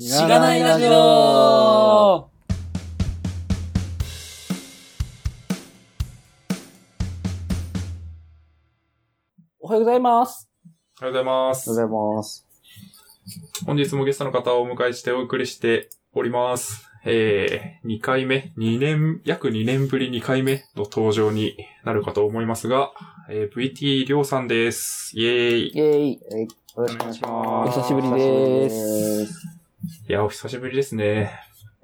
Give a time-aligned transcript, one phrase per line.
[0.00, 2.30] しがないラジオお
[9.66, 10.48] はようございます。
[11.00, 11.70] おはようございます。
[11.70, 12.46] おはようございます。
[13.66, 16.88] 本日もゲストの方をお迎えしてお送りしております。
[17.04, 22.92] えー、2回目、2年、約2年ぶり2回目の登場になるかと思いますが、
[23.28, 25.10] えー、VT りょうさんです。
[25.18, 25.68] イェーイ。
[25.70, 26.12] イェーイ。
[26.12, 26.18] よ
[26.76, 27.78] ろしくお願いします。
[27.80, 29.57] お久しぶりですお久しぶりです。
[30.08, 31.32] いや、お久しぶりですね。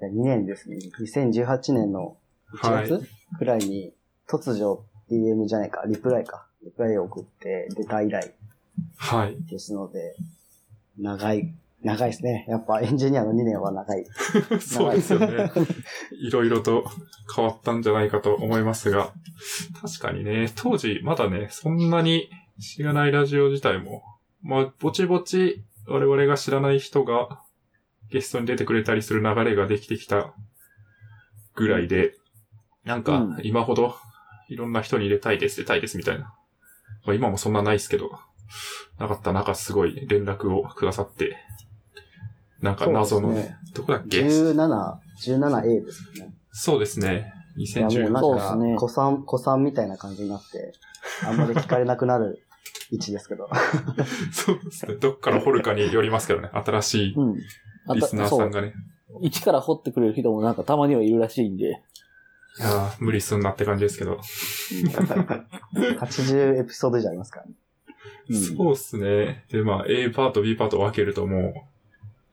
[0.01, 0.77] 2年ですね。
[0.99, 2.17] 2018年の
[2.61, 3.09] 1月
[3.39, 3.93] くらいに、
[4.29, 6.45] 突如 DM じゃないか、リプライか。
[6.63, 8.33] リプライを送って出た以来
[8.97, 9.37] はい。
[9.49, 10.15] ですので、
[10.99, 12.45] 長い、長いですね。
[12.47, 14.05] やっぱエンジニアの2年は長い。
[14.61, 15.51] そうですよね。
[16.11, 16.85] いろいろと
[17.35, 19.13] 変わったんじゃないかと思いますが、
[19.81, 22.29] 確かにね、当時まだね、そんなに
[22.59, 24.03] しがないラジオ自体も、
[24.43, 27.41] まあ、ぼちぼち我々が知らない人が
[28.09, 30.33] ゲストに出てくれたりする流れができてきた
[31.55, 32.15] ぐらいで、
[32.83, 33.95] なんかうん今ほど
[34.47, 36.33] いろんな人に入れたいです、出たいですみたいな。
[37.05, 38.11] まあ今もそんなないですけど、
[38.99, 41.37] なかった中すごい連絡をくださって、
[42.61, 46.33] なんか謎のね、どこだっけ？17、17A ですよね。
[46.51, 47.33] そうですね。
[47.57, 50.73] いやもう2010なんそうですねか、子さん、子さんみたいな感じになって、
[51.25, 52.41] あんまり聞かれなくなる
[52.91, 53.49] 位置ですけど。
[54.31, 54.95] そうですね。
[54.95, 56.49] どっから掘るかによりますけどね。
[56.53, 57.15] 新しい
[57.93, 58.73] リスナーさんがね。
[59.21, 61.65] 一から掘ってくれる人もなんかたまにはいるらしいんで。
[62.57, 64.19] いやー無理すんなって感じですけど。
[65.99, 67.51] 80エピソード以上ありますからね。
[68.29, 69.45] うんそうっすね。
[69.49, 71.53] で、まあ、A パート、B パート分けるともう、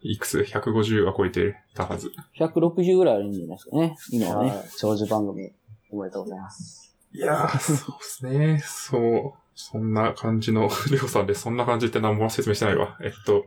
[0.01, 2.11] いくつ ?150 は超えてたはず。
[2.39, 3.97] 160ぐらいあるんじゃないですかね。
[4.11, 4.51] 今はね。
[4.51, 5.53] はい長寿番組、
[5.91, 6.97] おめでとうございます。
[7.13, 8.63] いやー、そうっすね。
[8.65, 9.43] そう。
[9.55, 12.97] そんな感じの、りょうさんで、そんな感じって何も説明してないわ。
[13.03, 13.45] えっと、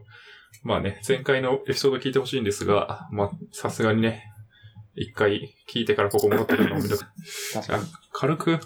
[0.64, 4.24] まあね、前回のエピソード聞いてほしいんですが、まあ、さすがにね、
[4.96, 6.96] 一回聞いてからここ戻ってくるのを見る。
[6.96, 7.84] あ確かに。
[8.14, 8.60] 軽く、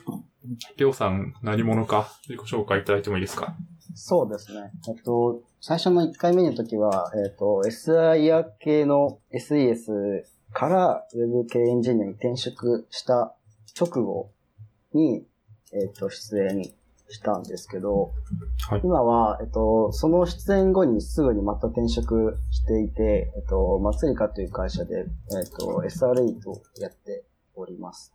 [0.77, 3.55] りょうさん何者か自己紹介いただいてもいいですか？
[3.95, 4.71] そうですね。
[4.87, 10.23] えっと、最初の1回目の時は、えっと、SIR 系の SES
[10.53, 13.35] から Web 系エンジニアに転職した
[13.79, 14.31] 直後
[14.93, 15.25] に、
[15.73, 16.71] えっと、出演
[17.09, 18.13] したんですけど、
[18.69, 27.25] はい今は、えっと、その出演後にすぐにまた転職していて、えっと、マツリカという会社で、えっと、SR8 をやって
[27.55, 28.13] おります。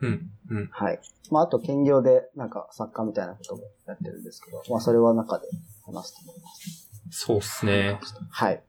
[0.00, 0.68] うん、うん。
[0.72, 1.00] はい。
[1.30, 5.46] まあ、あと、兼業で、なんか、作家みたいなこともやってるんですけど、まあ、それは中で
[5.84, 6.90] 話すと思います。
[7.10, 8.00] そうっすね。
[8.30, 8.62] はい。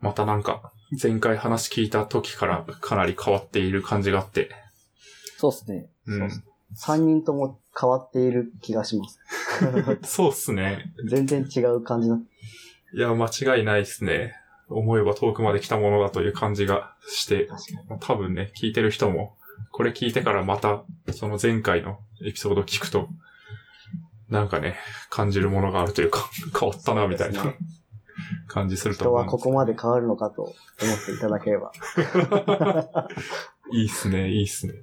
[0.00, 4.50] またなんか、前回話聞いた時からかなり変わっている感じがあって。
[5.36, 5.90] そうですね。
[6.06, 6.44] うん。
[6.76, 9.20] 3人とも変わっている気がします。
[10.02, 10.92] そうっすね。
[11.06, 12.20] 全然違う感じの。
[12.92, 14.34] いや、間違いないっすね。
[14.68, 17.48] 思えば遠くまで来たものだという感じがして、
[18.00, 19.36] 多分ね、聞いてる人も、
[19.70, 23.08] これ聞いてからまた、その前回のエピソード聞くと、
[24.28, 24.76] なんかね、
[25.08, 26.28] 感じるものがあるというか、
[26.58, 27.54] 変わったな、みたいな
[28.46, 30.54] 感じすると人思うんですはここまで変わるのかと思っ
[31.06, 31.72] ていただければ。
[33.72, 34.74] いいっすね、いいっすね。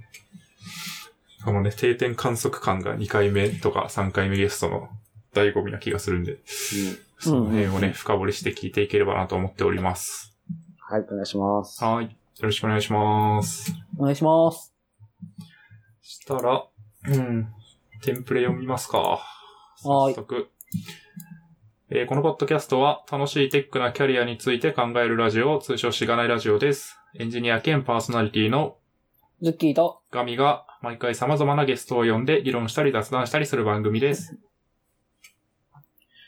[1.45, 4.89] このね、定点観測感が2回目とか3回目ゲストの
[5.33, 6.39] 醍醐味な気がするんで、
[7.19, 10.35] その辺をね、うんうんうん深掘りして聞いていければなと思っております。
[10.79, 11.83] はい、お願いします。
[11.83, 12.05] はい。
[12.05, 12.11] よ
[12.41, 13.73] ろしくお願いします。
[13.97, 14.73] お願いします。
[16.01, 16.65] したら、
[17.07, 17.47] うん、
[18.01, 18.99] テンプレ読みますか。
[18.99, 20.49] はーい早速。
[21.89, 26.97] えーこのポッドキャストは楽しいテックなキャリアについて考えるラジオ、通称しがないラジオです。
[27.13, 28.77] エンジニア兼パーソナリティの
[29.41, 34.37] ズッキーと、ガミが毎回様々なゲストを呼んで議論したり雑談したりする番組です。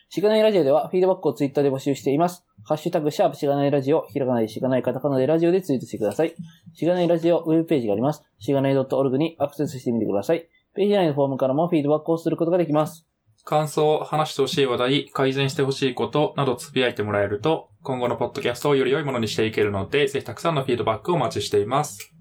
[0.10, 2.46] しがないラジオではフィードバックをツイッターで募集しています。
[2.64, 6.34] ハッシュタグ、シャープしがないラジオ、ひらがないしがないカタカナでラジオでツイートしてください。
[6.74, 8.24] しがないラジオウェブページがあります。
[8.40, 10.48] しがない .org にアクセスしてみてください。
[10.76, 13.06] ページ内のフォームからもフィードバックをすることができます。
[13.44, 22.14] 感想、話してほしい話題、改善してほしいことなどつぶやいてもらえると、今後のポッドキャストをより良いものにしていけるので、ぜひたくさんのフィードバックをお待ちしています。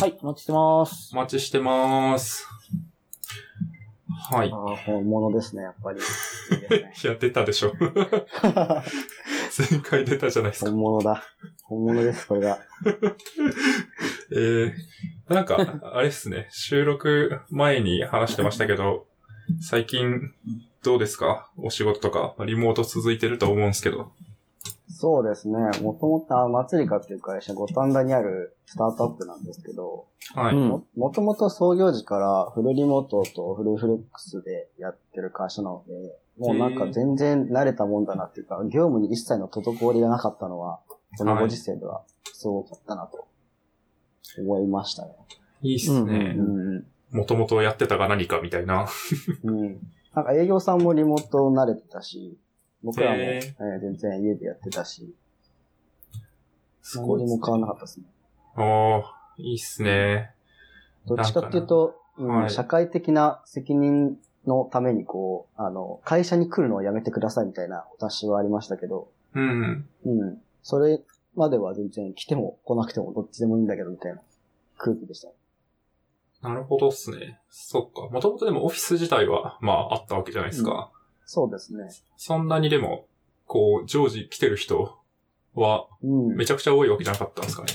[0.00, 1.16] はい、お待ちしてますお。
[1.16, 2.46] 待ちしてます。
[4.30, 4.56] はいあ。
[4.56, 5.98] あ、本物ですね、やっぱり。
[5.98, 7.74] いいねいや、出たでしょ。
[9.70, 10.70] 前回出たじゃないですか。
[10.70, 11.22] 本物だ。
[11.64, 12.58] 本物です、これが。
[14.32, 19.06] えー、なんか、あれっすね、収録前に話してましたけど、
[19.60, 20.32] 最近、
[20.82, 21.50] どうですか？
[21.58, 24.12] お仕事とか、リモート続いてると思うんですけど。
[24.92, 25.56] そうですね。
[25.82, 30.54] もともと、あ、祭りかっていう会社、五反田にあるスタートアップなんですけど、はい。
[30.54, 30.84] も
[31.14, 40.80] ともと創業時からフルリモートとフルフレックスでやってる会社なので、もうなんか全然慣れたもんだなっていうか、業務に一切の滞りがなかったのは
[41.16, 42.02] このご時世では
[42.32, 43.28] すごかったなと
[44.38, 45.12] 思いましたね。
[45.62, 46.42] いいっすねう。
[46.42, 46.86] ん。
[47.10, 48.88] もともとやってたが何かみたいな。
[49.44, 49.78] うん。
[50.14, 52.38] なんか営業さんもリモート慣れてたし、
[52.82, 55.14] 僕らも、へえー全然家でやってたし、
[56.82, 57.26] すごいね。
[57.26, 58.06] 何にも変わらなかったですね。
[58.56, 59.02] おー、
[59.38, 60.34] いいっすね。
[61.06, 69.88] どっちかっていうと、うんはい社会的な責任のためにこう、あの、会社に来るのをやめてくださいみたいなお達しはありましたけど、うん。
[70.04, 70.38] うん。
[70.62, 71.00] それ
[71.34, 74.20] までは全然来ても来なくてもどっちでもいいんだけどみたいな
[74.76, 75.28] 空気でした。
[76.46, 77.38] なるほどっすね。
[77.50, 78.12] そっか。
[78.12, 80.90] もともとでもオフィス自体は、まああったわけじゃないですか。
[81.32, 81.84] そうですね。
[82.16, 83.06] そんなにでも、
[83.46, 84.98] こう、常時来てる人
[85.54, 86.44] は、うんめ。
[86.44, 87.68] ちゃくちゃ多いわけじゃなかったんですかね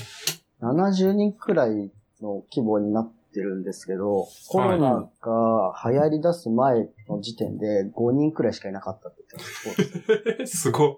[0.60, 10.52] ？70人くらいの規模になってるんですけど、コロナが流行り出す前の時点で5人くらいしかいなかったって言ってます。
[10.68, 10.96] すごい。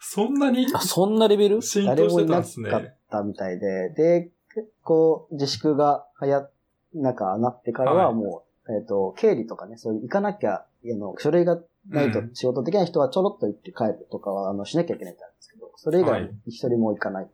[0.00, 1.60] そんなにあ、そんなレベル？
[1.60, 2.70] 浸誰透してたんもいなですね。
[2.70, 6.52] かったみたいで、で、結構自粛が流行っ、
[6.94, 11.58] なんかなってからははいもう、えっ、と、経理とかね、そういう行かなきゃ、あの、書類が
[11.88, 17.30] ないとうん仕事できない人はちょろっと行って帰るとかは、あの、しなきゃいけないってあるんですけど、それ以外に一人も行かない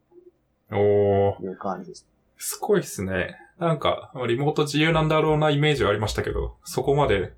[0.70, 2.06] おいう感じです。
[2.38, 3.36] すごいっすね。
[3.58, 7.32] なんか、リモート自由なんだろうなイメージはありましたけど、そこまで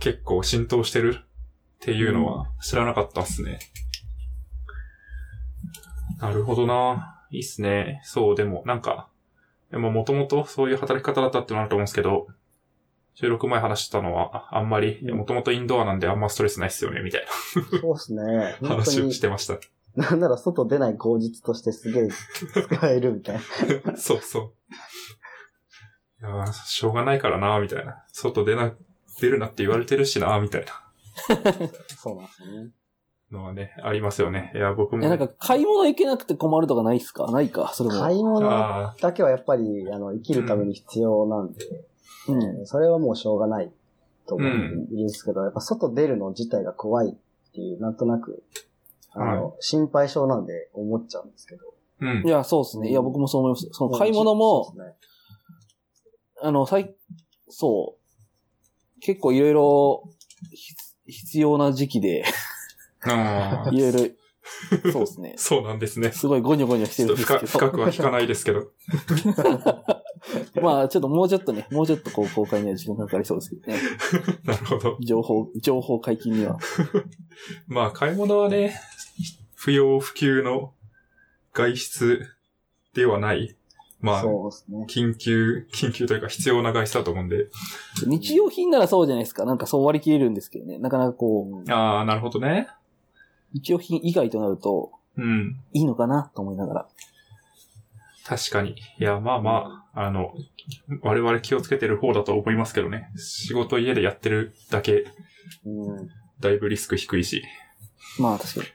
[0.00, 1.24] 結構浸透してるっ
[1.80, 3.58] ていうのは知らなかったっすね。
[6.20, 7.24] なるほどな。
[7.30, 8.00] いいっすね。
[8.04, 9.08] そう、でも、なんか、
[9.70, 12.26] でももともとそういう働き方だったってのあると思うんですけど、
[13.20, 17.24] 収録前話したのは、あんまり、もともとインドアなんであんまストレスないっすよね、みたい
[17.80, 18.22] そうですね。
[18.60, 19.58] な本当話をにしてました。
[19.96, 22.08] なんなら外出ない口実としてすげえ
[22.62, 23.40] 使えるみたい
[23.84, 23.96] な。
[23.98, 24.52] そうそう。
[26.20, 28.04] いやーしょうがないからな、みたいな。
[28.12, 28.72] 外出な、
[29.20, 30.72] 出るなって言われてるしな、みたいな
[31.96, 32.70] そうなんですよね。
[33.32, 34.52] のはね、ありますよね。
[34.54, 35.04] いや、僕も。
[35.04, 37.26] え、なんか買い物行けなくて困るとかないっすか？
[37.32, 38.00] ないか、それも。
[38.00, 41.58] 買い物あだけはやっぱり、あの、生きるために必要なんで、
[42.32, 42.66] うん。
[42.66, 43.70] それはもうしょうがない
[44.26, 48.42] と思うんですけど、やっぱ外出るの自体が怖いっていう、なんとなく、
[49.12, 51.74] あの、心配性なんで思っちゃうんですけど。
[52.00, 52.30] うんい。
[52.30, 52.90] や、そうですね。
[52.90, 53.68] いや、僕もそう思います。
[53.72, 54.94] その買い物も、そうですね
[56.40, 56.94] あの、最、
[57.48, 59.00] そう。
[59.00, 60.04] 結構いろいろ
[60.52, 60.74] ひ
[61.06, 62.24] 必要な時期で、
[63.02, 63.98] あーいろいろ、
[64.92, 65.34] そうですね。
[65.38, 66.12] そうなんですね。
[66.12, 67.66] すごいゴニョゴニョしてちょっとるんですけど。
[67.66, 68.60] 深深くは聞かないですけど。
[70.62, 73.78] まあ、ちょっともうちょっとね、もうちょっとこう公開には時間かかりそうですけどね。
[74.44, 74.96] なるほど。
[75.00, 76.58] 情報、情報解禁には。
[77.66, 78.78] まあ、買い物はね、
[79.54, 80.72] 不要不急の
[81.52, 82.26] 外出
[82.94, 83.56] ではない。
[84.00, 84.86] まあ、そうですね。
[84.88, 87.48] 緊急、緊急というか必要な外出だと思うんで。
[88.06, 89.44] 日用品ならそうじゃないですか。
[89.44, 90.78] なんかそう割り切れるんですけどね。
[90.78, 92.68] なかなかこう、ああ、なるほどね。
[93.52, 95.60] 日用品以外となると、うん。
[95.72, 96.88] いいのかなと思いながら。
[98.28, 98.76] 確かに。
[99.00, 100.34] いや、まあまあ、あの、
[101.00, 103.10] 我々気をつけてる方だと思いますけどね。
[103.16, 105.06] 仕事家でやってるだけ、
[105.64, 106.08] うん。
[106.38, 107.42] だいぶリスク低いし。
[108.18, 108.66] まあ確か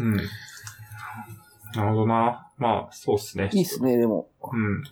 [0.00, 0.16] うん。
[0.16, 2.52] なるほどな。
[2.58, 3.48] まあ、そうっすね。
[3.54, 3.60] に。
[3.60, 4.28] いいっすね、でも。
[4.52, 4.84] うん。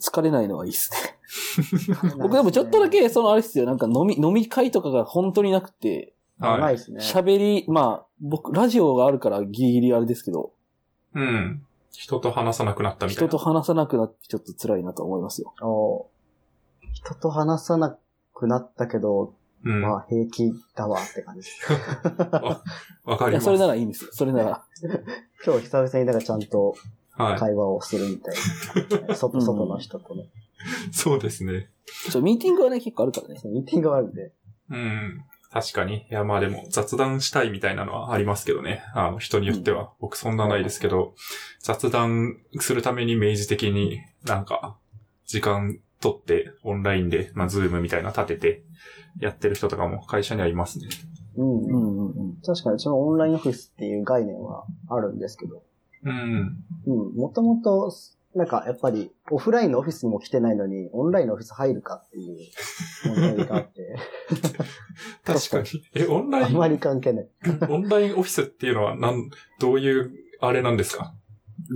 [0.00, 2.16] 疲れないのはいいっすね。
[2.18, 6.60] 僕でもちょっとだけ、そのあれっすよ、なんか飲み、飲み会とかが本当になくて、はい。
[6.60, 7.00] ないですね。
[7.00, 10.52] 喋り、まあ、僕、ラジオがあるからギリギリあれですけど、
[11.14, 11.66] うん。
[11.92, 13.28] 人と話さなくなったみたいな。
[13.28, 15.54] 人と話さなくなってちょっと辛いなと思いますよ。
[15.62, 16.10] お
[16.92, 17.96] 人と話さな
[18.34, 19.80] くなったけど、うん。
[19.80, 21.72] まあ平気だわって感じです。
[21.72, 21.76] い
[22.32, 22.60] や、
[23.04, 23.44] わかります。
[23.44, 24.10] それならいいんですよ。
[24.12, 24.64] それなら。
[25.44, 26.74] 今日久々にだからちゃんと
[27.14, 27.38] はい。
[27.38, 28.34] 会話をするみたい
[29.06, 29.14] な。
[29.14, 30.30] 外、うん外の人とね。
[30.90, 31.68] そうですね。
[32.10, 33.40] ちょ、ミーティングはね、結構あるからね。
[33.44, 34.32] ミーティングがあるんで。
[34.70, 35.24] うん。
[35.52, 36.06] 確かに。
[36.10, 38.82] いや、まあでも、雑談したいみたいなのはありますけどね。
[38.94, 39.92] あの、人によっては。
[40.00, 41.14] 僕そんなないですけど、
[41.60, 44.78] 雑談するために明示的になんか、
[45.26, 48.64] 時間取って、オンラインで、まあ、ズームみたいな立てて、
[49.20, 50.88] やってる人とかも会社にはいますね。
[51.36, 51.60] うん。
[51.64, 52.36] うんうんうん。
[52.44, 55.62] 確かに、そのオンラインオフィスっていう概念はあるんですけど。
[56.04, 56.64] うん。
[56.86, 57.14] うん。
[57.14, 57.92] もともと、
[58.34, 62.38] なんか、やっぱり、オフラインのオフィスにも来てないのに、オンラインのオフィス入るかっていう
[63.06, 63.96] 問題があって、
[65.24, 65.68] 確かに。
[65.94, 67.28] え、オンラあんまイン、り関係ない。
[67.68, 70.10] オンラインオフィスっていうのは、なん、どういう、
[70.40, 71.14] あれなんですか？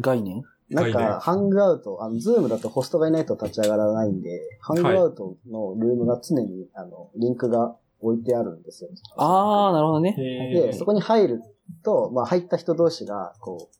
[0.00, 0.42] 概念？
[0.70, 8.90] なん概念か、ハングアウト、あの、ズームだとホストがいないと立ち上がらないんで、ハングアウトのルームが常に、あの、リンクが置いてあるんですよ。
[9.16, 10.14] あー、なるほどね。
[10.16, 11.42] で、そこに入る
[11.84, 13.76] と、まあ、入った人同士が、こう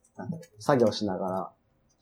[0.61, 1.51] 作業しながら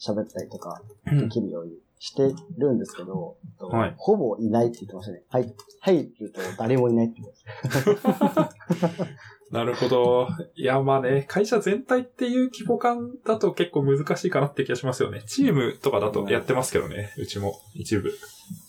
[0.06, 5.23] 喋ったりとかできるようにしてるんですけど、とはいほぼいないって言ってましたね。
[5.28, 9.14] はい、入ると誰もいないって言ってました。
[9.50, 10.28] なるほど。
[10.56, 15.23] いや、まあね、会社全体っていう規模感だと結構難しいかなって気がしますよね。
[15.26, 18.11] チームとかだとやってますけどね、うちも一部。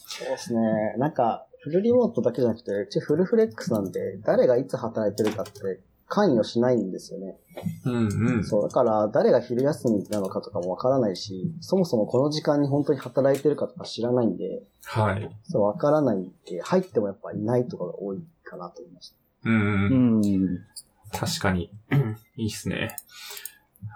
[0.07, 0.59] そうですね。
[0.97, 7.37] なんか、フルリモートだけじゃなくて、うちフルフレックスなんで、誰がいつ働いてるかって関与しないんですよね。
[7.85, 8.43] うんうん。
[8.43, 15.29] そう、だから誰が昼休みなのかとかもわからないし、そもそもこの時間に本当に働いてるかとか知らないんで、はい。
[15.43, 19.15] そう、わからないんで、入ってもやっぱいないところが多いかなと思いました。
[19.45, 19.59] うんう
[20.19, 20.21] ん。
[20.21, 20.59] ん。
[21.11, 21.71] 確かに。
[22.37, 22.95] いいっすね。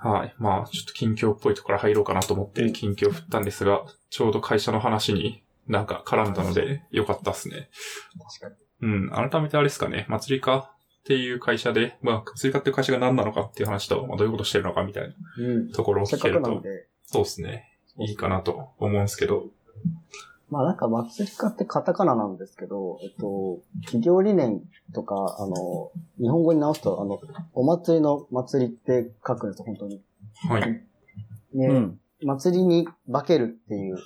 [0.02, 0.34] はい。
[0.38, 7.70] まあ、ちょっと近況っぽいところ入ろうかなと思って近況振ったんですが、ちょうど会社の話になんか絡んだので、よかったっすね。
[8.40, 9.10] 確かうん。
[9.10, 10.06] 改めてあれですかね。
[10.10, 10.74] 祭りか
[11.10, 15.16] っていう会社で、まあ、祭りかっていう会社が何なのかっていう話と、まあ、どういうことしてるのかみたいなに。
[15.44, 15.72] うん。
[15.72, 17.80] ところを聞けると、くなんで、そうですね。
[17.98, 19.48] いいかなと思うんですけど。
[20.52, 24.62] まあなんか祭り家ってカタカナなんですけど、えっと、企業理念
[24.94, 27.20] とか、あの、日本語に直すと、あの、
[27.56, 30.04] お祭りの祭りって書くんですよ、本当に。
[30.48, 30.62] はい。
[31.56, 32.00] ね、うん。
[32.22, 33.98] 祭りに化けるっていう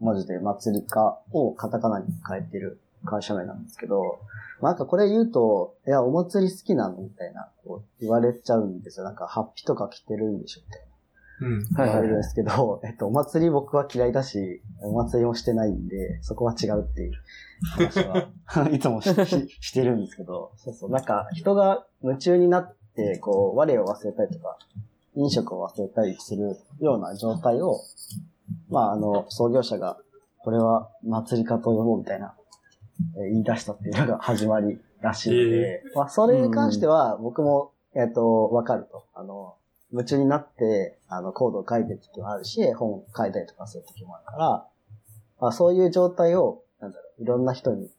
[0.00, 4.20] 文字で祭り家をカタカナに変えてる会社名なんですけど、
[4.60, 9.04] まあなんかこれ言うと、いや、お祭り好きなのみたいな、こう言われちゃうんですよ。
[9.04, 10.88] なんか、ハッピーとか着てるんでしょみたいな。
[11.40, 11.68] うん。
[11.86, 17.12] 言われるんですけど、えっと、お祭り僕は嫌いだし、お祭りもしてないんで、そこは違うっていう
[17.62, 18.28] 話は、
[18.72, 24.58] いつもし ししてるんですけど、そうそう、なんか人が夢中になって、こう、我を忘れたりとか、
[25.14, 27.80] 飲食を忘れたりするような状態を、
[28.68, 29.98] まあ、あの、創業者が、
[30.38, 32.37] これは祭りかと呼ぼうみたいな、えー
[33.16, 39.06] 言い出したっていうのが始まりらしいので、まあ、それに関しては僕も、えっ、と、わかると。
[39.14, 39.54] あの、
[39.92, 44.66] 夢中になって、あの、コードを書いてる時もあるし、本を書いたりとかする時もあるから、
[45.40, 47.90] まあ、そういう状態を、なんだろう、いろんな人に、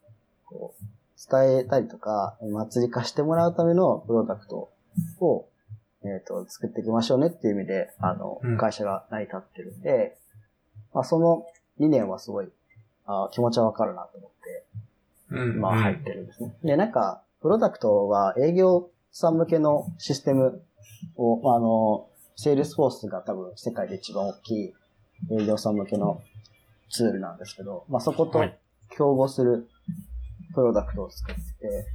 [0.46, 4.70] こう、伝えたりとか、祭り化してもらうためのプロダクト
[5.20, 5.48] を、
[6.03, 10.18] えっ、と、作っていきましょうねっていう意味で、あのうん、会社が成り立ってるんで、
[10.94, 11.46] まあ、その
[11.77, 12.48] 理念はすごい、
[13.06, 14.69] あ気持ちはわかるなと思って、うん。
[15.29, 16.55] まあ入ってるんですね。
[16.63, 20.62] で、なんか、プロダクトは営業さん向けのシステム
[21.15, 24.74] を、まあ、あの、セールスフォースが多分世界で一番大きい
[25.31, 26.21] 営業さん向けの
[26.89, 28.59] ツールなんですけど、まあそことはい
[28.95, 29.67] 競合する
[30.53, 31.88] プロダクトを作ってて、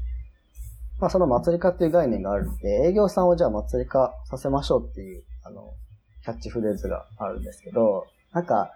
[1.00, 5.74] まあその祭り化っていう概念があるんで、営業さんをじゃあ祭り化させましょうっていう、あの、
[6.22, 8.70] キャッチフレーズがあるんですけど、なんか、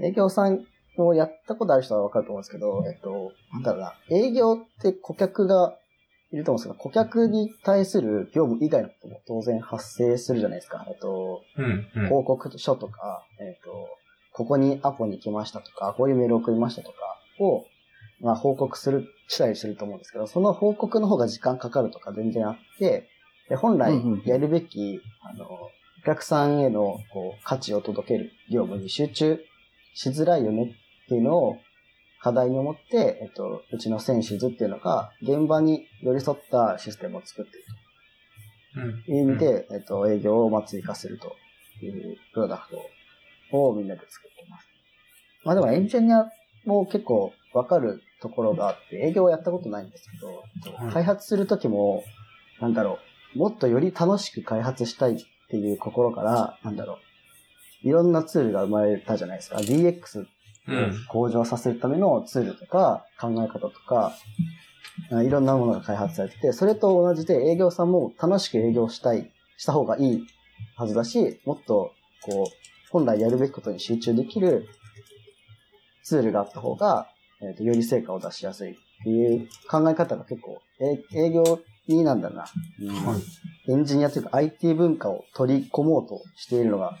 [0.00, 0.64] 営業さん
[0.96, 5.76] をやったことある人はわかると思うんですけど、えっと、なんだろうな、営業って顧客が
[6.32, 10.84] いると思うんですけど、顧客に対する業務以外のことも当然発生するじゃないですか。
[10.88, 11.88] えっと、うん。
[11.94, 12.08] うん。
[12.08, 13.88] 報告書とか、えっ、と、
[14.32, 16.96] ここにアポに来ましたとか、こういうメール送りましたとか
[17.40, 17.66] を、
[18.20, 23.08] まあ報告する、したりすると思うんですけど、その報告の方が時間かかるとか全然あって、
[23.48, 25.70] で本来うんうんやるべき、あの、お
[26.04, 29.38] 客さんへのこう価値を届ける業務に集中
[29.94, 31.58] しづらいよねっていうのを
[32.22, 37.66] 課題に思って、えっと、うちのセンシズっていうのが現場に寄り添ったシステムを作っている
[38.76, 39.02] うん。
[39.02, 41.36] という意味で、えっと、営業をまあ追加すると
[41.84, 42.70] いうプロダク
[43.50, 44.68] トをみんなで作ってます。
[45.44, 46.26] まあでもエンジニア
[46.64, 50.26] も結構わかるところがあって、営業はやったことないんですけど、
[50.76, 52.04] はい開発するときも、
[52.60, 52.98] なんだろ
[53.34, 55.16] う、もっとより楽しく開発したいっ
[55.48, 56.98] ていう心から、なんだろ
[57.84, 59.56] う、いろんなツールが生まれたじゃないですか。
[59.56, 60.26] DX。
[61.08, 64.14] 向上させるためのツールとか考え方とか、
[65.10, 70.26] あいろんなものが開発されてて、それと同じで営業さんも楽しく営業したい、した方がいい
[70.76, 71.92] はずだし、もっと、
[72.22, 74.68] こう、本来やるべきことに集中できる
[76.02, 77.08] ツールがあった方が、
[77.40, 82.44] えーとより成果を出しやすいっていう考え方が結構、え営業になんだな、
[82.80, 82.88] うん。
[82.88, 83.22] はい。
[83.70, 86.96] エンジニアというか IT 文化を取り込もうとしているのが、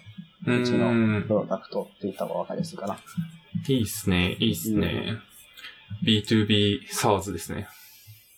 [0.46, 1.28] ううちのんプ。
[1.28, 2.98] ロダクトって言った方がわかりやすいかな。
[3.68, 4.36] いいっすね。
[4.40, 5.18] いいっすね。
[6.04, 7.68] B2B SARS ですね。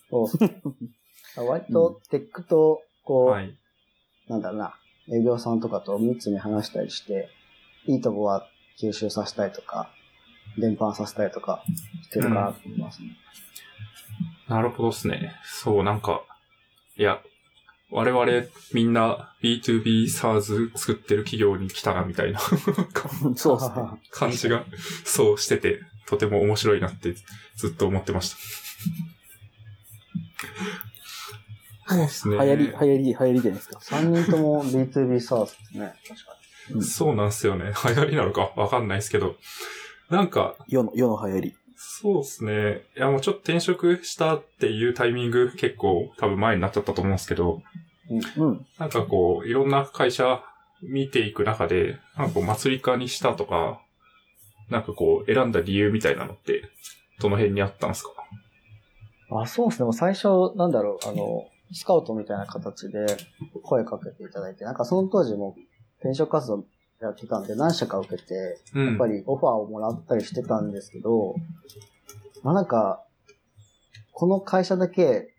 [0.09, 0.61] そうですね。
[1.37, 3.57] 割とテックと、こう、はい。
[4.27, 4.75] なんだろうな、
[5.11, 7.29] 営業さんとかと密に話したりして、
[7.85, 8.47] いいとこは
[8.79, 9.89] 吸収させたいとか、
[10.57, 11.63] 伝播させたいとか、
[12.03, 13.17] してるかなと思いますね。
[14.47, 15.33] なるほどっすね。
[15.43, 16.23] そう、なんか、
[16.97, 17.21] いや、
[17.91, 22.39] 我々みんな B2B SARS 作ってる企業に来たなみたいな
[23.35, 23.75] そうですね。
[24.11, 24.65] 感じが、
[25.03, 27.15] そうしてて、とても面白いなって
[27.55, 28.37] ずっと思ってました。
[31.87, 32.37] そうですね。
[32.37, 35.93] 流行り、流行り、流行りじゃないですか？3人とも B2B サースですね。
[36.07, 36.35] 確か
[36.71, 37.73] うんそうなんですよね。
[37.85, 39.35] 流行りなのかわかんないですけど。
[40.09, 41.55] なんか、世の、世の流行り。
[41.87, 42.81] そうですね。
[42.97, 47.61] いや、もうちょっと転職したっていうタイミング結構多分前になっちゃったと思うんですけど、
[48.37, 48.65] うん。
[48.77, 50.43] なんかこう、いろんな会社
[50.81, 53.79] 見ていく中で、なんかこう、祭り化にしたとか、
[54.69, 56.63] なんかこう、選んだ理由みたいなのって、
[57.19, 58.11] どの辺にあったんですか？
[59.41, 59.85] あ、そうですね。
[59.85, 63.05] もう最初、なんだろう、あの、スカウトみたいな形で
[63.63, 65.55] 声かけていただいて、なんかその当時も
[65.99, 66.65] 転職活動
[67.01, 68.85] やってたんで何社か受けて、うん。
[68.87, 71.35] やっぱりオファーをもらったりしてたんですけど、
[72.43, 73.03] まあなんか、
[74.11, 75.33] この会社だけ、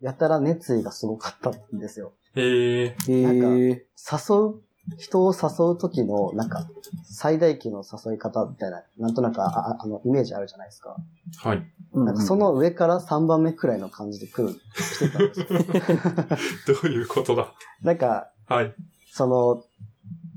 [0.00, 2.12] やたら熱意がすごかったんですよ。
[2.34, 2.96] へえ。
[3.08, 3.58] へなんかえ。
[3.58, 4.62] 誘う、
[4.98, 6.66] 人を誘う時の、なんか、
[7.04, 10.96] 最大級の誘い方みたいな、なんとなくあああの、イメージあるじゃないですか。
[11.38, 11.58] はい。
[11.92, 15.46] うんなんかその上から3番目くらいの感じで来る、してたんですよ。
[16.82, 17.52] どういうことだ？
[17.82, 18.74] なんか、はい。
[19.10, 19.64] その、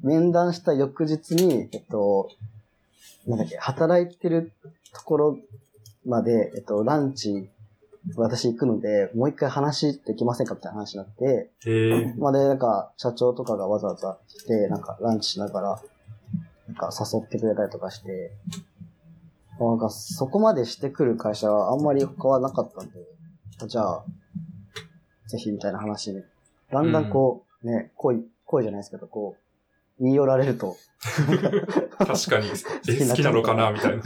[0.03, 2.29] 面談した翌日に、えっと、
[3.25, 4.51] なんだっけ、働いてる
[4.93, 5.37] ところ
[6.05, 7.49] まで、えっと、ランチ、
[8.17, 11.51] 私行くので、もう一回話できませんかみたいな話になって。
[12.19, 15.81] まあで、なんか、社長とかがわざわざ来て、なんか、ランチしながら、
[16.67, 18.33] なんか、誘ってくれたりとかして、
[19.57, 22.93] なんか、そこまでしてくる会社はあんまり他はなかったんで、
[23.67, 24.03] じゃあ、
[25.27, 26.23] ぜひみたいな話に、
[26.71, 29.42] だんだんこう、ね、恋、恋じゃないですけど、こう、
[29.99, 30.75] 言い寄られると、
[31.97, 32.47] 確かに、
[32.89, 33.71] え、好きなのかな？
[33.71, 34.03] みたいな。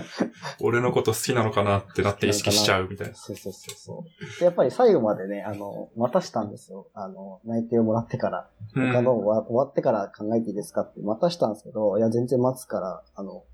[0.60, 1.78] 俺のこと好きなのかな？
[1.78, 3.14] ってなって意識しちゃうみたいな。
[3.14, 4.38] そうそうそうそう。
[4.40, 6.88] でやっぱり最後までね、あの、待たしたんですよ。
[6.94, 8.48] あの、内定をもらってから。
[8.74, 13.44] うん他の終わ終わってから考えていいですかって待たしたんですけど、いや、全然待つから、あの、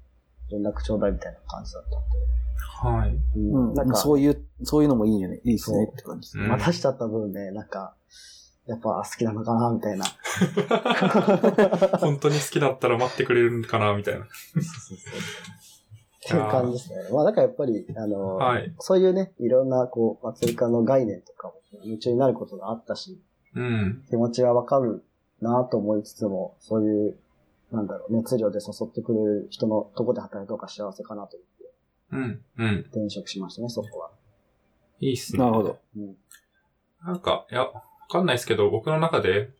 [0.51, 1.85] 連絡ちょうだいみたいな感じだっ
[2.83, 3.13] たんはい。
[3.13, 3.19] で。
[3.37, 3.75] うん。
[3.75, 5.41] なんか、そういう、そういうのもいいよね。
[5.45, 6.39] いいですねって感じ。
[6.39, 7.95] うん待たしちゃった分ね、なんか、
[8.69, 10.05] やっぱ好きなのかな、みたいな。
[11.99, 14.25] 本当に好きだったら待ってくれるんかなみたいな。
[14.25, 14.29] っ
[16.21, 16.97] ていう感じですね。
[17.11, 18.75] まあ、だからやっぱり、あの、はい。
[18.79, 23.19] そういうね、いろんな、こう、祭り化の概念とかも夢中になることがあったし、
[23.55, 24.05] うん。
[24.11, 25.03] 気持ちはわかる
[25.41, 27.17] なと思いつつも、そういう、
[27.73, 31.59] なんだろう、熱量で誘ってくれる人のとこで働いた方が幸せかなと思って
[32.12, 32.42] うん。
[32.59, 32.79] うん。
[32.90, 34.11] 転職しましたね、そこは。
[35.01, 35.38] いいっすね。
[35.38, 35.79] なるほど。
[35.97, 36.16] うん。
[37.05, 39.51] なんか、いや、わかんないですけど、僕の中で、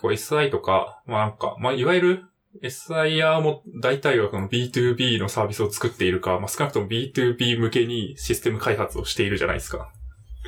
[0.00, 2.24] こう SI とか、まあなんか、まあいわゆる
[2.62, 9.92] SIR も大体はこの B2B のサービスを作っているか、まあ少なくとも B2B 向けにシステム開発をしているじゃないですか。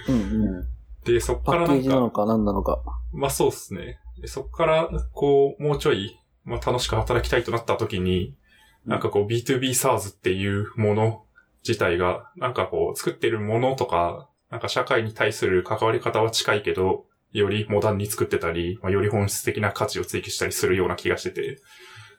[0.08, 0.60] うんううん。
[0.60, 0.68] ん。
[1.04, 2.82] で、そっパッケーからなんか、ジなのか何なのか。
[3.12, 3.98] まあそうっすね。
[4.20, 8.36] でそっから、こう、もうちょい、まあ楽しく働きたいとなった時に、
[8.84, 11.24] なんかこう B2B SARS っていうもの
[11.66, 21.60] 自体が、なんかこう作ってるものとか、なんか社会に対する関わり方は近いけど、よりモダンに作ってたり、まあ、より本質的な価値を追求したりするような気がしてて、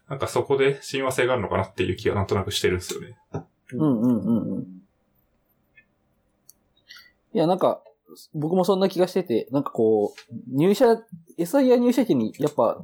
[0.09, 3.17] なんかそこで親和性があるのかなっていう気がなんとなくしてるんですよね。
[3.73, 4.63] うんうんうんうん。
[7.33, 7.81] いや、なんか、
[8.33, 11.01] 僕もそんな気がしてて、なんかこう、入社、
[11.37, 12.83] SIR 入社期に、やっぱ、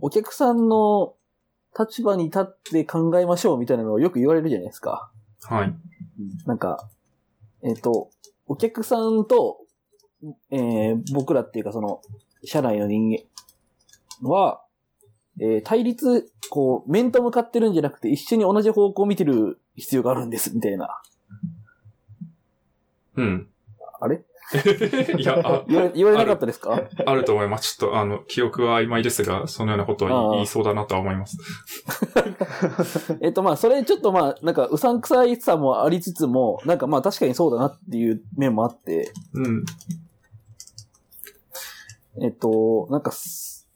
[0.00, 1.14] お客さんの
[1.78, 5.10] 立場に立って考えましょうみたいなのをよく言われるじゃないですか。
[5.42, 5.74] はい。
[6.46, 6.88] なんか、
[7.62, 8.10] えっ、と、
[8.46, 9.58] お客さんと、
[10.50, 12.00] えー僕らっていうかその、
[12.44, 13.08] 社内の人
[14.22, 14.62] 間は、
[15.40, 21.00] えー対立、こう、面と向かってるんじゃなくて、一緒に同じ方向を見てる必要があるんです、みたいな。
[23.16, 23.48] うん。
[24.00, 24.22] あれ？
[25.18, 26.80] いや、あ、言われ、言われなかったですか？
[27.04, 27.76] あると思います。
[27.76, 31.36] ちょっとあの、記憶は曖昧ですが、そのようなことを言いそうだなとは思います。
[33.22, 39.64] えっと、まあ、それちょっとまあ、なんか、うさんくさいさもありつつも、なんかまあ、確かにそうだなっていう面もあって、うん。
[42.22, 43.68] えっと、なんかす、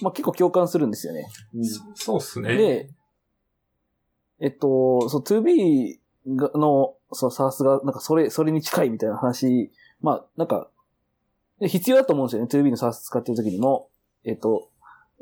[0.00, 1.26] まあ結構共感するんですよね。
[1.54, 2.56] うんそうっすね。
[2.56, 2.90] で、
[4.40, 5.98] えっと、そう、2B
[6.36, 10.68] がの、そう、サースが、なんかそれ、それに近いみたいな話、まあ、なんか、
[11.60, 12.48] で必要だと思うんですよね。
[12.48, 13.88] 2B のサース使ってる時にも、
[14.24, 14.68] えっと、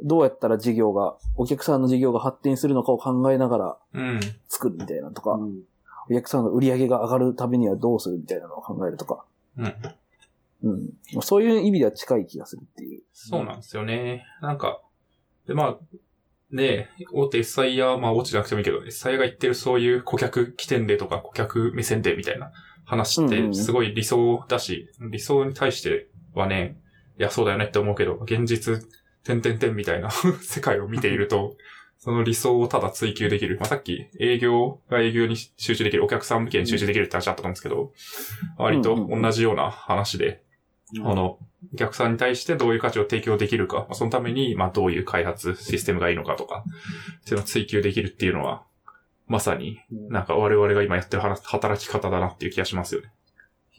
[0.02, 4.20] どうやったら事業が、お客さんの事業が発展するのかを考えながらうん。
[4.48, 5.62] 作るみたいなのとか、うん
[6.06, 9.24] お客さんの売り上げが上がるためにはどうするみたいなのを考えるとか、
[9.56, 9.74] うん。
[10.64, 10.80] うん。
[11.12, 13.02] まあそういう意味では近い気がするっていう。
[13.12, 14.24] そうなんですよね。
[14.40, 14.80] なんか、
[15.46, 15.96] で、まあ、
[16.50, 22.52] ねえ、大手 SI や、まあ、落ちなくてもいいけど、SI が言ってるそういう顧客起点でとか、顧客目線でみたいな
[22.84, 26.76] 話って、うんうんうんすごい理想だし、理想に対してはね、
[27.18, 28.82] いや、そうだよねって思うけど、現実、
[29.24, 30.10] 点々点みたいな
[30.42, 31.56] 世界を見ていると、
[31.98, 33.56] その理想をただ追求できる。
[33.58, 37.92] まあ、さっき営業が営業に集中できる、お客さん向けに集中できるって話あったと思うんですけど、
[38.58, 40.43] 割と同じような話で、
[40.98, 41.38] あの、
[41.72, 46.64] お客さんに対してどういう価値を提供できるか、まあそのために、まあ、どういう開発システムがいいのかとか、
[47.22, 48.62] っていうのを追求できるっていうのは、
[49.26, 53.12] まさに、うんなんか我々が今やってるは働き方だなっていう気がしますよね。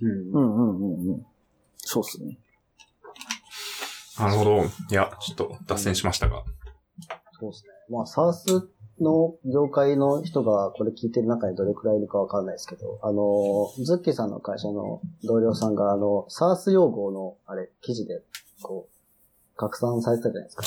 [0.02, 1.26] うんうんうんうんうん。
[1.78, 2.38] そうっすね。
[4.20, 4.64] なるほど。
[4.64, 6.44] いや、ちょっと脱線しましたが。
[7.40, 7.70] そうですね。
[7.90, 18.22] まあ、サースの業界の人がこれ聞いてる中にどれくらいいるかわかんないですけど、あの、ズッキーさんの会社の同僚さんが、あの、サース用語の、あれ、記事で、
[18.62, 20.64] こう、拡散されてたじゃないですか。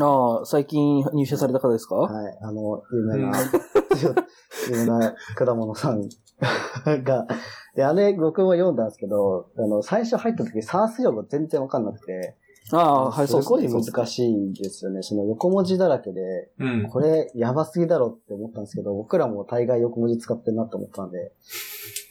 [0.00, 2.38] ああ、最近入社された方ですか、はい。
[2.42, 3.38] あの、有名な、
[4.70, 6.08] 有名な果物さん
[7.04, 7.26] が、
[7.74, 12.36] で、あれ、僕も読んだんですけど、あの、最初入った時、サース用語全然わかんなくて、
[12.72, 15.02] ああ、はい、そうすごい難しいですよね。
[15.02, 16.88] その横文字だらけで、うん。
[16.88, 21.32] これやばすぎだろって思ったんですけど、僕らも大概横文字使ってるなって思ったんで。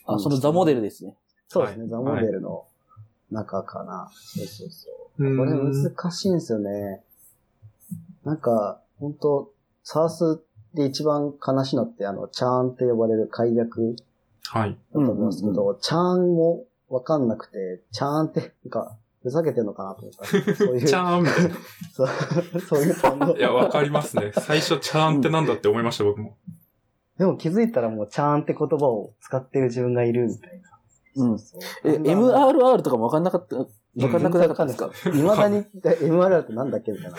[0.06, 1.16] あ、そのザモデルですね。
[1.48, 2.66] そうですね、はいザモデルの
[3.32, 4.10] 中かな。
[4.14, 4.94] そうそうそう。
[4.94, 7.04] うんこれ難しいんですよね。
[8.24, 9.52] なんか、本当
[9.84, 10.42] サース
[10.74, 13.96] で一番悲しいのって、あの、チャーンって呼ばれる解約
[14.52, 14.72] はい。
[14.72, 20.26] だと思いますけど、チャーンもわかんなくて、チャーンって、なんか、ふざけてんのかなと思った。
[20.56, 21.56] そういう、チャーンみたいな。
[21.94, 23.36] そうそういう単語。
[23.36, 24.32] いや、わかりますね。
[24.34, 26.38] 最初、チャーンってなんだって思いました、僕も。
[27.18, 30.70] でも気づいたらもうチャーンって言葉を使ってる自分がいるみたいな。
[31.16, 33.66] うんそうえ、MRR とかもわかんなかった、わ
[34.10, 34.90] かんなくなかったですか？
[35.14, 37.18] いまだに MRR ってなんだっけみたいな。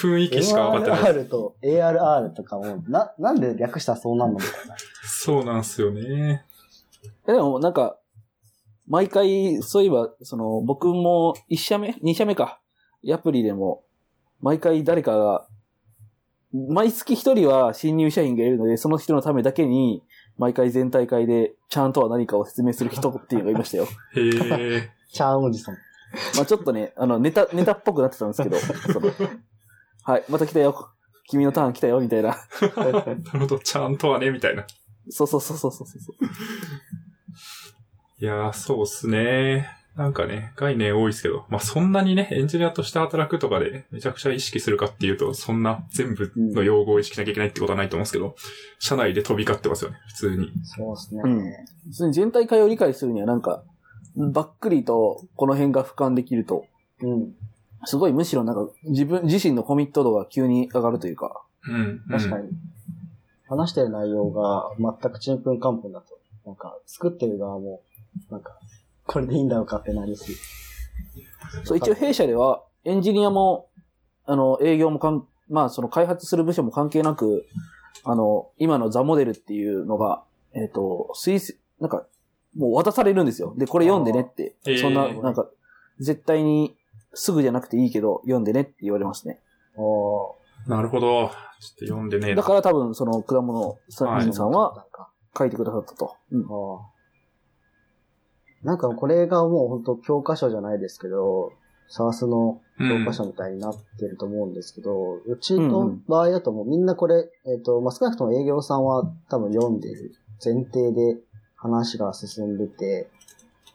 [0.00, 1.12] 雰囲気しか分かってない。
[1.14, 4.76] MRR と ARR とかも、な、なんで略したらそうなんのみたいな。
[5.04, 6.44] そうなんすよね。
[7.26, 7.96] えでもなんか、
[8.92, 12.60] 毎回、そういえば、その、僕も1社目 ?2 社目か。
[13.10, 13.82] アプリでも、
[14.42, 15.46] 毎回誰かが、
[16.52, 20.02] 毎月1人は新入社員がいるので、その人のためだけに、
[20.36, 23.84] 毎回全体会で、ちゃんとは何かを説明する人っていうのがいましたよ。
[24.14, 24.90] へえ。
[25.10, 25.74] チャーンおじさん。
[26.36, 29.10] まあちょっとね、あの、ネタ、ネタっぽくなってたんですけど、その
[30.04, 30.90] はい、また来たよ。
[31.28, 32.36] 君のターン来たよ、みたいな。
[32.76, 34.66] なるほど、ちゃんとはね、みたいな。
[35.08, 36.26] そうそうそうそうそうそう。
[38.22, 39.68] いやー、そうっすね。
[39.96, 48.36] なんかね、概念多いですけど、まあそんなにね、エンジニアとして働くとかでめちゃくちゃ意識するかっていうと、そんな全部の用語を意識しなきゃいけないってことはないと思うんですけど、
[48.78, 50.52] 社内で飛び交ってますよね、普通に。
[50.62, 51.22] そうですね。
[51.24, 51.42] うん
[51.88, 53.64] 普通に全体会を理解するにはなんか、
[54.14, 56.64] ばっくりとこの辺が俯瞰できると、
[57.00, 57.34] うん。
[57.86, 62.04] すごいむしろなんか自分自身のコミット度が急に上がるというか、うん。
[62.08, 62.20] に。
[62.20, 62.50] 確かに。
[63.48, 67.82] 話してる内容が全くちんぷんかんぷんだと、なんか、作ってる側も、
[68.30, 68.58] なんか、
[69.06, 70.36] これでいいんだろうかってなるし。
[71.64, 73.68] そう一応弊社ではエンジニアも、
[74.24, 77.46] あの、営業もかん、まあその開発する部署も関係なく、
[78.04, 80.22] あの、今のザモデルっていうのが、
[80.54, 82.06] えっ、と、推薦、なんか、
[82.56, 83.54] もう渡されるんですよ。
[83.56, 84.80] で、これ読んでねってあー。
[84.80, 85.48] そんな、えーなんか、
[85.98, 86.76] 絶対に
[87.14, 89.40] すぐじゃなくていいけど、読んでねって言われますね。
[89.76, 91.08] おなるほど。
[91.08, 91.30] ちょっ
[91.78, 92.34] と読んでね。
[92.34, 94.84] だから多分、その果物さはいんさんは
[95.36, 96.16] 書いてくださったと。
[96.30, 96.42] うん。
[96.42, 96.91] ああ
[98.62, 101.52] なんかこれがもう本当教科書じゃないですけど、
[101.88, 111.18] サースの教科書みたいになってると思うんですけど、うちの場合だともうみんなこれ、えっ、と、まあ、少なくとも営業さんは多分読んでる前提で
[111.56, 113.10] 話が進んでて、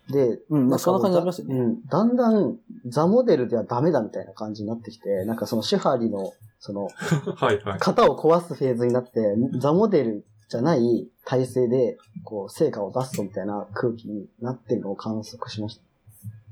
[0.09, 1.55] で、うん、まあかそんな感じありますよね。
[1.55, 1.85] うん。
[1.85, 6.87] だんだん、ザモデルではダメだみたいな感じになってきて、なんかその手張りの、その、
[7.35, 7.79] はいはい。
[7.79, 15.81] 型を壊すフェーズになって、ザモデルじゃない体制で、こう、成果を出すとみたいな空気になってるのを観測しました。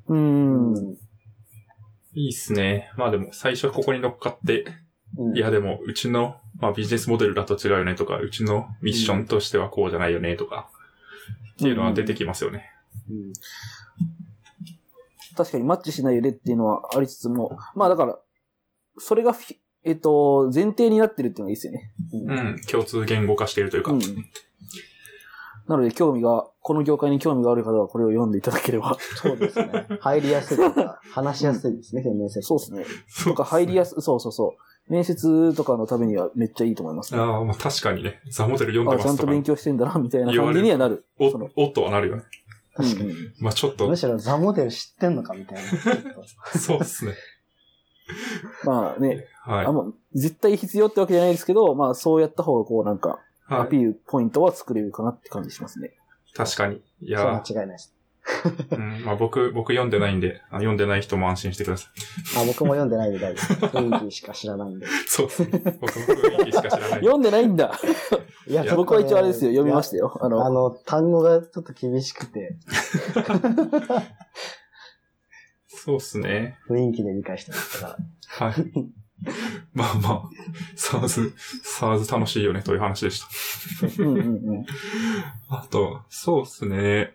[0.09, 0.73] うーん。
[0.73, 0.97] うん。
[2.13, 2.91] いいっすね。
[2.97, 4.65] まあでも、最初ここに乗っかって、
[5.17, 10.69] うんいやでも、うちの、まあビジネスモデルだと違うよねとか、うちのミッションとしてはこうじゃないよねとか、
[11.53, 12.69] っていうのは出てきますよね。
[13.09, 13.33] うん
[15.37, 18.17] 確かにマッチしないよねっていうのはありつつも、まあだから、
[18.97, 21.91] それがフィ、えっと、前提になってるっていうのがいいですよね。
[22.11, 22.61] うんうん。
[22.69, 23.91] 共通言語化しているというか。
[23.91, 24.01] うん。
[25.67, 28.97] なので興味が、この業界に興味がある方はこれを読んでいただければ。
[29.15, 29.87] そうですね。
[29.99, 32.41] 入りやすいとか、話しやすいですね、面接。
[32.41, 32.85] そうですね。
[33.07, 34.91] そうとか入りやす、そうそうそう。
[34.91, 37.19] 面接とかのためにはめっちゃいいと思います、ね。
[37.19, 41.05] ああ、まあ確かにね、ザモデル読んであ、ますとかちゃんと勉、強してんだな、みたいな感じにはなる。
[41.19, 42.23] おその、おっとはなるよね。
[42.77, 45.63] うんうんまあちょっとむ、しろザモデル知ってんのかみたいな。
[46.59, 47.13] そうですね。
[48.63, 49.71] まあね、はいあ。
[49.71, 53.69] んま絶対必要ってわけじゃないですけど、まあそうやった方がこうなんか、アはい。
[53.69, 55.93] ピールポイントは作れるかなって感じしますね。
[56.33, 56.75] 確かに。
[56.75, 57.95] いそうや、間違いないです。
[58.71, 61.89] うん、まあ僕、僕読んでないんで、あ読んでない人も安心してくださ
[62.35, 62.41] い。
[62.41, 63.53] あ、僕も読んでないみたいです。
[63.53, 64.87] 雰囲気しか知らないんで。
[65.07, 65.49] そうですね。
[65.79, 66.89] 僕も雰囲気しか知らない。
[66.99, 67.79] 読んでないんだ。
[68.47, 70.05] いや僕は一応あれですよ、読みましたよ。
[70.05, 70.17] よ。
[70.21, 72.57] あの、あの、単語がちょっと厳しくて、
[75.85, 76.57] そうっすね。
[76.67, 77.97] 雰囲気で理解してましたか
[78.39, 78.47] ら。
[78.47, 78.55] はい。
[79.73, 80.23] まあまあ、
[80.75, 83.21] サーズ、サーズ楽しいよねという話でし
[83.97, 84.03] た。
[84.03, 84.65] うんうんうん。
[85.49, 87.13] あと、そうっすね。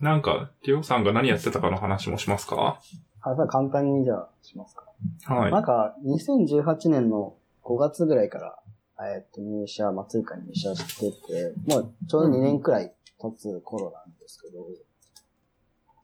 [0.00, 2.80] なんか、りょうさんが何やってたかの話もしますか？
[3.22, 4.84] あ、じゃあ簡単にじゃあしますか。
[5.34, 5.52] はい。
[5.52, 8.58] なんか、2018年の5月ぐらいから、
[9.14, 14.66] えっと、入社、松井会に入社してて、もうちょうど2年くらい経つ頃なんですけど、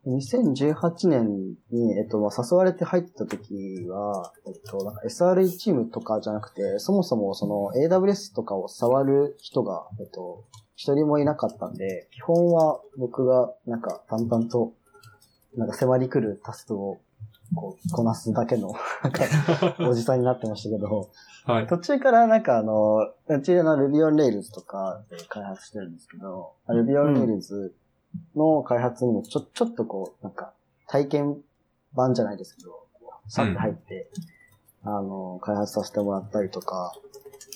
[0.08, 10.44] 2018年に、えっと、まあ誘われて入った時は、えっと、なんか SRE チームとかじゃなくて、そもそもその AWS とかを触る人が、えっと、
[10.76, 14.72] 一人もいなかったんで、基本は僕がなんか淡々と、
[15.56, 16.98] なんか迫り来るタスクを
[17.54, 19.24] こう、こなすだけの、 なんか、
[19.88, 21.10] おじさんになってましたけど、
[21.44, 21.66] はい。
[21.66, 27.72] 途中からなんかあの、うちの Ruby on Rails とかで開発してるんですけど、Ruby on Rails
[28.36, 30.52] の開発にもちょ、ちょっとこう、なんか、
[30.86, 31.38] 体験
[31.94, 32.86] 版じゃないですけど、
[33.28, 34.08] さって入って、
[34.84, 36.94] あの、開発させてもらったりとか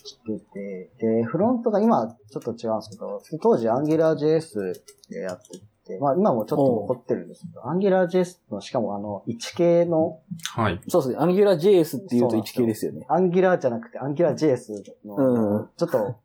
[0.05, 4.75] してて、で、フロントが今ちょっと違うんですけど、当時 AngularJS
[5.11, 10.21] でやってて、まあ今もちょっと残ってるんですけど、AngularJS のしかもあの、1系の
[10.55, 10.81] はい。
[10.89, 11.25] そうですね。
[11.25, 13.07] AngularJS っていうと 1K ですよね。
[13.09, 16.17] アンギュラーじゃなくて、アンギュラー JS の、うんちょっと、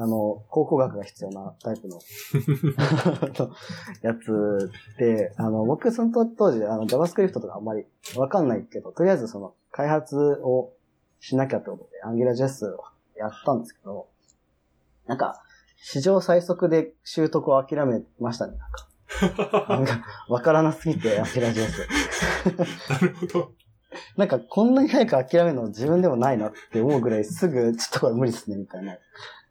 [0.00, 1.98] あの、考古学が必要なタイプの
[4.02, 7.84] やつで、あの、僕その当時、あの、JavaScript とかあんまり
[8.16, 10.72] わかんないけど、とりあえずその、開発を
[11.18, 12.84] しなきゃってことで、アンギュラー JS を
[13.16, 14.06] やったんですけど、
[15.08, 15.42] なんか、
[15.76, 18.88] 史上最速で習得を諦めましたね、なんか。
[19.68, 22.88] なんか、わからなすぎて、アンギュラー JS。
[22.94, 23.52] なるほど。
[24.16, 28.96] なんかこんなに早く諦めるの自分でもないなって思うぐらいすぐ、ちょっとこれ無理っすね、みたいな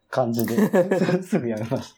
[0.10, 0.56] 感じで、
[1.22, 1.94] すぐやめまし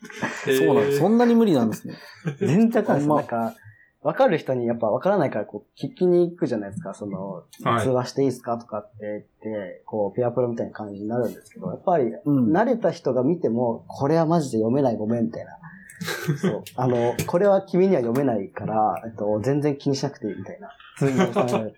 [0.46, 0.52] た。
[0.52, 1.00] そうなんです。
[1.00, 1.96] そんなに無理なんですね。
[2.40, 3.08] 全然わかんないです。
[3.08, 3.56] まあなんか、
[4.02, 12.52] わかる人にやっぱわからないから、こう、聞きに行くじゃないですか、その、はい通話していいですかとかって言って、こう、ペアプロみたいな感じになるんですけど、やっぱり、うん。
[12.54, 15.52] 慣れた人が見ても、これはマジで読めないごめん、みたいな。
[16.40, 16.64] そう。
[16.76, 20.70] あの、これは君には読めないから、えっと、全然気にしなくていい、みたいな。
[21.00, 21.76] 通に収められる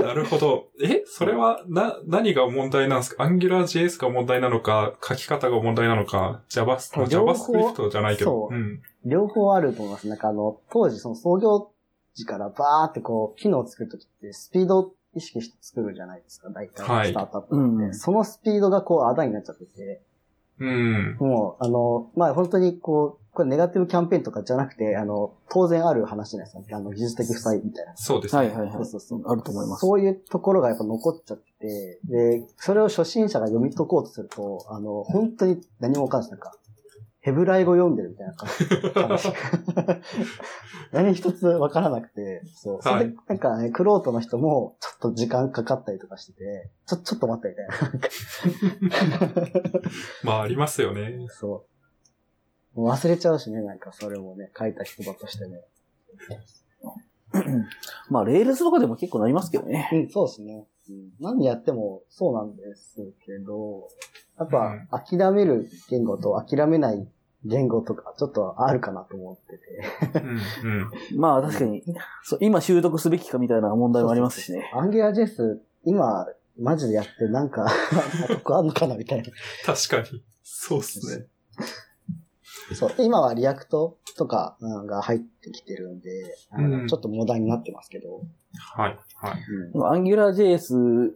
[0.00, 0.68] なるほど。
[0.82, 8.48] え、それは、な、何が問題なんですか ?AngularJS が問題なのか、書き方が問題なのか、Java、JavaScript じゃないけど。
[8.48, 8.82] そううん。
[9.04, 10.08] 両方あると思います。
[10.08, 11.70] なんかあの、当時その創業
[12.14, 17.84] 時からバーってこう、機能を作るときってスピードを意識して作るじゃないですか、大体はいスタートアップって。
[17.84, 20.00] うんそのスピードがこう、あだになっちゃってて、
[20.60, 21.16] うん。
[21.18, 26.76] もう、あの、まあ、本当にこう、これネガティブキャンペーンとかじゃなくて、あの、当然ある話じゃないですか。
[26.76, 27.96] あの、技術的負債みたいな。
[27.96, 28.42] そうですね。
[28.42, 28.84] はいはいはいそう。
[28.84, 29.22] そうそう。
[29.26, 29.80] あると思います。
[29.80, 36.30] そういうところがやっぱ残っちゃって、で、それを初心者が読み解こうとすると、あの、本当に何もわかんない。
[36.30, 36.52] なんか、
[37.24, 39.32] ヘブライ語読んでるみたいな感じ。
[40.92, 42.82] 何一つわからなくて、そう。
[42.82, 49.80] それで、なんかね、クロートの人も、ちょっと時間かかったりとかしてて、ちょ、ちょっと待ってみたいな。
[50.22, 51.16] まあ、ありますよね。
[51.30, 51.73] そう。
[52.74, 55.60] もう忘れちゃうしね、なんかそれもね、書いた人だとしてね。
[58.10, 59.88] まあ、レールズとかでも結構なりますけどね。
[59.92, 60.66] うん、そうですね。
[60.88, 63.88] うん、何やってもそうなんですけど、
[64.38, 64.50] やっうん
[64.88, 67.08] ぱ諦める言語と諦めない
[67.44, 70.20] 言語とかちょっとあるかなと思ってて。
[70.20, 70.30] うん、
[70.70, 70.90] うん。
[71.20, 71.82] まあ、確かに、
[72.22, 74.70] そう今習得すべきかみたいな問題もありますしね。
[74.74, 76.26] アンギュラー JS、今、
[76.58, 77.66] マジでやってなんか、
[78.28, 79.24] 得あんのかなみたいな。
[79.64, 80.22] 確かに。
[80.42, 81.26] そうっすね。
[82.72, 82.94] そう。
[82.96, 88.22] で今はリアクトとかうんが入ってきてるんで、うんちょっとモダンになってますけど。
[88.58, 89.42] はい、はい。
[89.74, 91.12] うん、AngularJS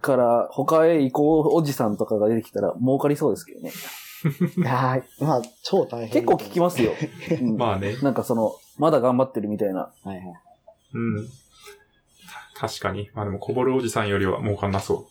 [0.00, 3.70] から他へ移行おじさんとかが出てきたら儲かりそうですけどね。
[4.58, 6.10] いまあ、超大変。
[6.10, 6.92] 結構聞きますよ。
[7.40, 7.96] う んまあね。
[8.02, 9.90] なんかその、まだ頑張ってるみたいな。
[10.04, 10.24] はいはい。
[10.94, 11.28] うん。
[12.54, 13.10] 確かに。
[13.14, 15.08] まあでも、こぼるおじさんよりは儲かんなそ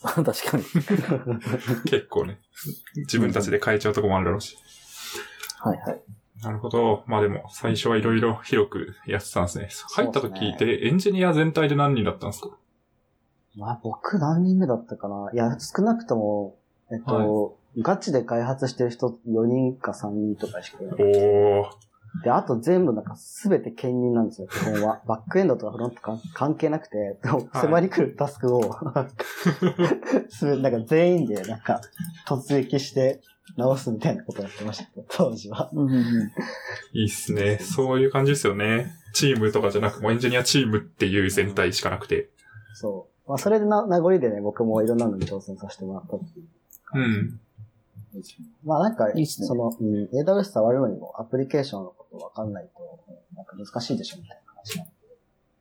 [0.24, 0.62] 確かに。
[0.62, 1.82] う。
[1.84, 2.38] 結構ね。
[2.96, 4.56] 自分たちで変えちゃうとこもあるだろうし。
[5.58, 6.02] はいはい。
[6.42, 7.04] なるほど。
[7.06, 9.68] まあでも、最初はいろいろ広くやってたんですね。
[9.94, 12.56] 入った時って、エンジニア全体で何人だったんですか？
[13.56, 15.30] まあ僕何人目だったかな。
[15.34, 16.56] いや、少なくとも、
[16.90, 20.94] えっと、ガチで開発してる人4人か3人とかしかいない。
[20.98, 21.70] おー。
[22.24, 25.00] で、あと全部なんか全て兼任なんですよ、基本は。
[25.06, 27.18] バックエンドとかフロントか関係なくて、
[27.52, 28.62] 迫り来るタスクを、
[30.28, 31.80] すべなんか全員でなんか
[32.26, 33.20] 突撃して
[33.56, 35.70] 直すみたいなことやってましたけど、当時は。
[36.92, 37.58] いいっすね。
[37.58, 38.92] そういう感じですよね。
[39.12, 42.30] チームとかじゃなく、もうエンジニアチームっていう全体しかなくて。
[42.74, 43.28] そう。
[43.28, 46.46] まあそれでな名残でね、僕もいろんなのに挑戦させてもらったっていう
[46.94, 47.40] うん。
[48.64, 54.92] まあなんか、いいっすねその、うん、AWS 触るのにもアプリケーションのことわかんないと、うんなんか難しいでしょみたいな話なんで。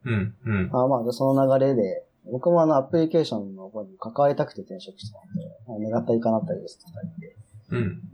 [0.06, 0.36] うん。
[0.46, 0.70] うん。
[0.70, 5.18] まあまあ、その流れで、え僕もあの、アプリケーションの方に関わりたくて転職した
[5.68, 7.36] ので、願ったり叶ったりですとか言って、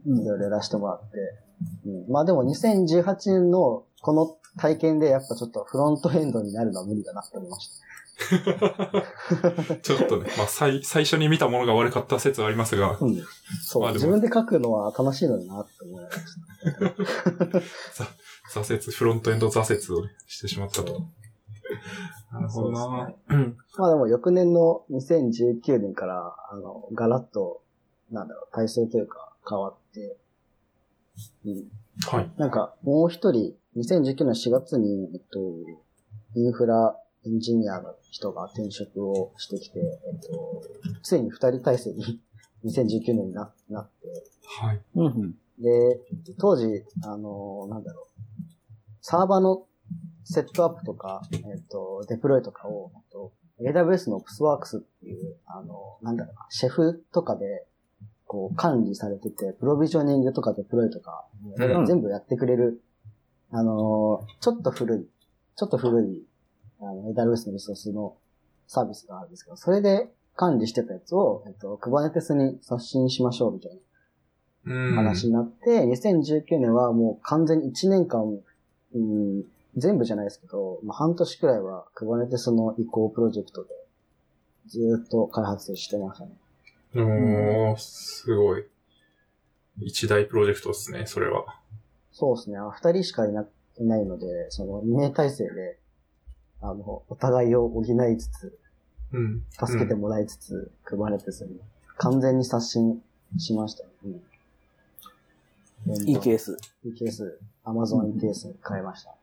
[0.06, 0.22] うん。
[0.22, 1.06] いろいろやらせてもらって、
[1.86, 7.86] うん、まあでも2018年のこの体験でやっぱちょっとフロントエンドになるのは無理だなって思いました。
[9.82, 13.22] ちょっとね、まあ、最、最初に見たものが悪かった説はありますが、うん。
[13.62, 16.18] そう、まあ自分で書くのは楽しいのになって思いまし
[17.98, 18.60] た。
[18.60, 21.02] 挫折、フロントエンド挫折をねしてしまったと。
[22.32, 23.58] なるほどな、うん。
[23.78, 27.62] まあでも翌年の2019年から、あの、ガラッと、
[28.12, 30.18] なんだろう、体制というか変わって、
[31.46, 31.64] うん。
[32.08, 32.32] はい。
[32.38, 35.40] なんか、もう一人、2019年4月に、えっと、
[36.36, 40.64] インフラエンジニアの人が転職をしてきて、えっと、
[41.04, 42.22] ついに二人体制に
[42.66, 44.08] 2019年にななって、
[44.62, 44.82] はい。
[44.96, 45.36] うんうん。
[45.60, 46.00] で、
[46.40, 48.22] 当時、あの、なんだろう、
[49.02, 49.66] サーバーの
[50.24, 57.66] セットアップとか、えっと、デプロイとかを、えっと AWS の OpsWorks っていう、あの、なんだろうな、シェフとかで、
[58.28, 61.26] こう、管理されてて、プロビジョニングとかデプロイとか、
[61.58, 62.82] うん全部やってくれる、
[63.52, 65.08] あの、ちょっと古い、
[65.56, 66.24] ちょっと古い、
[66.90, 68.16] あの、AWS のリソースの
[68.68, 73.78] サービスがあるんですけど、それで管理してたやつを、えっと、Kubernetes に刷新しましょうみたいな
[74.74, 74.96] うん。
[74.96, 78.40] 話になって、2019年はもう完全に1年間、
[78.94, 79.44] うん、
[79.78, 83.70] 全部じゃないですけど、まあ、半年くらいは Kubernetes の移行プロジェクトで
[84.68, 86.32] ずーっと開発してましたね。
[86.96, 88.66] おー、すごい。
[89.82, 91.60] 一大プロジェクトですね、それは。
[92.12, 92.58] そうですね。
[92.58, 93.44] あ二人しかいな
[93.78, 95.78] いないので、その2名体制で、
[96.62, 98.58] あの、お互いを補いつつ、
[99.14, 99.44] うん。
[99.52, 101.60] 助けてもらいつつ、Kubernetes に
[101.98, 103.02] 完全に刷新
[103.38, 103.90] しましたね。
[105.88, 106.58] うん、いいケース。
[106.86, 109.16] EKS、Amazon EKS に変えました。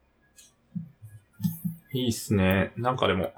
[1.93, 2.73] いいっすね。
[2.77, 3.33] なんかでも、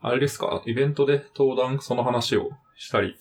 [0.00, 0.62] あれですか？
[0.66, 3.14] イベントで登壇その話をしたり。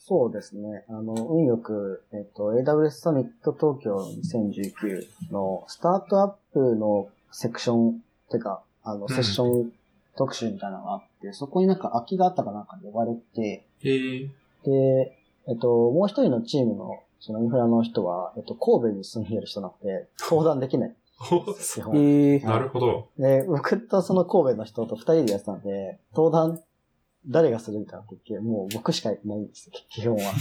[0.00, 0.84] そうですね。
[0.88, 9.72] あの、運よく、えっと、AWS サミット東京2019のスタートアップのセクション、てか、あの、んセッション
[10.16, 13.66] 特集みたいなのがあって、そこになんか空きがあったかなんかに呼ばれて。
[14.64, 15.16] で、
[15.48, 20.94] えっと、もう一人のチームの、そのインフラの人は、えっと、神戸に住んでいる人なので、登壇できない。
[22.44, 23.08] なるほど。
[23.18, 26.62] で、僕とその神戸の人と二人でやってたんで、登壇
[27.26, 30.32] 誰がするみたいな時、もう僕しかいないんですよ、基本は。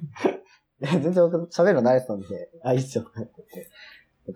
[0.80, 2.26] で全然僕喋るの慣れてたんで、
[2.62, 3.68] あ、いいっすよ、とか言ってて、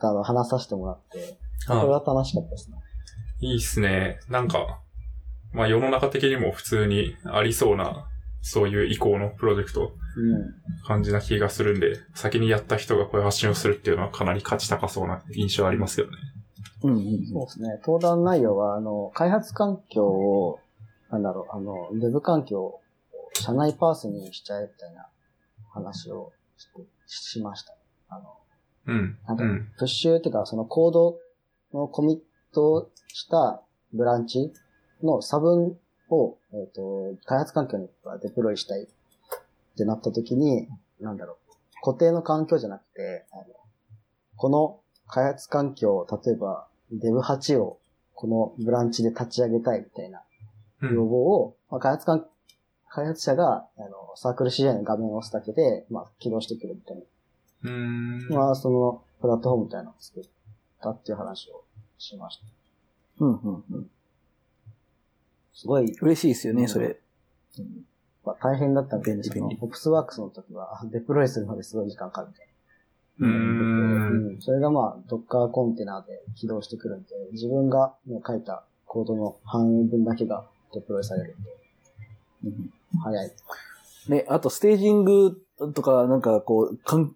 [0.00, 2.76] あの、話させてもらって、これは楽しかったですね。
[3.40, 4.18] いいっすね。
[4.29, 4.81] なんか、
[5.53, 8.07] まあ世の中的にも普通にありそうな、
[8.42, 10.87] そういう移行のプロジェクトうん。
[10.87, 16.12] 感じな気がするんで、先にやった人がこういう発信をするっていうのはかなり価値高そうな印象ありますよね。
[16.83, 17.81] うんうんそうですね。
[17.85, 20.61] 登壇内容は、あの、開発環境を、
[21.11, 22.81] なんだろう、あの、デブ環境を
[23.35, 25.07] 社内パースにしちゃえみたいな
[25.72, 27.75] 話をしてしました。
[28.09, 28.37] あの、
[28.87, 29.18] うん。
[29.27, 29.68] なんかうん。
[29.79, 31.18] プッシュっていうか、そのコード
[31.75, 32.18] のコミッ
[32.57, 34.53] トしたブランチ
[35.03, 35.77] の差分
[36.11, 37.88] を、えっ、と、開発環境に
[38.23, 38.87] デプロイしたいっ
[39.77, 40.69] てなった時に、
[41.01, 43.45] なんだろう、固定の環境じゃなくて、あの
[44.37, 47.79] この開発環境、例えば Dev8 を
[48.14, 50.23] このブランチで立ち上げたいみたいな
[50.83, 50.97] 要うん。
[50.97, 52.27] 望を、まあ、開発環
[52.88, 57.03] 開発者が、あの、サークル CI の画面を押すだけで、まあ、起動してくるみたいな
[57.64, 58.29] うーん。
[58.31, 60.23] まあ、その、プラットフォームみたいなのを作っ
[60.81, 61.62] たっていう話を
[61.98, 62.44] しました。
[63.24, 63.90] うんうんうん。
[65.54, 67.00] すごい、嬉しいですよね、それ。
[68.24, 72.46] まあ、大変だったんで、その便利便利、オプスワークスの時は、 デプロイするまですごい時間かかるみたい
[73.20, 73.26] な。
[73.26, 74.30] うーん。
[74.30, 81.50] うんそれがまあ、ドッカーコンテナで起動してくるんで、自分がもう書いたコードの半分だけがデプロイされるんで、
[82.44, 83.32] うん早い。
[84.09, 85.42] ね、あとステージング
[85.74, 87.14] とか、なんかこう、かん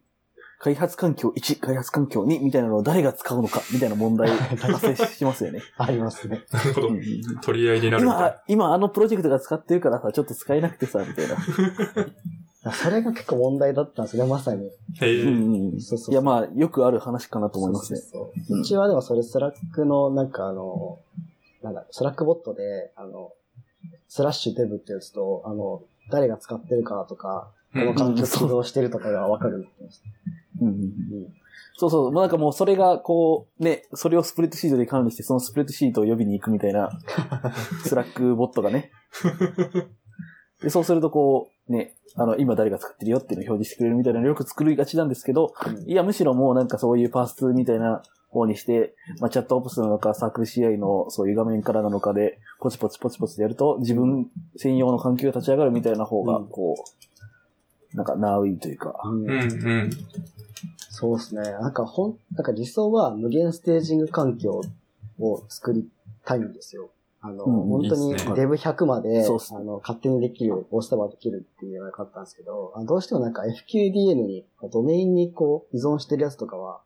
[0.63, 4.29] 開発環境1、開発環境2みたいなのを誰が使うのかみたいな問題
[4.61, 5.63] 発生しますよね。
[5.79, 6.45] ありますね。
[6.53, 7.01] なるほどうん。
[7.43, 11.29] 取り合いになるみたい今、今あのプロジェクトが使ってるからさ、ちょっと使えなくてさ、みたい
[12.63, 12.73] な。
[12.75, 14.71] それが結構問題だったんですね、まさに。
[15.01, 15.07] な。
[15.07, 15.23] へえ。
[15.23, 17.99] うんうんそうそうそういや、まあ、よくある話かなと思いますね。
[17.99, 20.99] そうそうそううちはでもそれスラックの、なんかあの、
[21.63, 23.33] なんだ、スラックボットで、あの、
[24.09, 30.03] スラッシュデブってやつと、あの、誰が使ってるかとか、この環境起動してるとかがわかるようになってます。
[30.61, 30.91] うんうんうん
[31.81, 32.13] そうそう。
[32.13, 36.91] まあ、なんかもうそれが、こう、ね、それをスプレッドシートで管理して、そのスプレッドシートを呼びに行くみたいな、
[37.87, 38.91] スラックボットがね。
[40.63, 45.55] で、そうするとこう、ね、あの、今誰が作ってるよっていうのを表示してくれるみたいなのをよく作りがちなんですけど、
[45.87, 57.10] いや、むしろもうなんかそういうパースみたいな方にして、まあ、チャットオプスなのか、サークル CI のそういう画面からなのかで、ポチポチポチポチでやると、自分専用の環境が立ち上がるみたいな方がうん、こう、
[57.95, 59.01] なんか、ナウイというか。
[59.05, 59.37] うんうんう
[59.85, 59.91] ん。
[60.91, 61.43] そうですね。
[61.43, 64.61] なんかほん、なんか理想は無限ステージング環境
[65.19, 65.89] を作り
[66.25, 66.91] たいんですよ。
[67.23, 76.81] あの、うん本当にいいっすね Dev100 まで、そうっすあの、勝手にできる、押したばできるっていうのが良かったんですけど、あどうしてもなんか FQDN に、ドメインにこう依存してるやつとかは、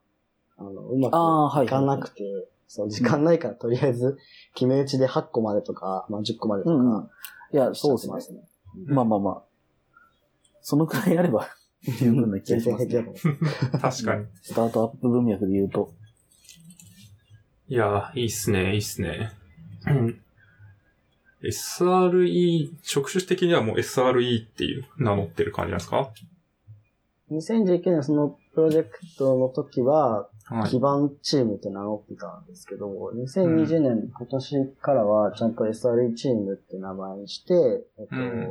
[0.56, 2.22] あの、うまくいかなくて、
[2.66, 4.18] そう、時間ないからとりあえず、
[4.54, 7.10] 決め打ちで8個までとか、まあ10個までとか、うんうん
[7.52, 8.20] いや、そうで。
[8.20, 8.40] すね。
[8.86, 9.42] まあまあまあ。
[10.64, 11.46] そのくらいあれば、
[12.00, 13.78] 十分な気が全し然ます、平気だと思う。
[13.78, 14.26] 確かに。
[14.40, 15.92] スタートアップ文脈で言うと。
[17.68, 19.30] いやー、いいっすね、いいっすね。
[19.86, 20.20] うん。
[21.42, 26.10] SRE、職種的にはもう SRE っていう名乗ってる感じなんですか
[27.30, 30.70] ？2019年そのプロジェクトの時は、はい。
[30.70, 37.54] 基盤チームって名乗ってたんですけど、2020年、今年からはちゃんと SRE チームって名前にして、
[37.98, 38.48] えっと、うん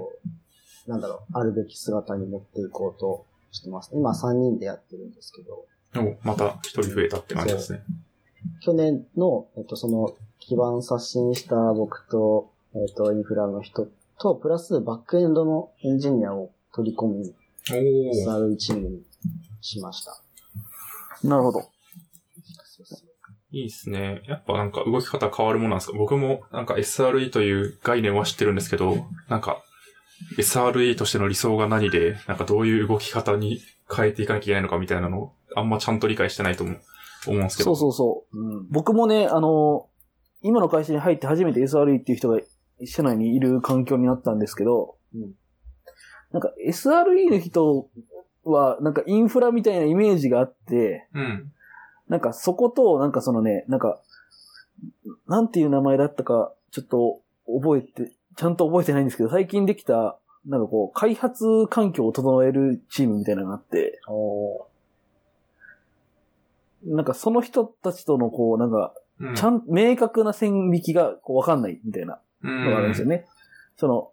[0.88, 3.92] なんだろう、あるべき姿に持っていこうとしてます。
[3.94, 5.66] 今3人でやってるんですけど、
[5.96, 7.84] おまた一人増えたって感じですね。
[8.62, 13.88] 去年の、えっと、その基盤刷新した僕と、えっと、インフラの人
[14.20, 17.34] と、プラスバックエンドのエンジニアを取り込み。
[17.66, 19.04] SRE チームに
[19.62, 20.20] しました。
[21.24, 21.70] なるほど。
[23.52, 24.22] いいっすね。
[24.28, 25.98] やっぱなんか動き方変わるものなんですか？
[25.98, 29.64] 僕もなんか SRE という概念は知ってるんですけど、なんか
[30.38, 33.62] SRE としての理想が何で、なんかどういう動き方に
[33.94, 36.82] 変えていかなきゃいけないのかみたいなのをあんまちゃんと理解してないと思う
[37.26, 37.76] 思うんですけど。
[37.76, 38.38] そうそうそう。
[38.38, 38.68] うん。
[38.70, 39.88] 僕もね、あの、
[40.42, 42.40] 今の会社に入って初めて SRE っていう人が
[42.86, 45.32] 社内にいる環境になったんですけど、うん
[46.34, 47.88] なんか SRE の人
[48.44, 51.52] は、なんかインフラみたいなイメージがあって、うん。
[52.10, 54.02] なんかそこと、なんかそのね、なんか、
[55.28, 64.68] なんていう名前だったか、ちょっと覚えて、ちゃんと覚えてないんですけど、最近できた、なんかこう、開発環境を整えるチームみたいなのがあって、お
[66.86, 69.36] なんかその人たちとのこう、なんか、うん。
[69.36, 73.26] ちゃん、明確な線引きがこうわかんないみたいなうんのがあるんですよね。
[73.78, 74.12] その、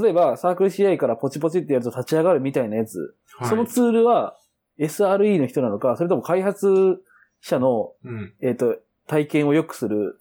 [0.00, 4.36] 例えばサークル CI からポチポチってやると立ち上がるみたいなやつ、はいそのツールは
[4.78, 7.02] SRE の人なのか、それとも開発
[7.40, 8.34] 者の、うん。
[8.40, 10.19] えっ、と、体験を良くする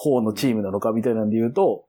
[0.00, 1.84] 方のチームなのかみたいなんで言うと、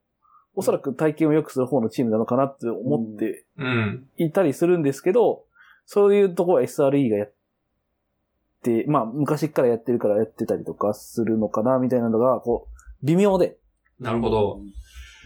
[0.53, 4.05] おそらく体験を良くする方のチームなのかなって思ってうん。
[4.18, 5.45] いたりするんですけど、
[5.86, 7.34] そういうとこは SRE がやっ
[8.64, 13.57] て、まあ昔からやってるからやってたりとかするのかなみたいなのが、こう、微妙で、
[13.97, 14.59] なるほど。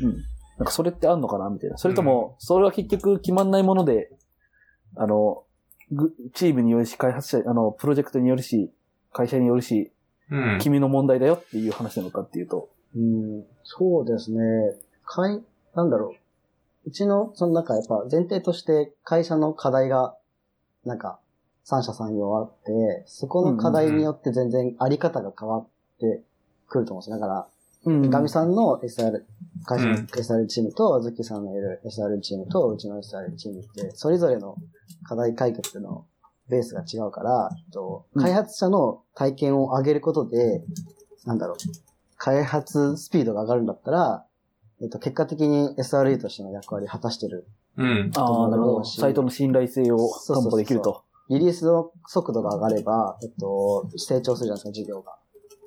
[0.04, 0.18] うん。
[0.60, 1.78] なんかそれってあんのかなみたいな。
[1.78, 4.12] それとも、それは結局決まんないもので、
[4.96, 5.44] あの、
[5.92, 8.72] ぐチームによるし、開発者、あの、プロジェクトによるし、
[9.12, 9.92] 会社によるし、
[10.30, 10.60] うん。
[10.60, 12.70] 君の問題だよっていう話なのかっていうと。
[12.96, 14.40] うん、そうですね。
[15.04, 15.42] かい、
[15.76, 16.14] なんだろ
[16.86, 16.90] う。
[16.90, 20.16] うちの、そのなんかやっぱ前提として会社の課題が、
[20.86, 21.20] なんか、
[21.64, 25.68] 三者三様あって、そこの課題によって全然あり方が変わっ
[26.00, 26.22] て
[26.68, 27.20] くると思うんですよ。
[27.20, 27.48] だから、
[27.86, 29.24] うんガミさんの SR、
[29.66, 34.56] 会社のうん SR チームと、ズッキーさんのいる SR チームと、うちの SR チームって、それぞれの
[35.08, 36.06] 課題解決の
[36.50, 37.50] ベースが違うから、
[38.20, 40.64] 開発者の体験を上げることで、
[41.26, 41.56] なんだろう、
[42.18, 44.26] 開発スピードが上がるんだったら、
[44.82, 47.48] えっと、結果的に SRE としての役割を果たしてる。
[47.78, 48.12] うん。
[48.16, 48.86] ああ、なるほど。
[48.86, 51.04] サイトの信頼性を担保できると。
[51.30, 55.16] リリースの速度が上がれば、えっと、成長するじゃないですか、事業が。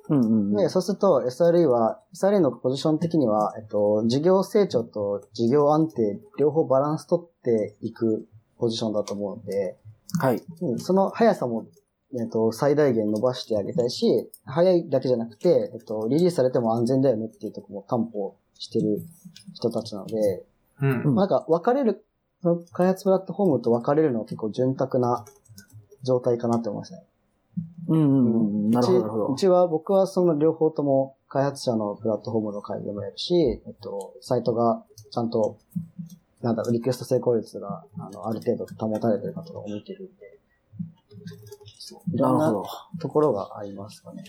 [0.09, 0.55] うんうんうん。
[0.55, 8.27] で、そうすると SRE は、SRE のポジション的には、えっと、事業成長と事業安定、両方バランス取っていく
[8.57, 9.77] ポジションだと思うので、
[10.19, 10.41] はい。
[10.61, 11.65] うんその速さも、
[12.13, 19.01] えっと、最大限伸ばしてあげたいし、速いだけじゃなくて、えっと、リリースされても安全だよねっていうところも担保してる
[19.53, 20.43] 人たちなので、
[20.81, 21.01] うん。
[21.03, 22.03] うんなんか分かれる、
[22.41, 25.25] その開発プラットフォームと分かれるのは結構潤沢な
[26.03, 27.03] 状態かなって思いますね。
[27.89, 28.71] うんうんうん。
[28.71, 29.39] なるほど、なるほどうちう。
[29.41, 35.57] ちは、僕はその両方とも開発者のプラットフォームの会でもやるし、えっと、サイトがちゃんと、
[36.41, 40.38] なんだリクエスト成功率が、あの、ある程度保たれてるかとかを見てるんで、
[42.13, 42.69] いろんななるほど。
[42.99, 44.23] ところがありますかね。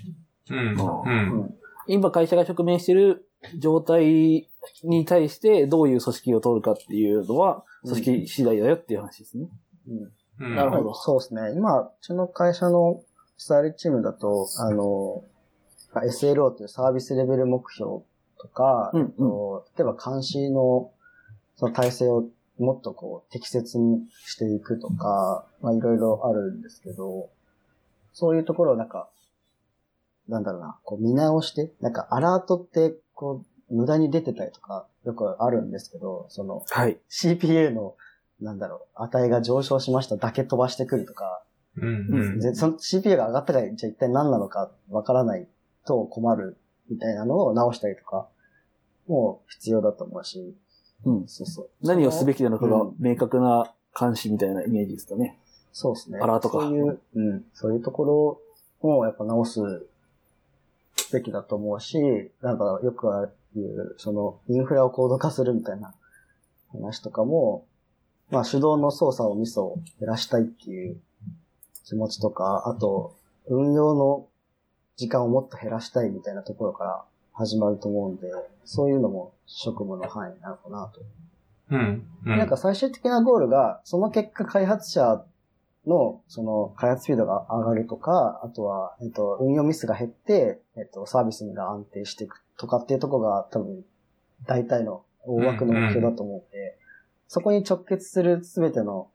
[0.50, 0.58] うん。
[0.74, 1.10] うう
[1.44, 1.54] ん。
[1.86, 3.26] 今会社が直面している
[3.58, 4.48] 状態
[4.84, 9.48] に対してどういう組織を取るかっていうのは、組織次第だよっていう話ですね。
[9.88, 10.54] うんうん。
[10.56, 11.52] なるほどそうですね。
[11.54, 13.02] 今、うちの会社の
[13.36, 15.24] スタイルチームだと、あの、
[15.92, 18.02] まあ SLO というサービスレベル目標
[18.38, 20.90] とか、うんうんえっと例えば監視の
[21.56, 22.24] その体制を
[22.58, 27.30] もっとこう適切にしていくとか、まあいろいろあるんですけど、
[28.12, 29.08] そういうところをなんか、
[30.28, 36.98] なんだろうな、こう見直して、なんかアラートって、こう、無駄に出てたりとか、よくあるんですけど、その、はい。
[37.08, 37.94] CPU の、
[38.40, 41.42] なんだろう、値が上昇しましただけ飛ばしてくるとか、
[41.76, 42.40] うんうん。
[42.40, 45.46] ぜその CPU が上がったから、じゃあ一体何なのかわからない
[45.86, 46.56] と困る
[46.90, 48.28] みたいなのを直したりとか、
[49.06, 50.56] もう必要だと思うし、
[51.04, 51.28] うん。
[51.28, 51.70] そうそう。
[51.82, 55.38] 何をすべきなのかがうん明確な監視みたいなイメージですかね。
[55.72, 56.18] そうですね。
[56.20, 58.40] アラートかそういう、うん、そういうとこ
[58.82, 59.86] ろをやっぱ直す
[61.12, 61.98] べきだと思うし、
[62.42, 65.94] なんかよくある、その、インフラを高度化するみたいな
[66.72, 67.66] 話とかも、
[68.30, 71.00] まあ手動の操作をミスを減らしたいっていう
[71.84, 73.16] 気持ちとか、あと、
[73.46, 74.26] 運用の
[74.96, 78.28] 時間をもっと減らしたいみたいなところから始まると思うんで、
[78.64, 81.00] そういうのも職務の範囲なのかなと
[81.70, 82.06] うん。
[82.26, 82.38] うん。
[82.38, 85.24] なんか最終的なゴールが、その結果開発者
[85.86, 93.84] の、その開発スピードが上がるとか、あとは、えっと、運用ミスが減って、えっと、サービスが安定していくとかっていうところが多分、
[94.46, 96.76] 大体の大枠の目標だと思うので、
[97.28, 99.08] そこに直結するすべての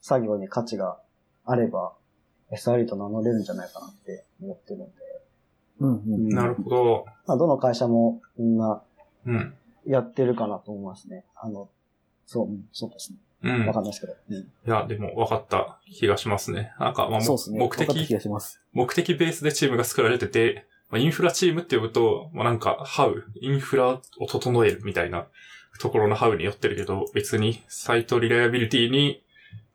[0.00, 0.98] 作業に価値が
[1.44, 1.92] あれば、
[2.50, 4.92] SRE と名乗れるんじゃないかなって思ってるので、
[5.80, 6.28] うんうん。
[6.28, 7.04] なるほど。
[7.26, 8.82] まあ、どの会社もみんな
[9.24, 9.54] うん。
[9.86, 11.24] やってるかなと思いますね。
[11.34, 11.68] あの、
[12.26, 13.18] そう、うんそうですね。
[13.42, 13.66] うん。
[13.66, 14.14] わかんないですけど。
[14.30, 16.72] うんいや、でも分かった気がしますね。
[16.78, 17.58] なんか、まあ、もそうですね。
[17.58, 18.60] 目的、がします。
[18.72, 25.26] 目的ベースでチームが作られてて、まあ、インフラチームって呼ぶと、まあ、なんか、ハウ、インフラを整えるみたいな
[25.80, 29.22] ところのハウに寄ってるけど、別にサイトリライアビリティに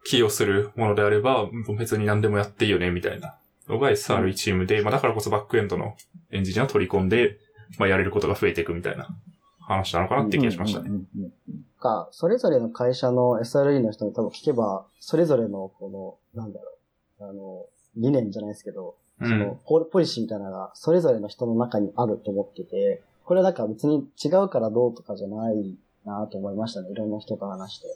[0.06, 3.36] 寄与するものであれば、別に何でもやっていいよね、みたいな
[3.68, 5.96] のが SRE チームで、まあ、だからこそバックエンドの
[6.32, 7.38] エンジニアを取り込んで、
[7.78, 9.10] まあ、やれることが増えていくみたいな
[9.60, 10.90] 話なのかなって気がしましたね。
[10.90, 16.72] うんうんうんか、それぞれの会社の SRE の人に多分聞けば、それぞれのこの、なんだろ
[17.20, 17.66] う、あの、
[17.96, 25.76] 理念じゃないですけど、うんそのポポリシーみたいなのがそれぞれの人の中にあると思ってて、これなんか別に違うからどうとかじゃない
[26.06, 26.92] なと思いましたね。
[26.92, 27.88] いろんな人と話して、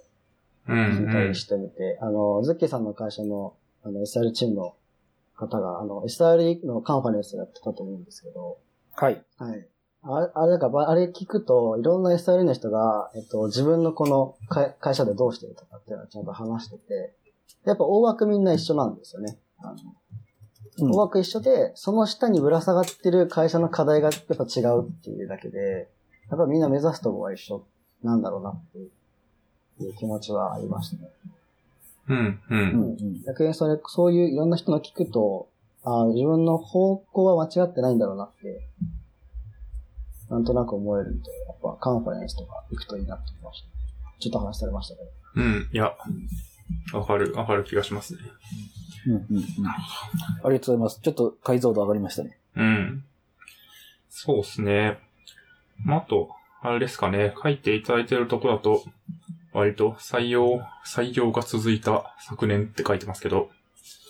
[0.67, 1.35] うん、たり。
[1.35, 1.99] してみて。
[2.01, 3.53] あの、ズッキーさんの会社の
[3.83, 4.75] あの SR チームの
[5.35, 8.57] 方が、あの、SRE のカンファレンスやってたと思うんですけど、
[8.93, 9.23] はい。
[9.37, 9.67] はい。
[10.03, 17.13] ああれ、なんか、ばあれ聞くと、いろんな SRE の人が、えっと、自分のこの会会社でどうしてるとかっていうのをちゃんと話してて、
[17.65, 19.37] やっぱ大枠みんな一緒なんですよね。
[19.59, 19.75] あの
[20.79, 25.89] うん大枠一緒で、その下にぶら下がってる会社の課題がやっぱ違うっていうだけで、
[26.29, 27.63] やっぱみんな目指すとこは一緒
[28.03, 28.77] なんだろうなって
[29.83, 31.09] いう気持ちはありましたね。
[32.07, 32.41] うん、う。
[32.49, 33.23] うんんうん。
[33.23, 35.49] 逆にそれ、そういういろんな人の聞くと、
[35.83, 38.61] ああ、自分の方向は間違ってないんだろうなって、
[40.31, 43.67] なんとなく思えるんで、やっぱカンファレンスとか行くといいなって思いました。
[44.19, 45.09] ちょっと話されましたけど。
[45.35, 45.69] うん。
[45.73, 45.93] いや、
[46.93, 48.21] わかる、わかる気がしますね。
[49.07, 49.43] うんうんうん
[50.43, 51.01] ありがとうございます。
[51.01, 52.37] ちょっと解像度上がりましたね。
[52.55, 53.03] うん。
[54.09, 54.99] そうですね。
[55.83, 56.29] まあ、あと、
[56.61, 58.83] あれですかね、書いていただいてるとこだと、
[59.51, 63.49] 割と採用、採用が続いた昨年って書いてますけど、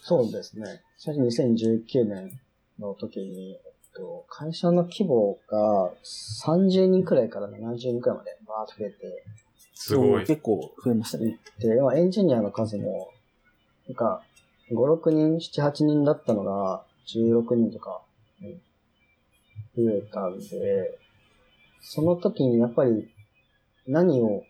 [0.03, 0.81] そうですね。
[0.97, 2.39] 最初2019年
[2.77, 3.57] の時に、
[3.95, 9.23] と、会社の規模が30人くらいから70人くらいまでバーッと増えて、
[9.73, 10.25] すごい。
[10.25, 11.39] 結構増えましたね。
[11.59, 13.09] で、今エンジニアの数も、
[13.87, 14.21] なんか、
[14.71, 18.01] 5、6人、7、8人だったのが、16人とか、
[18.41, 18.61] うん
[19.73, 20.99] 増えたんで、
[21.79, 23.09] その時にやっぱり、
[23.87, 24.43] 何を、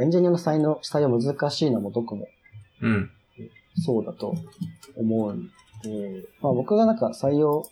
[0.00, 2.28] エンジニアの採用、採用難しいのもどこも
[2.82, 3.10] うん。
[3.82, 4.34] そうだと
[4.96, 5.50] 思うん
[5.82, 7.64] で、まあ僕がなんか採用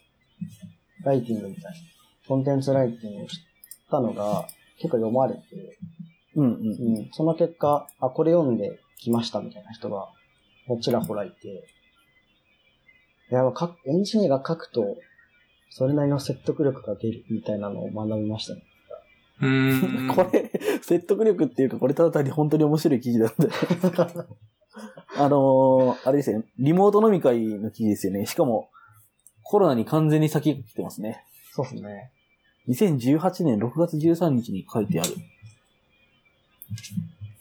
[1.05, 1.79] ライティングみたいな、
[2.27, 3.41] コンテンツライティングをし
[3.91, 5.79] たのが結構読まれて、
[6.37, 6.97] うんうん。
[6.97, 10.09] うん、その結果、あ、これ読んできましたみたいな人が、
[10.81, 11.67] ちらほらいて、
[13.31, 14.97] いや、かエンジニアが書くと、
[15.71, 18.63] それなりの説得力が出るみたいなのを学びましたね。
[19.41, 20.09] うーん。
[20.15, 20.51] これ、
[20.83, 23.35] 説得力っていうか、これただ単に本当に面白い記事なんで。
[25.17, 26.45] あのー、あれですよね。
[26.59, 28.27] リモート飲み会の記事ですよね。
[28.27, 28.71] しかも、
[29.51, 31.25] コロナに完全に先が来てますね。
[31.53, 32.11] そうですね。
[32.69, 35.11] 2018年6月13日に書いてある。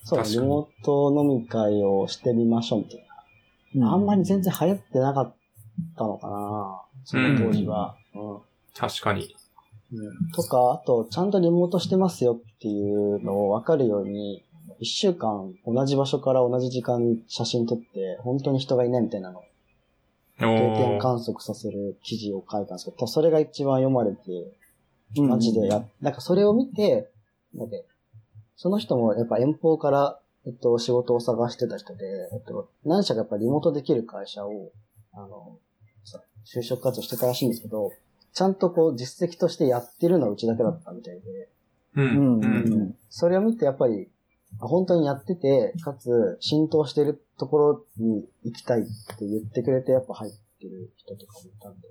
[0.06, 3.06] そう、リモート飲み会をしてみましょうみたい
[3.76, 3.92] な。
[3.92, 5.36] あんまり全然流行ってなかっ
[5.98, 7.98] たのかなその当時は。
[8.16, 8.38] うん
[8.74, 9.36] 確かに。
[9.92, 14.46] うんとか、あと、ちゃんとリモートしてますよっていうのを分かるように、
[14.80, 19.46] 一週間同じ場所から同じ時間に写真撮って、本当に人がいないみたいなのをお
[20.40, 21.02] 定点ー。
[21.02, 24.18] 観測させる記事を書いたんですけど、それが一番読まれて、
[25.18, 27.10] うんマジでや、なんかそれを見て、
[27.56, 27.86] なんで、
[28.58, 34.72] その人もやっぱ遠方から、えっと、仕事を探してた人で、えっと、何社かやっぱリモートできる会社を
[35.14, 35.58] あの、
[36.04, 37.92] さ就職活動してたらしいんですけど、
[38.34, 41.50] ちゃんとこう実績としてやってるのはうちだけだったみたいで、
[41.96, 42.02] う。
[42.02, 42.40] うんん。
[42.40, 42.82] ううん。
[42.90, 42.96] ん。
[43.10, 44.10] それを見てやっぱり、
[44.60, 51.88] あ本当にやってて、かつ浸透してるところに行きたいって言ってくれてやっぱ入ってる人とかもいたんで、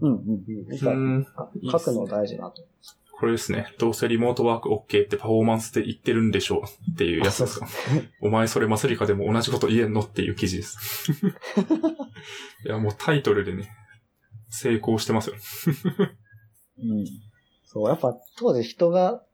[0.00, 0.12] うん。
[0.12, 1.16] うん。
[1.16, 1.26] うん、
[1.70, 2.62] 書くの大事だなと。
[3.18, 3.74] これですね。
[3.78, 7.66] どうせリモートワーク OK ってパフォーマンスで言ってるんでしょうっていうやつですか。
[8.22, 11.10] お前それマスリカでも同じこと言えんのっていう記事です。
[12.64, 13.72] いや、もうタイトルでね、
[14.50, 15.36] 成功してますよ。
[16.78, 17.06] うん。
[17.64, 19.24] そう、やっぱ当時人が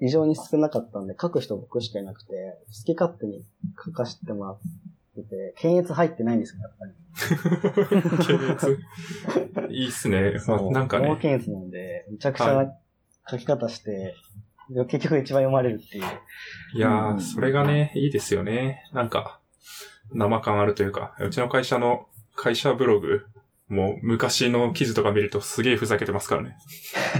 [0.00, 3.44] 異常に少なかったんで、書く人僕しかいなくて、好き勝手に
[3.84, 4.58] 書かせてもらっ
[5.16, 8.26] てて、検閲入ってないんですよ、やっぱり。
[8.26, 8.78] 検閲？
[9.70, 10.34] いいっすね。
[10.72, 12.72] なんかね、検閲なんで、めちゃくちはゃ
[13.28, 14.14] 書き方して、
[14.88, 16.04] 結局一番読まれるっていう。
[16.74, 18.84] いやー、うんそれがね、いいですよね。
[18.92, 19.40] なんか、
[20.12, 23.26] 生感あるというか、うちの会社の会社ブログ、
[23.68, 26.56] もう昔の記事とか見るとすげえふざけてますからね。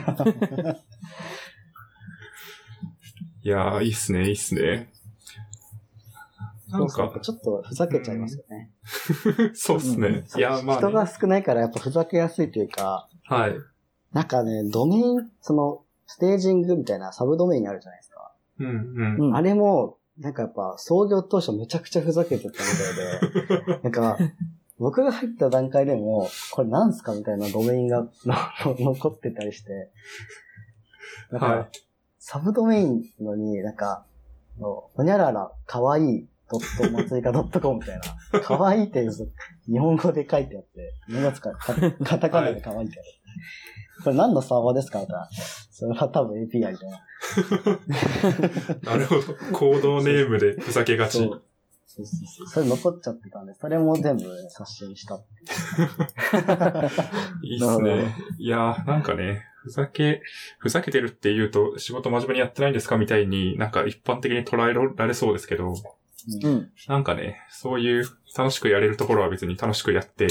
[3.43, 4.91] いやー、いいっすね、いいっすね。
[6.69, 8.71] なそうんそうか、ちょっとふざけちゃいますよね。
[9.55, 10.25] そうっすね。
[10.37, 13.57] いやー、まあ、ね、人が少ないからやっぱふざけやすいというか、はい。
[14.13, 18.33] なんかね、ドメイン、その、ステージングみたいなサブドメインあるじゃないですか。
[18.59, 19.29] うん、うん。
[19.29, 19.37] うん。
[19.37, 24.19] あれも、なんかやっぱ創業当初めちゃくちゃふざけてたみたいで、 なんか、
[24.79, 28.11] 僕が入った段階でも、これなんすかみたいなドメインがの
[28.79, 29.91] 残ってたりして、
[31.31, 31.69] なんか、はい
[32.19, 34.05] サブドメインのに、なんか、
[34.59, 38.01] のほにゃららかわいいドット祭りかドットコムみたい
[38.33, 39.07] な、 かわいいって
[39.67, 43.09] 日本語で書いてあって、目がつか、かカタカナでかわいいってある。
[44.05, 45.01] これ何のサーバーですか？
[45.01, 45.29] みたいな。
[45.71, 47.01] それは多分 API みたいな。
[48.93, 49.23] なるほど。
[49.53, 51.19] コードネームでふざけがち。
[51.19, 51.43] そう
[51.87, 55.23] そうそうそれ残っちゃってたんで、それも全部刷新したいう。
[57.43, 58.15] いいっすね。
[58.39, 60.23] いやー、なんかね、ふざけ、
[60.59, 65.75] ふざけてるって言うと仕事真面目にやってないんですかみたいになんか一般的に捉えられそうですけど、
[66.43, 66.71] うん。
[66.89, 68.05] なんかね、そういう
[68.37, 70.29] 楽しくやれるところは別に楽しくやって、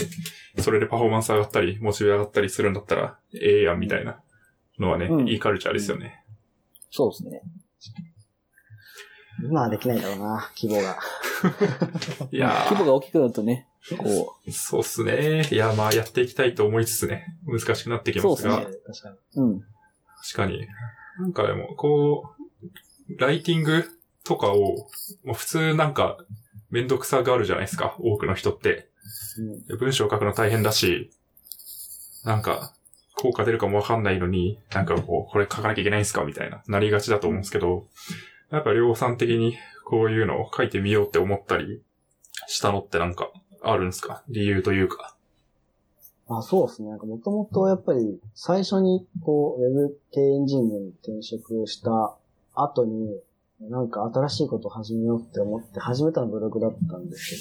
[0.60, 4.20] それでパフォーマンス上がったり、モチベ上がったりするんだったら、ええやんみたいな
[4.80, 6.24] のはね、うんいいカルチャーですよね。
[6.92, 7.42] そうですね。
[9.44, 10.98] 今はできないだろうな、規模が。
[12.32, 13.68] いや 規模が大きくなるとね、
[13.98, 15.48] こー、そうっすね。
[15.52, 19.16] いや、まあやっていきたいと思いつつね、難しくなってきますが、そうっ確かに。
[19.36, 19.60] う、うん。
[19.60, 19.70] 確
[20.36, 20.68] かに。
[21.20, 22.30] なんかでも、こ
[23.10, 23.86] う、ライティング
[24.24, 24.60] とかを、
[25.24, 26.18] もう普通なんか、
[26.70, 28.90] めんどくさがあるじゃないですか、多くの人って。
[29.70, 31.12] うん文章を書くの大変だし、
[32.26, 32.74] なんか、
[33.16, 37.88] 効果出るかもわかんないのに、なんかこう、これ書かなきゃいけないんすかみたいな、なりがちだと思うんですけど、
[38.52, 41.82] なんか量産的にこういうのを書いてみようって思ったり
[42.48, 43.30] したのってなんか
[43.62, 44.24] あるんですか？
[44.30, 45.16] 理由というか。
[46.30, 46.89] あ、そうですね。
[46.89, 52.16] なんかもともとやっぱり最初にこう、ウェブ系エンジニアに転職した
[52.54, 53.20] 後に、
[53.62, 57.36] なんか新しいことを始めようって思って始めたのブログだったんです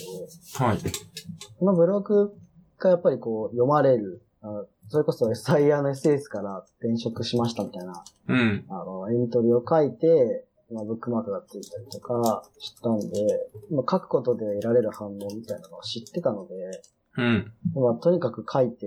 [0.54, 0.78] けど、はい。
[1.58, 2.32] このブログ
[2.78, 8.64] がやっぱりこう読まれる、あそれこそ SIR の SS から転職しましたみたいな、うん。
[8.68, 13.06] あの、エントリーを書いて、まあ、ブックマークがついたりとかしたんで、
[13.70, 16.54] まあ、書くことで得られる反応みたいなのを知ってたので、
[17.18, 17.52] うん。
[17.74, 18.86] まあ、とにかく書いて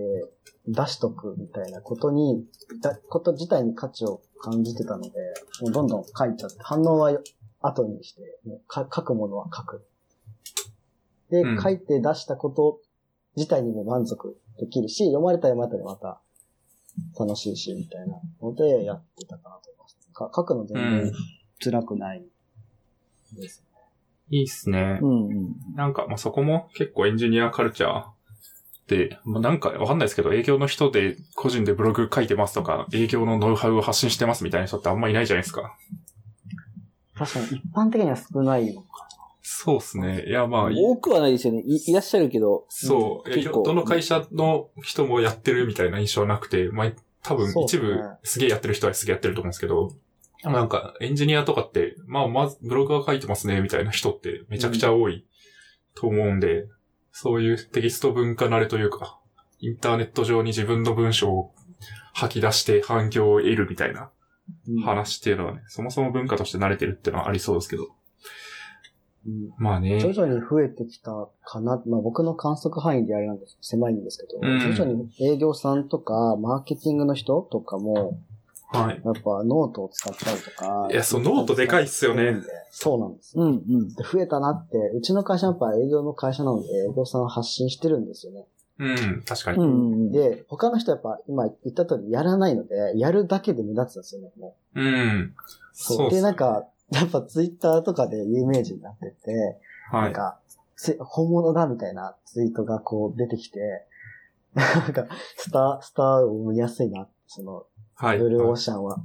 [0.68, 2.46] 出しとくみたいなことに、
[2.82, 5.10] だこと自体に価値を感じてたので、
[5.62, 7.18] もうどんどん書いちゃって、反応は
[7.62, 9.86] 後にして、もうか書くものは書く。
[11.32, 12.80] で、うん書いて出したこと
[13.36, 16.22] 自体にも満足できるし、読まれたら読まれたでまた
[17.20, 19.98] 楽しいし、みたいなのでやってたかなと思います。
[20.14, 21.14] か書くの全うん然
[21.60, 22.24] 辛くない
[23.36, 23.64] です。
[24.30, 25.06] いいっすねう。
[25.06, 25.28] ん。
[25.28, 25.56] うん。
[25.76, 35.78] なんか、まあ、そこも結構エンジニアカルチャーで、まあ、なんかわかんないですけど、営業の人で個人でブログ書いてますとか、営業のノウハウを発信してますみたいな人ってあんまいないじゃないですか。
[37.16, 38.88] 確かに一般的には少ないのか
[39.42, 40.26] そうっすね。
[40.28, 41.62] いや、まあ、い多くはないですよね。
[41.66, 42.66] いいらっしゃるけど。
[42.70, 46.92] そう、うん結構どの会社の人もやってるみたいな印象はなくて、まあ、
[47.24, 49.92] 多分一部すげえやってる人はすげえやってると思うんですけど、
[50.44, 55.26] なんかエンジニアとかって、まあ、まずブログは書いてますね、みたいな人ってめちゃくちゃ多い
[55.96, 56.66] と思うんで、
[57.12, 59.20] そういうテキスト文化慣れというか、
[59.60, 61.54] インターネット上に自分の文章を
[62.14, 64.12] 吐き出して反響を得るみたいな
[64.68, 64.86] な。
[64.86, 67.84] 話っていうのはね、そもそも文化として慣れてるっていうのはありそうですけど。
[67.84, 67.88] う
[69.30, 70.00] んまあね。
[70.00, 71.12] 徐々に増えてきた
[71.44, 71.82] かな。
[71.86, 78.18] まあ僕の観測範囲であれなんです狭いんですけど、うん徐々に営業さんとか、マーケティングの人とかも、
[78.72, 79.02] はい。
[79.04, 80.88] やっぱノートを使ったりとか。
[80.92, 82.36] いやそうノートでかいっすよね。
[82.70, 83.44] そうなんですよ。
[83.44, 83.90] うんうん。
[83.96, 88.46] で増えたなって、うちの会社やっぱ営業の会社なので、営業さん発信してるんですよね。
[88.78, 89.58] うん、確かに。
[89.58, 90.12] うんうん。
[90.12, 95.20] で、他の人やっぱ今言った通りやらないので、やるだけで目立つんですよね、もうん。
[95.22, 95.34] う。
[95.74, 99.60] そうで、なんか、やっぱツイッターとかで有名人になってて、
[99.92, 100.02] はい。
[100.04, 100.40] なんか、
[100.76, 103.60] せ本物だみたいなツイートがこう出てきて、
[104.56, 105.08] なんか、
[105.38, 107.66] スター、スターを見やすいな、その、
[108.02, 108.18] はい。
[108.18, 108.98] ブルーオーシャンは。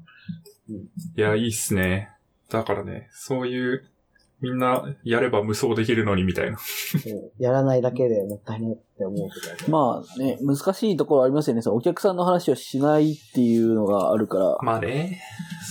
[1.16, 2.10] いや、いいっすね。
[2.48, 3.84] だからね、そういう、
[4.40, 6.52] みんなやれば無双できるのにみたいな。
[6.52, 9.28] うんやらないだけでもったいないって思う
[9.58, 9.72] けど。
[9.72, 11.62] まあね、難しいところありますよね。
[11.62, 14.58] そのお客さんの話をしないっていうのがあるから。
[14.62, 15.20] まあね、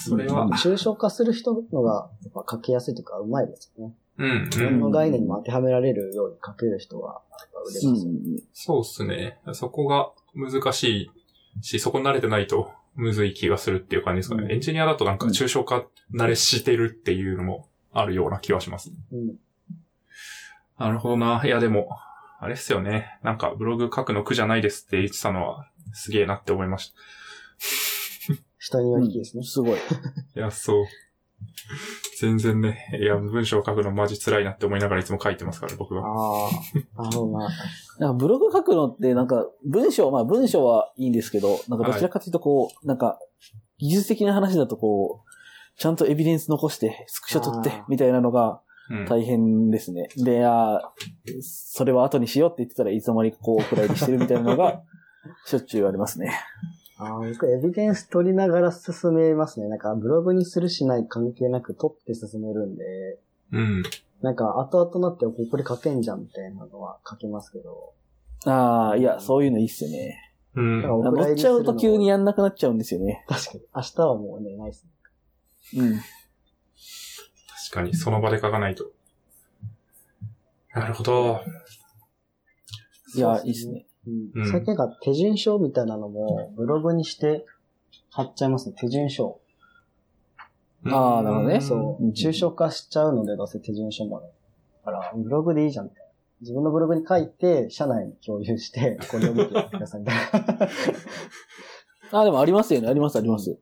[0.05, 3.95] それは、抽象化する人のが、やっぱ書きやすいというか、うまいですよね。
[4.17, 4.79] うん、自分うん。
[4.81, 8.19] の概念にも当てはめられるように書ける人は、やっぱ売れうんますよね。
[8.51, 9.37] そうっすね。
[9.53, 11.11] そこが難しい
[11.61, 14.43] し、そこ慣れてないとむずい気がするっていう感じですかね。
[14.43, 18.91] うんエンジニアだとなんか抽象化慣れしてるっていうのもあるような気はします。
[19.11, 19.35] うん。
[20.77, 21.41] なるほどな。
[21.45, 21.89] いやでも、
[22.39, 23.19] あれっすよね。
[23.23, 26.95] なんかブログ書くの苦じゃないですって言ってたのはすげえなって思いました。
[28.59, 29.43] 人によりきですね。
[29.43, 29.77] すごい。
[29.77, 29.79] い
[30.35, 30.85] や、そう。
[32.23, 36.07] 全然ね、いや、文章を書くのマジ辛いなって思いながらいつも書いてますから、僕は。
[36.07, 37.49] ああ、なるほどな。
[37.99, 43.19] なんかブログ書くのって、なんか文章、まあ文章はいいんですけど、なんかどちらかというとこう、なんか
[43.77, 45.29] 技術的な話だとこう、
[45.77, 49.05] ちゃんとエビデンス残して、スクショ取ってみたいなのがうん。
[49.05, 50.09] 大変ですね。
[50.17, 54.81] で、あーそれは後にしようって言ってたらいつの間にかこう、お蔵入りしてるみたいなのが、
[55.45, 56.33] しょっちゅうありますね。
[57.03, 59.67] ああ、僕エビデンス取りながら進めますね。
[59.67, 63.19] なんか、ブログにするしない関係なく取って進めるんで、
[63.51, 63.83] うん。
[64.21, 67.93] なんか、後々なって、ここれ書けんじゃんみたいなのは書きますけど、
[68.45, 70.19] ああ、いや、そういうのいいっすよね。
[70.55, 70.81] うん。
[70.81, 73.25] なんかお蔵乗っちゃうと急にやんなくなっちゃうんですよね。
[73.27, 73.61] 確かに。
[73.75, 74.85] 明日はもうね、ないっす
[75.73, 75.81] ね。
[75.81, 75.95] うん。
[75.95, 76.03] 確
[77.71, 78.91] かに、その場で書かないと。
[80.73, 81.41] なるほど。
[83.15, 83.85] いや、いいっすね。
[84.07, 87.45] うんうん最近なんか手順書みたいなのも、ブログにして
[88.09, 88.75] 貼っちゃいますね。
[88.77, 89.39] 手順書。
[90.85, 92.11] あーなるほどねそううん。
[92.11, 94.27] 抽象化しちゃうので、どうせ手順書もね。
[94.85, 96.03] だから、ブログでいいじゃんみたいな。
[96.41, 100.67] 自分のブログに書いて、社内に共有して、これを見てやってくださいみたいな。
[102.19, 102.89] あ、でもありますよね。
[102.89, 103.57] あります、あります。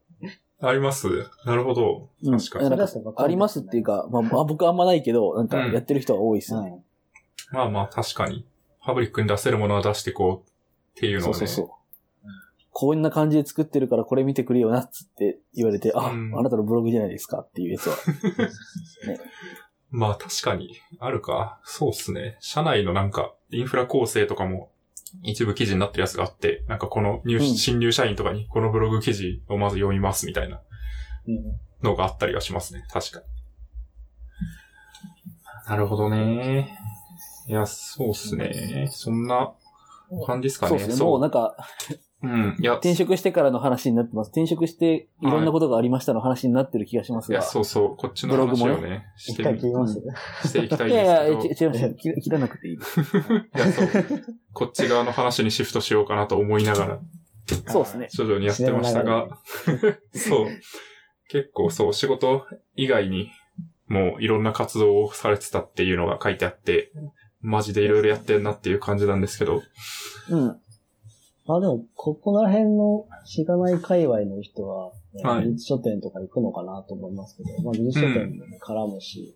[0.64, 1.08] あります？
[1.46, 2.10] なるほど。
[2.24, 2.70] うん確かに。
[2.78, 6.60] かありますっていうか、まあ、あ僕あんまないけど、なんかやってる人は多いっすね。
[6.62, 6.82] はい。
[7.52, 8.46] まあまあ、確かに。
[8.84, 10.54] パブリックに出せるものは出してこうっ
[11.00, 11.34] ていうのをね。
[11.34, 11.82] そうそうそう。
[12.74, 17.98] こんな感じで作ってるからこれ見てくれよなっつって言われて、あ、うんあなたのブログじゃないですかっていうやつは。
[19.92, 21.60] まあ確かに、あるか。
[21.64, 22.38] そうっすね。
[22.40, 24.72] 社内のなんか、インフラ構成とかも、
[25.22, 30.62] 一部記事になってるやつがあって、なんかこの入、うん新入社員とかにこのブログ記事をまず読みますみたいな
[31.28, 32.86] うんのがあったりはしますね。
[32.90, 33.26] 確かに。
[35.68, 36.78] なるほどね。
[37.52, 38.88] いや、そうっすね。
[38.90, 39.52] そんな
[40.26, 40.70] 感じですかね。
[40.70, 41.06] そうですね。
[41.06, 41.58] もうなんか、
[42.24, 42.56] うん。
[42.58, 44.30] いや、転職してからの話になってます。
[44.30, 47.40] 転職していろんなことがありましたの話になってる気がしますが。
[47.40, 47.98] いや、そうそう。
[47.98, 51.74] こっちのブログもね話をね、し一てみ、していきたいいやいや、ですけど。
[51.74, 51.96] ち違います。
[52.00, 53.02] 切切らなくていいです。
[53.02, 53.04] い
[53.54, 53.88] や、そう。
[54.54, 57.00] こっち側の話にシフトしようかなと思いながら、
[57.68, 58.08] そうですね。
[58.12, 59.28] 徐々にやってましたが、
[60.14, 60.48] そう。
[61.28, 62.46] 結構そう、仕事
[62.76, 63.30] 以外に
[63.92, 66.92] もういろんな活動をされてたっていうのが書いてあって、
[67.42, 69.62] マジでいろいろやってんなっていう感じなんですけど、
[70.30, 70.50] うん。
[71.48, 79.36] あ、でも、ここら辺のしがない界隈の人は、ねはい技術書店とか行くのかなと思いますけど、まあ、技術書店もね、絡むし、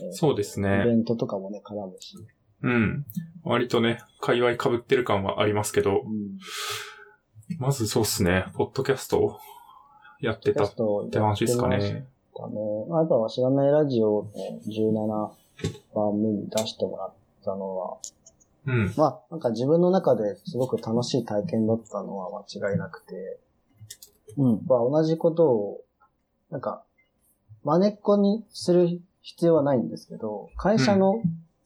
[0.00, 0.94] えーそうですイベね。
[0.96, 2.16] ントとかもね、絡むし。
[2.62, 3.04] うん。
[3.44, 6.38] 割とね、界隈被ってる感はありますけど、うん。
[7.58, 9.38] まずそうっすね、ポッドキャストを
[10.20, 10.74] やってたっ
[11.10, 11.78] て話ですかね。
[12.36, 12.54] たね。
[12.92, 14.30] あとは、しがないラジオの
[14.66, 17.14] 17番目に出してもらっ
[17.46, 17.98] たのは、
[18.66, 18.94] うん。
[18.96, 23.38] まあ、なんか自分の中ですごく楽しい体験だったのは間違いなくて、
[24.36, 24.66] うん。
[24.66, 25.80] まあ、同じことを、
[26.50, 26.84] なんか、
[27.64, 31.22] 真似っこにする必要はないんですけど、会社の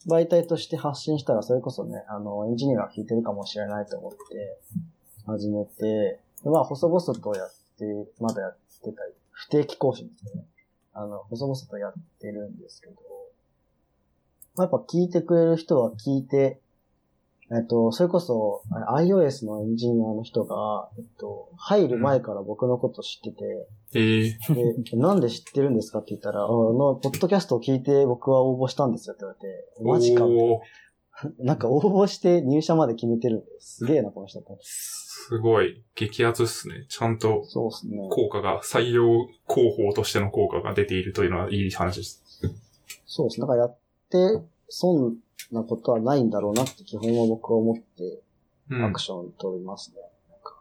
[0.06, 4.18] 媒体として発信したら、それこそね、あの、エンジニアが聞いてるかもしれないと思って、
[5.26, 7.84] 始めて、でまあ、細々とやって、
[8.20, 10.44] まだやってたり、不定期更新ですね。
[10.92, 13.00] あの、細々とやってるんですけど、まあ、
[14.58, 16.60] やっぱ聞いてくれる人は聞いて、
[17.52, 30.60] えっと、それこそ、あ iOS のエンジニアの人が、えっと、入る前から僕のこと知ってて、ええで、なんで知ってるんですかって言ったら、あの、ポッドキャストを聞いて僕は応募したんですよって言われて、マジかみたい
[31.38, 34.58] なんか応募して入社まで決めてるんで、すげえな、この人と。
[34.62, 36.86] すごい、激アツっすね。
[36.88, 38.08] ちゃんとそうですね。
[38.10, 42.22] 効果が、採用広報としての効果が出ているというのはいい話です。
[43.06, 43.42] そうですね。
[43.42, 43.78] だからやっ
[44.10, 45.16] て損
[45.52, 48.20] なことはないんだろうなって基本は僕は思って
[48.70, 49.00] うんアク。
[49.00, 49.96] ション取りますね。
[50.30, 50.60] なんか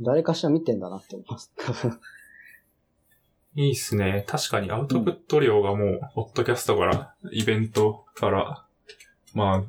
[0.00, 1.52] 誰かしら見てんだなって思います。
[3.54, 4.24] いいっすね。
[4.28, 8.64] 確かにアウトプット量がもう、ポッドキャストから、イベントから、
[9.34, 9.64] まあ、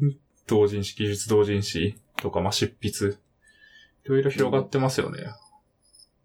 [0.45, 3.17] 同人誌、技術同人誌とか、まあ、執筆。
[4.05, 5.19] いろいろ広がってますよね。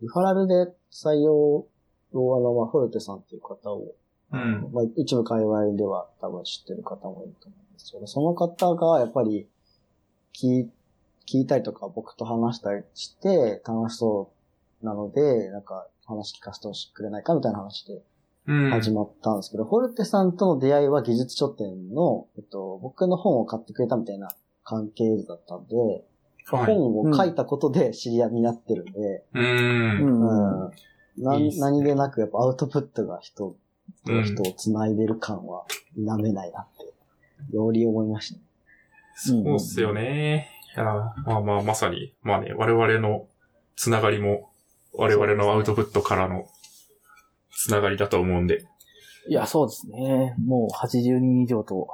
[0.02, 1.68] リファラルで採用を、
[2.12, 3.94] あの、まあ、フォルテさんっていう方を、
[4.32, 4.70] うん。
[4.72, 9.46] まあ、一部界隈では多分知ってる方もいると思うんですけど、その方がやっぱり
[10.34, 10.70] 聞い
[11.26, 14.32] 聞いたりとか僕と話したりして楽しそ
[14.82, 18.02] うなので、なんか話聞かせてほしくれないかみたいな話で
[18.46, 18.70] うん。
[18.70, 24.28] 始まったんですけど、フォルテさんとの出会いは技術書店の、えっと、僕の本を買ってくれたみたいな
[24.64, 25.74] 関係図だったんで、
[26.46, 26.74] はい。
[26.74, 29.40] 本を書いたことで知り合いになってるんで、う。
[29.40, 29.44] うん
[30.02, 30.66] ん。
[30.66, 30.70] うん。
[31.16, 33.56] ないいっすね何でなくやっぱアウトプットが人
[34.06, 38.40] とうん人を繋いでる感は否めないなって、より思いましたね。
[39.16, 40.50] そうっすよね。
[40.76, 43.26] いや、まあまあ、まさに、まあね、我々の
[43.76, 44.50] つながりも、
[44.92, 46.46] 我々のアウトプットからの
[47.50, 48.66] つながりだと思うんで。
[49.28, 50.34] いや、そうですね。
[50.44, 51.88] もう80人以上と、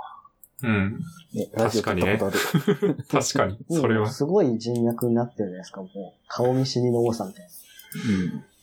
[0.62, 1.00] うん。
[1.32, 2.96] ね、ラジオ撮ったことある。
[3.10, 3.58] 確かに。
[3.70, 4.10] それは。
[4.10, 5.90] すごい人脈になってるじゃないですか、もう。
[6.28, 7.50] 顔見知りの多さみたいな。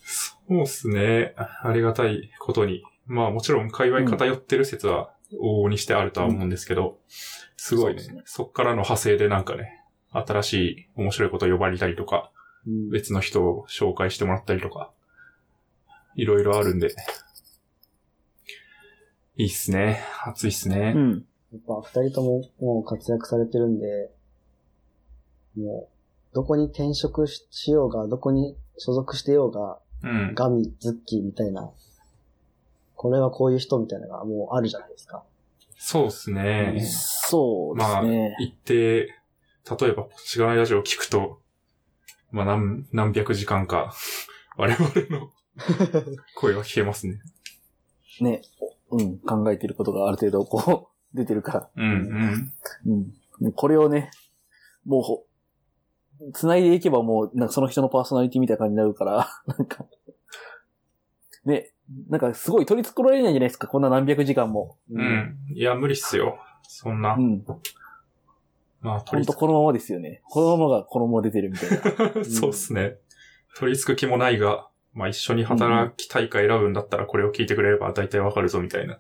[0.05, 1.33] そうっすね。
[1.37, 2.83] ありがたいことに。
[3.07, 6.99] まあもちろん界隈偏ってる説は往々にしてあるとは思うんですけど、
[7.57, 12.31] すごいねそねそっからの派生でなんかね、新しい面白いことを呼ばれたりとか、
[12.65, 14.91] うん別の人を紹介してもらったりとか、
[16.15, 16.93] いろいろあるんで、
[19.37, 20.01] いいっすね。
[20.25, 20.93] 熱いっすね。
[20.95, 21.25] うん。
[21.53, 24.11] やっぱ二人とももう活躍されてるんで、
[25.55, 30.33] もう、どこに転職ししようが、どこに所属してようが、うん。
[30.35, 31.71] ガミ、ズッキーみたいな、
[32.97, 35.23] これはこういう人みたいなのがもうあるじゃないですか。
[35.77, 36.75] そうっすね。
[36.83, 38.35] そうでまあ、すね。
[38.39, 41.39] 一定、例えば、しがないラジオを聞くと、
[42.31, 43.93] まあ、何、何百時間か、
[44.57, 45.31] 我々の
[46.35, 47.21] 声は聞けますね。
[48.19, 48.41] ね。
[48.89, 49.19] うん。
[49.19, 51.69] 考えてることがある程度、こう、 出てるから。
[51.75, 52.53] うん、
[52.87, 53.13] うん。
[53.43, 53.51] うん。
[53.53, 54.09] これをね、
[54.85, 55.25] もうほ、
[56.33, 59.85] 繋いでいけばもう、なんかその人のパーソナリティみたいな感じになるから、なんか、
[61.45, 61.71] ね、
[62.09, 64.77] なんかすごい取り繕えないじゃないですか、こんな何百時間も。
[64.91, 65.37] うん。
[65.53, 66.37] いや、無理っすよ。
[66.63, 67.19] そんなう。
[67.21, 67.43] ん。
[68.81, 70.21] まあ、ほ取りつんとこのままですよね。
[70.29, 72.09] このままがこのまま出てるみたいな。
[72.11, 72.97] く、 そうっすね。
[73.57, 78.97] 取り付く気もないが、まあ一緒に働きたいか選ぶんだったらこれを聞いてくれれば大体わかるぞみたいな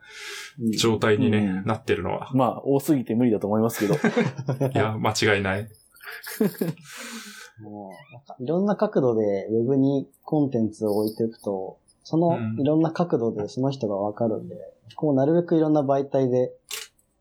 [0.59, 2.29] うん状態にね、うんなってるのは。
[2.33, 3.95] まあ、多すぎて無理だと思いますけど。
[4.69, 5.67] いや、間違いない。
[7.59, 14.55] もう、なんかいろんな角度でウェブにコンテンツを置いておくと、そのうんいろんな角度でその人がわかるんで、
[14.95, 16.53] こうなるべくいろんな媒体で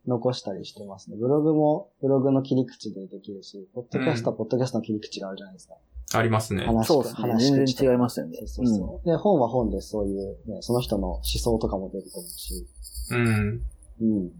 [0.06, 1.16] 残したりしてますね。
[1.16, 5.74] ブログもブログの切り口でできるし、ポッドキャストはポッドキャストの切り口があるじゃないですか。
[6.14, 6.64] ありますね。
[6.66, 7.20] 話そうですね。
[7.20, 8.36] 話全然違いますよね。
[8.36, 9.08] そうそうそう。
[9.08, 12.64] で、本は本でそういう、ね、その人の思想とかも出ると思うし、
[13.10, 13.62] うん。
[14.02, 14.28] うん。
[14.28, 14.34] で、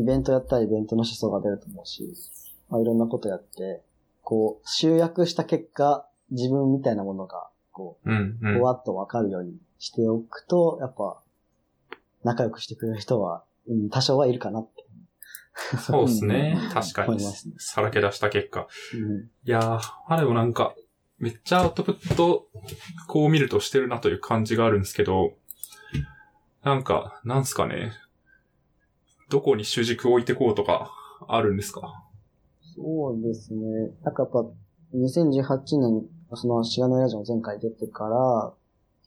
[0.00, 2.14] イベントやったらイベントの思想が出ると思うし、
[2.68, 3.82] まあ、いろんなことやって、
[4.22, 8.12] こう、集約した結果、自分みたいなものが、こうん。
[8.12, 8.62] うう、んふ。
[8.64, 11.20] わっとわかるようにしておくと、やっぱ、
[12.24, 14.84] 仲良くしてくれる人は、うん、多少はいるかなって。
[15.78, 16.58] そうっすね。
[16.72, 17.24] 確かにね。
[17.58, 18.66] さらけ出した結果。
[18.94, 19.20] うん。
[19.22, 20.74] いやー、あ、でもなんか、
[21.18, 22.46] めっちゃアウトプット、
[23.08, 25.34] こう見るとしてるなという感じがあるんですけど、
[26.62, 27.92] なんか、なんすかね。
[29.30, 30.92] どこに主軸を置いてこうとか、
[31.28, 32.02] あるんですか？
[32.76, 33.60] そうですね。
[34.02, 34.44] なんかやっぱ、
[34.94, 38.52] 2018年、その、しがないラジオの前回出てから、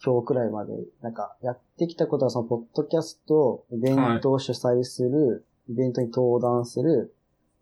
[0.03, 7.13] 今日くらいまで、なんか、やってきたことは、その、ポッドキャスト、イベントを主催する、イベントに登壇する、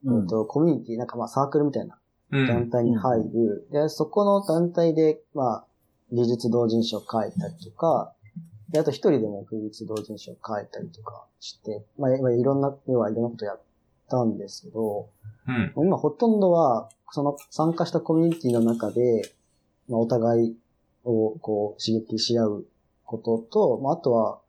[0.05, 1.97] うんえっと、コミュニティ、なんかまあ、サークルみたいな
[2.31, 2.47] うん。
[2.47, 3.67] 団体に入る。
[3.71, 5.65] で、そこの団体で、まあ、
[6.11, 8.13] 技術同人誌を書いたりとか、
[8.69, 13.61] で、あと一人でも技術同人誌を書いたりとかして、まあ、まあいろんな、要はいろんなことやっ
[14.09, 15.09] たんですけど、
[15.47, 15.73] うん。
[15.85, 19.31] 今ほとんどは、その参加したコミュニティの中で、
[19.87, 20.55] まあ、お互い
[21.03, 22.65] をこう刺激し合う
[23.05, 24.39] ことと、まあ、あとは、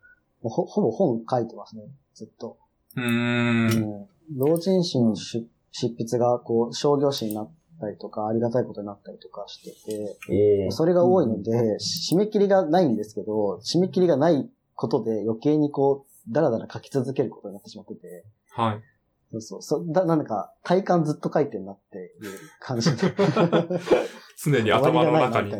[0.42, 1.82] もうほほぼ本書いてますね、
[2.14, 2.58] ずっと。
[2.96, 3.82] うーん。
[3.82, 18.82] うん同人誌の出執筆がこう商業誌になったりとか、ありがたいことになったりとかしてて、ええそれが多いので、締め切りがないんですけど、締め切りがないことで余計にこう、だらだら書き続けることになってしまってて、はい。
[19.32, 19.62] そうそう。
[19.62, 22.12] そだなんか、体感ずっと書いてんなっていう
[22.60, 22.90] 感じ。
[24.42, 25.52] 常に頭の中に。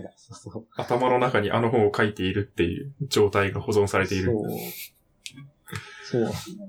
[0.77, 4.33] 頭の中にあの本を書いているっていう状態が保存されている。
[4.33, 4.45] そう。
[6.05, 6.67] そうですね。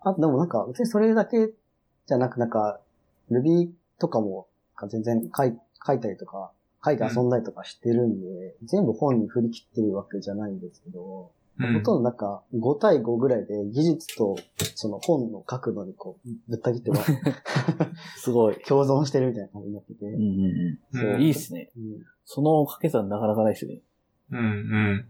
[0.00, 1.50] あ、でもなんか、別にそれだけ
[2.06, 2.80] じゃなく、なんか、
[3.30, 4.46] Ruby とかも、
[4.88, 6.52] 全然書い書いたりとか、
[6.84, 14.36] 書いて遊んだりとかしてるんで、全部本に振り切ってるわけじゃないんですけど、うんほとんどなんか、5対5ぐらいで技術と、
[14.74, 16.96] その本の書くのにこう、ぶった切っては
[18.18, 18.56] すごい。
[18.66, 20.04] 共存してるみたいな感じになってて。
[20.04, 20.78] うんうんう。
[20.92, 21.70] うんんいいっすね。
[21.76, 21.82] うん
[22.26, 23.78] その掛け算なかなかないっすね。
[24.32, 25.06] うんうん。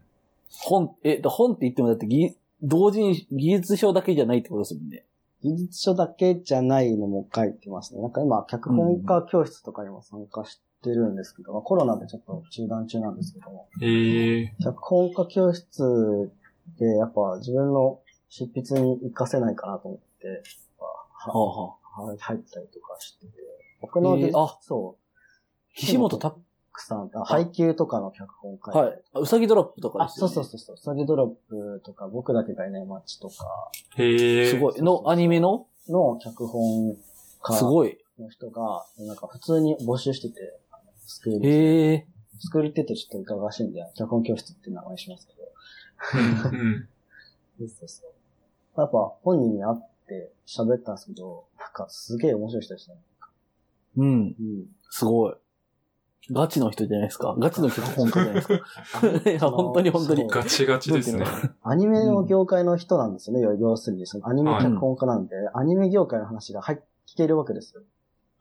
[0.51, 5.07] 本、え、だ本って言ってもだって技、同人、技術書だけじゃないってことですもんね。
[5.42, 8.03] 技術書だけじゃないのも書いてますね。
[8.03, 16.32] なんか今、脚本家教室とかにも参加してるんですけど、まあコロナでちょっと中断中なんですけども、ええ脚本家教室
[16.78, 20.42] でやっぱ自分の執筆に活かせないかなと思って、
[20.78, 22.02] ははあはあ。
[22.02, 23.32] は入ったりとかしてて、
[23.80, 26.34] 僕の、えーあそう、岸本た、
[26.70, 29.02] くさん、あ配給とかの脚本書いてはい。
[29.14, 30.34] あうさぎドロップとかあ、ですよ、ね。
[30.34, 34.50] そうそうそうそう、サギドロップとか、僕だけがいない街とかへえ。
[34.50, 34.82] すごい。
[34.82, 35.68] の、アニメの？
[35.88, 36.96] の脚本
[37.42, 37.96] 家すごい。
[38.18, 40.34] の人が、なんか普通に募集してて、
[41.06, 42.06] スクール、へえ。
[42.40, 45.38] スクールって言うとちょっといかがわしいんで、脚本教室って名前しますけど。
[47.61, 47.68] うん。
[47.68, 48.80] そうそう。
[48.80, 53.01] やっぱ本人に会って喋ったんですけど、なんかすげえ面白い人でしたね。
[53.97, 54.07] うん。
[54.07, 54.66] うん。
[54.90, 55.34] すごい。
[56.32, 57.36] ガチの人じゃないですか。
[57.38, 58.55] ガチの脚本家じゃないですか。
[59.30, 60.26] いや、本当に本当に。
[60.26, 61.24] ガチガチですね。
[61.62, 64.07] アニメの業界の人なんですよね、要要するに。
[64.07, 67.82] そのアニメ脚本家なんで、アニメ業界の話が入っ聞けるわけですよ。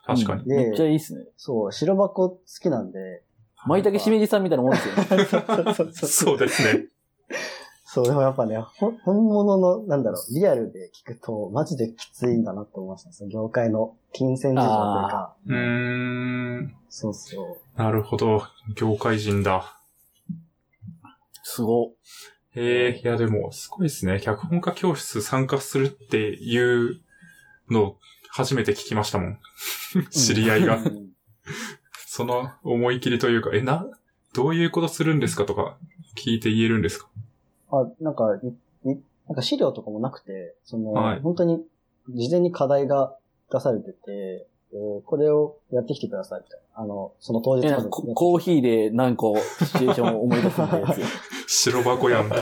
[0.05, 0.45] 確かに。
[0.45, 1.25] でめっちゃいいっすね。
[1.37, 3.23] そう、白箱好きなんで、
[3.67, 5.83] 舞茸しめじさんみたいなもんですよね。
[5.93, 6.87] そうですね。
[7.85, 13.13] そう、でもやっぱね、ほ本物の、なんだろう、リアルで聞くと、マジできついんだなって思いました。
[13.13, 15.35] その業界の金銭事情というか。
[15.45, 16.75] うーん。
[16.89, 17.79] そうそう。
[17.81, 18.43] なるほど。
[18.75, 19.79] 業界人だ。
[21.43, 21.93] すご。
[22.55, 24.19] ええいやでも、すごいですね。
[24.19, 27.01] 脚本家教室参加するっていう
[27.69, 27.97] の、
[28.29, 29.39] 初めて聞きましたもん。
[30.09, 30.77] 知り合いが。
[30.77, 31.15] う ん
[32.15, 33.85] その思い切りというか、え、な、
[34.33, 35.77] どういうことするんですかとか、
[36.15, 37.07] 聞いて言えるんですか？
[37.71, 38.53] あ、なんか、いい
[39.27, 41.63] なんか資料とかもなくて、その、はい本当に、
[42.09, 43.15] 事前に課題が
[43.51, 46.81] 出されてて、えーこれをやってきてくださいみたいな。
[46.83, 51.01] あの、その当日え、までなんかココーヒーで何個シチュエーションを思い出すみたいなやつ。
[51.47, 52.29] 白箱やん。
[52.29, 52.35] そ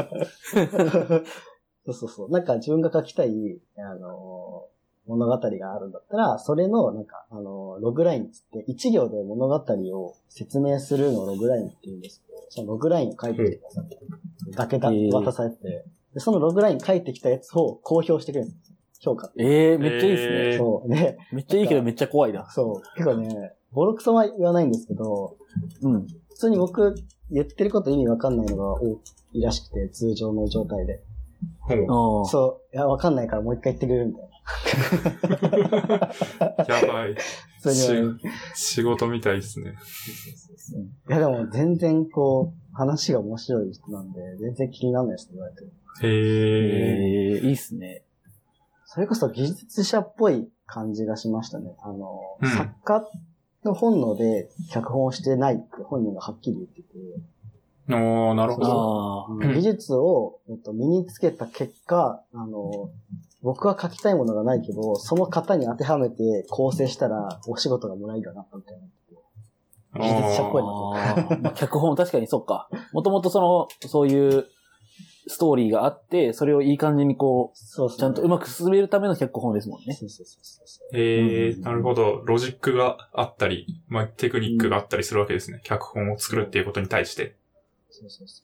[1.91, 2.31] うそうそう。
[2.31, 4.73] なんか自分が書きたい、あのー
[5.05, 9.55] 物語があるんだったら、それの、なんか、あのーログラインっつって、一行で物語
[9.97, 14.55] を説明するのをログラインって言うんですけど、そのログラインを書いてきてください。
[14.55, 18.75] だけだ、渡されてて、でそのログライン書いてきたやつを公表してくれるんですよ。
[19.01, 19.31] 評価。
[19.37, 20.55] ええめっちゃいいっすえね。
[20.55, 20.89] ーそう。
[20.89, 22.49] で、めっちゃいいけどめっちゃ怖いな。
[22.51, 22.95] そう。
[22.95, 25.35] 結構ね、ボロクソは言わないんですけど、
[25.81, 26.07] うん。
[26.29, 26.95] 普通に僕、
[27.31, 29.01] 言ってること意味わかんないのが多
[29.33, 31.01] いらしくて、通常の状態で。
[31.59, 32.21] ほう。
[32.21, 32.29] ああ。
[32.29, 34.29] そう、いや、わかんないからもう一回言ってくれるみたい
[36.69, 36.75] な。
[36.87, 37.15] やばい。
[38.55, 39.75] 仕事みたいですね。
[41.09, 45.71] いや、でも全然こう、話が面白い人なんで、全然気にならないですって言われてる。
[46.01, 47.39] へえ。
[47.39, 48.03] ええいいっすね。
[48.85, 51.75] それこそ技術者っぽい感じがしましたね。
[51.83, 53.07] あの、うん作家
[53.63, 56.87] の本能で脚本をしてないって本人がはっきり言ってて、
[57.89, 59.47] おー、なるほど。
[59.53, 62.89] 技術を、えっと、身につけた結果、あの、
[63.43, 68.87] 僕は書きたいものがないけど、その方に当てはめて構成したら、お仕事がもらえるようになったみたいな。
[69.95, 72.67] 技術者っぽいな脚本、確かにそっか。
[72.93, 74.47] もともとその、そういう
[75.27, 79.93] ストーリーがあって、それをいい感じにこそうそうう、ちゃんとうまく進めるための脚本ですもんね。
[79.93, 80.97] そうそうそうそう。
[80.97, 82.21] ええ、なるほど。
[82.25, 85.61] ロジックがあったり、まあ、テクニックがあったりするわけですね。
[85.63, 87.35] 脚本を作るっていうことに対して。
[87.89, 88.43] そうそうそ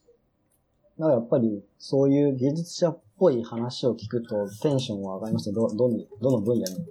[0.98, 1.00] う。
[1.00, 5.54] だからやっぱり、そういう技術者っぽい話を聞くとテンションは上がりますね。
[5.54, 6.86] ど、どの、どの分野に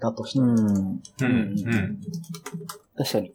[0.00, 0.46] だとしても。
[0.46, 1.00] うん。
[1.20, 2.00] うん。
[2.98, 3.32] 確かに。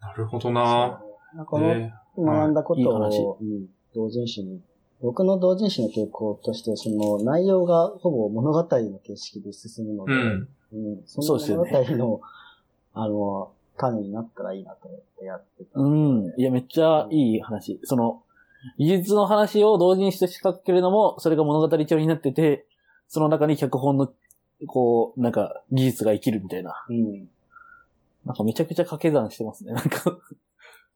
[0.00, 1.00] なるほどな
[1.46, 4.60] このえ学んだこといい話を、うん、同人誌に、
[5.00, 10.48] 僕の同人誌の傾向として、その内容がほぼ物語の形式で進むので、うん。
[10.72, 12.20] うん、そのですよね物語の、
[12.92, 15.80] あの、種になったらいいなと思ってやってた。
[15.80, 16.34] うん。
[16.36, 17.80] いや、めっちゃいい話。
[17.84, 18.22] その、
[18.78, 22.66] 技術の話を同時にして仕掛けるのも、それが物語調になってて、
[23.08, 24.12] その中に脚本の、
[24.66, 26.84] こう、なんか、技術が生きるみたいな。
[26.88, 27.28] うん。
[28.24, 29.72] なんかめちゃくちゃ掛け算してますね。
[29.72, 30.18] なんか、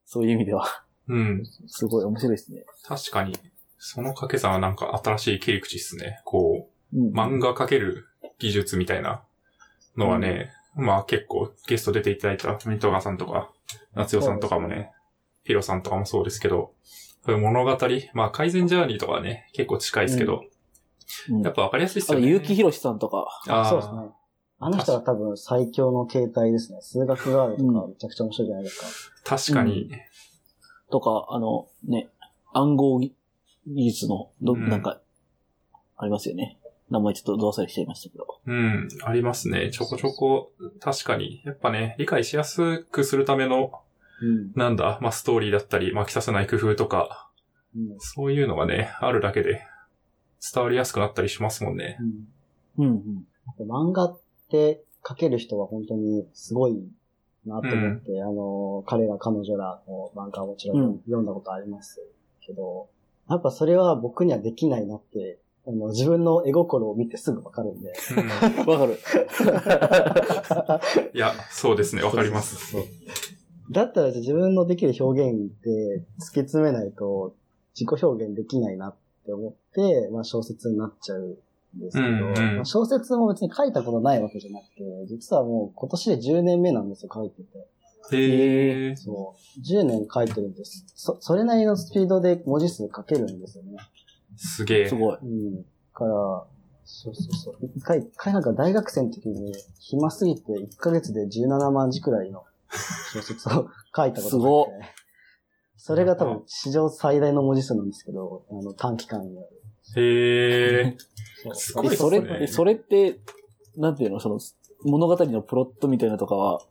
[0.05, 0.65] そういう意味では。
[1.07, 1.43] うん。
[1.67, 2.63] すごい面白いですね。
[2.83, 3.35] 確かに、
[3.77, 6.21] その掛け算はなんか新しい切り口っすね。
[6.23, 7.13] こう、うん。
[7.13, 8.05] 漫画描ける
[8.39, 9.23] 技術みたいな
[9.97, 13.51] のはね、まあ結構ゲスト出ていただいたミトガさんとか、
[13.93, 14.91] 夏代さんとかもね、
[15.43, 16.73] ヒロさんとかもそうですけど、
[17.25, 17.77] こういう物語、
[18.13, 20.43] まあ改善ジャーニーとかはね、結構近いですけど、
[21.29, 22.33] うんやっぱわかりやすいっすあと、よね。
[22.39, 24.09] 結城博さんとか、あーそうですね。
[24.59, 26.79] あの人は多分最強の形態ですね。
[26.81, 29.37] 数学があるとかめちゃくちゃ面白いじゃないですか。
[29.37, 29.91] 確かに、
[30.91, 32.09] とか、あの、ね、
[32.53, 33.13] 暗号技
[33.67, 34.99] 術の、ど、うんなんか、
[35.97, 36.57] ありますよね。
[36.89, 38.27] 名前ちょっとどうされしちゃいましたけど。
[38.45, 39.71] うん、ありますね。
[39.71, 41.41] ちょこちょこ、確かに。
[41.45, 43.71] やっぱね、理解しやすくするための、うん。
[44.55, 47.29] なんだ、まあストーリーだったり、巻きさせない工夫とか、
[47.75, 47.95] うん。
[47.99, 49.61] そういうのがね、あるだけで、
[50.53, 51.97] 伝わりやすくなったりしますもんね。
[52.77, 53.25] うんうん、
[53.59, 53.69] うん。
[53.69, 56.87] 漫画って描ける人は本当にすごい
[57.45, 62.01] なと思って、あの、彼ら彼女らの漫画はもちろうんん読んだことあります
[62.45, 62.89] けど、
[63.29, 67.91] やっぱそれは僕にはできないなって、あの自分の絵心を見てすぐわかるんで。
[68.17, 68.27] うん
[68.67, 68.99] わかる。
[71.13, 72.55] いや、そうですね、わかります。
[72.55, 72.91] そうそうそう。
[73.71, 77.35] だったら自分のできる表現で突き詰めないと
[77.73, 78.95] 自己表現できないなっ
[79.25, 81.19] て思って、まあ小説になっちゃう
[81.77, 87.67] んですけど、うんうんまあ、小説も別に書いたことないわけじゃなくて、実はもう今年で10年目なんですよ、書いてて。
[88.15, 88.95] へえ。
[88.95, 89.61] そう。
[89.61, 90.85] 10年書いてるんです。
[90.95, 93.77] そ、それなりのスピードで文字数書けるんですよね。
[94.37, 94.89] すげえ。
[94.89, 95.17] すごい。
[95.21, 95.55] うん。
[95.57, 95.63] だ
[95.93, 96.45] から、
[96.83, 97.55] そうそうそう。
[97.75, 102.44] 一回、一回なんか大学生の時に暇すぎて1ヶ月で17万字くらいの
[103.13, 104.95] 小説を書いたことがあって。
[105.77, 109.47] それが多分史上最大の文字数なんですけど、あの短期間にある。
[110.01, 110.97] へえ。
[111.53, 113.19] すごいえ、ですねそれ、えそれって、
[113.77, 114.39] なんていうの、その、
[114.83, 116.61] 物語のプロットみたいなとかは、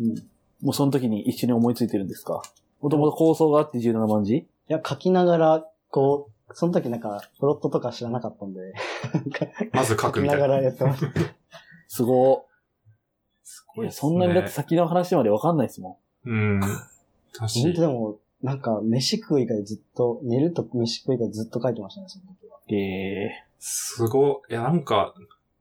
[0.00, 0.16] うん。
[0.16, 0.22] い
[0.62, 2.42] もうその時に一緒に思いついてるんですか？
[2.80, 8.60] もともと構想があって17万字や、書きながら、こう、その時なんか、プロットとか知らなかったんで、
[9.72, 10.46] まず書書きながくみたいな。
[10.46, 11.08] らやってました。
[11.88, 12.46] すご
[13.44, 13.80] すい。
[13.80, 16.60] いや、そんなにだって先の話までわかんないですもうん。
[17.32, 17.72] 確かに。
[17.74, 22.58] でも、なんか、飯食う以外ずっと、寝ると飯食う以外ずっと書いてましたね、その時は。
[22.58, 22.74] ん。
[22.74, 24.52] えすごい。
[24.52, 25.14] いや、なんか、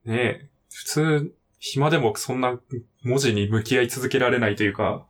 [0.06, 2.60] ね普通、暇でもそんな
[3.04, 5.06] 文字に向き合い続けられないというか、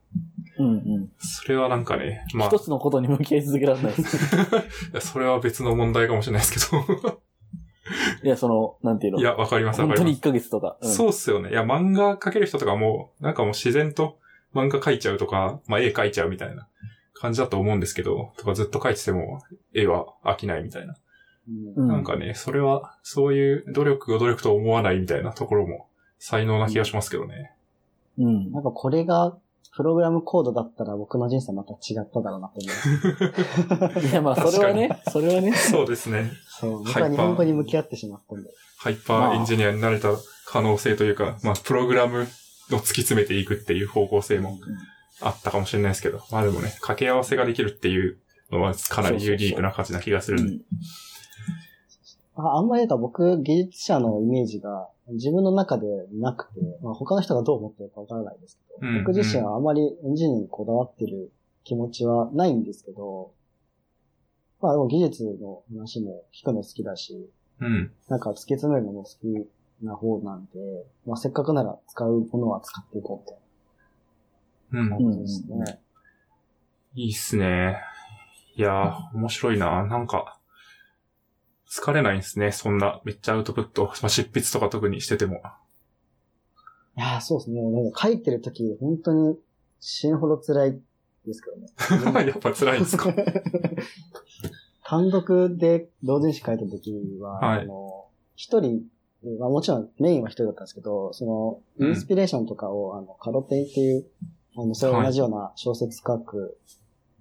[0.60, 1.12] ー、うんうん。
[1.18, 4.18] それはなんかね、まあ、一つのことに向き合い続けられないです。
[4.92, 7.22] いやそれは別の問題かもしれないですけど。
[8.24, 9.20] いや、その、なんていうの？
[9.20, 10.22] いや、わかります、わ本当にかります。
[10.22, 10.78] 1ヶ月とか。
[10.82, 11.50] うんそうっすよね。
[11.50, 14.18] いや、漫画描ける人とかも、なんかもう自然と
[14.54, 16.68] 漫画描いちゃうとか、まあ絵描いちゃうみたいな
[17.14, 19.42] 感じだと思うんですけど、とかずっと描いてても
[19.74, 20.96] 絵は飽きないみたいな。
[20.96, 27.52] うんうんなんかね、それは、そういう努力を努力と思わないみたいなところも才能な気がしますけどね。
[28.18, 28.52] うん。
[28.54, 29.38] なんかこれが、
[29.76, 34.08] プログラムコードだったら僕の人生また違っただろうなと思います。
[34.08, 35.54] いや、まあ、それはね、それはね。
[35.54, 36.32] そうですね。
[36.48, 38.50] そう、僕は日本語に向き合ってしまったんで。
[38.78, 40.10] ハイパーエンジニアになれた
[40.46, 42.24] 可能性というか、まあ、プログラムを
[42.76, 44.60] 突き詰めていくっていう方向性も
[45.22, 48.18] あったかもしれないですけど、まあでもね、掛け合わせができるっていう
[48.52, 50.64] のはかなりユニークな価値な気がするんで。
[52.36, 61.32] ああんまりなんか僕、技術者のイメージが自分の中でなくて、まあ、他の人がどう思ってるかわからないですけど、うん僕自身はあんまりエンジニアにこだわってる
[61.64, 63.32] 気持ちはないんですけど、
[64.62, 67.30] まあでも技術の話も聞くの好きだし、
[67.60, 67.92] うん。
[68.08, 70.52] なんか突き詰めるのも好きな方なんで、
[71.06, 73.24] まあせっかくなら使うものは使っていこ
[74.72, 75.06] うみたいなうん。
[75.06, 75.80] 感じですね。
[76.96, 77.78] いいっすね。
[78.56, 79.86] いやー、面白いな。
[79.86, 80.33] なんか、
[81.82, 82.52] 疲れないんですね。
[82.52, 83.86] そんな、めっちゃアウトプット。
[84.02, 85.42] まあ、執筆とか特にしてても。
[86.98, 87.62] いやーそうですね。
[87.62, 89.38] もう書いてるとき、本当に
[89.80, 90.80] 死ぬほど辛い
[91.26, 92.26] ですけどね。
[92.30, 93.12] やっぱ辛いんですか？
[94.86, 98.06] 単独で同人誌書いたときは、はいあの、
[98.36, 98.84] 一人、
[99.40, 104.06] まあもちろんメインは一人だったんですけど、その、うんインスピレーションとかを、あの、カロテイっていう、
[104.58, 106.58] あの、それ同じような小説書く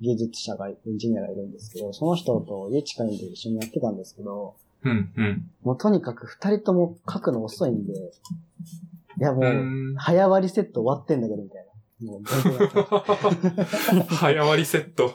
[0.03, 5.51] 技術者が、エンジニアがいるんですけど、その人と家近いんで一緒にやってたんですけど、うん、うん。
[5.63, 9.95] もうとにかく二人とも書くの遅いんで、いやもう。
[9.97, 11.73] 早割りセット終わってんだけど、みたいな。
[12.11, 12.23] もう
[14.11, 15.13] 早割りセット。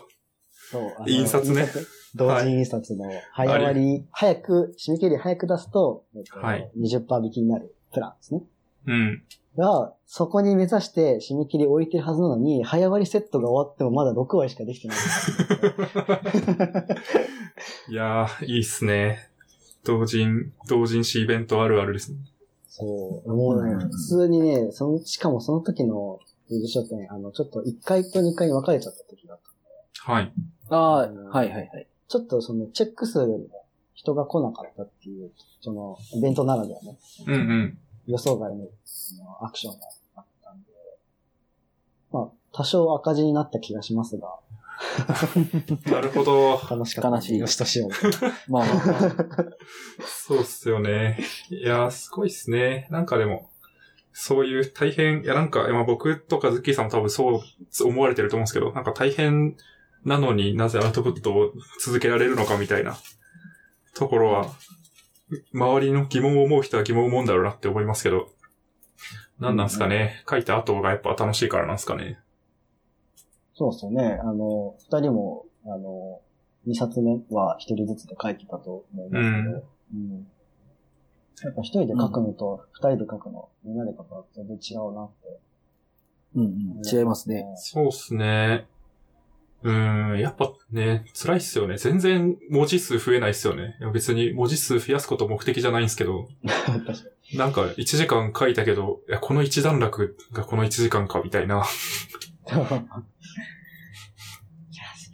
[0.71, 1.09] そう。
[1.09, 1.67] 印刷ね。
[2.15, 8.41] 同時印刷の早割り、早く、締め切り早く出すと、えっとはい20%引きになるプランですね。
[8.87, 9.23] うん。
[9.57, 14.97] が、そこに目指して締め切り置いてるはずなのに、早割りセットが終わってもまだ6割しかできてない。
[17.89, 19.29] いやー、いいっすね。
[19.83, 22.19] 同人、同人誌イベントあるあるですね。
[22.67, 23.33] そう。
[23.33, 26.19] もうね、うん普通にね、その、しかもその時の
[26.49, 29.39] 技術書店、あの、ちょっと1階と2階に分かれちゃった時があっ
[30.05, 30.11] た。
[30.11, 30.31] はい。
[30.69, 31.87] ああ、はいはいはい。
[32.07, 35.31] ちょっとそのチェック数よりも人が来なかったっていう、
[35.61, 37.77] その、イベントならではね、うんうん。
[38.07, 40.65] 予想外のそのアクションがあったんで、
[42.11, 44.39] まあ、多少赤字になった気がしますが、
[45.91, 46.61] なるほど。
[46.69, 47.09] 楽しかった。
[47.09, 47.89] 悲しいよしとしよう。
[48.51, 49.15] まあまあまあ。
[50.05, 51.19] そうっすよね。
[51.49, 52.87] いやー、すごいっすね。
[52.91, 53.49] なんかでも、
[54.13, 57.41] そういう大変、いやなんか、まあ僕とかズッキーさんも多分そう
[57.87, 59.55] 思われてると思うんですけど、なんか大変
[60.05, 61.53] なのになぜアウトプットを
[61.83, 62.97] 続けられるのかみたいな
[63.93, 64.51] ところは、
[65.53, 68.29] 周りの疑問を思う人は疑問を思うんだろうなって思いますけど、
[69.39, 70.23] 何なんすかね。
[70.29, 72.19] 書いた後がやっぱ楽しいからなんすかね。
[73.53, 74.19] そうですよね。
[74.21, 76.21] あの、二人も、あの、
[76.65, 80.27] 二冊目は一人ずつで書いてたと思いますけど、うん
[81.43, 85.39] やっぱ一人で書くのと二人で書くの、みんなで書くの全然違うなって。
[86.35, 86.97] うんうん。
[86.97, 87.45] 違いますね。
[87.57, 88.65] そうっすね。
[89.63, 91.77] うーん、やっぱね、辛いっすよね。
[91.77, 93.75] 全然文字数増えないっすよね。
[93.79, 96.27] いや別に文字数増やすこと目的じゃないんですけど。
[97.35, 101.55] なんか1時間書いたけど、いや、この一段落がこの1時間か、みたいな。
[101.55, 101.63] いや、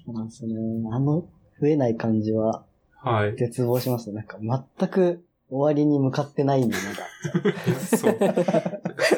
[0.05, 0.55] そうなんですよね。
[0.91, 1.27] あの、
[1.59, 2.65] 増えない感じは、
[3.03, 3.35] はい。
[3.35, 4.15] 絶望しますね。
[4.15, 4.37] なんか、
[4.79, 7.97] 全く終わりに向かってないんで、まだ。
[7.97, 8.17] そう。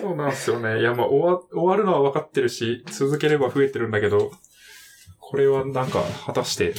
[0.02, 0.80] そうなんですよね。
[0.80, 4.32] いや、まあ、終わ、終わるのは分かってるし、続ければ増えてるんだけど、
[5.28, 6.76] これはなんか、果たして、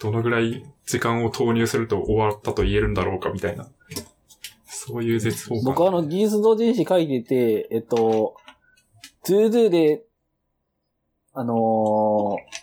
[0.00, 3.68] どのぐらい時間を投入すると終わったと言えるんだろうか、みたいな。
[4.64, 5.64] そういう絶望感。
[5.64, 8.36] 僕はあの、技術同人誌書いてて、えっと、
[9.26, 10.04] TODO で、
[11.34, 12.60] あのー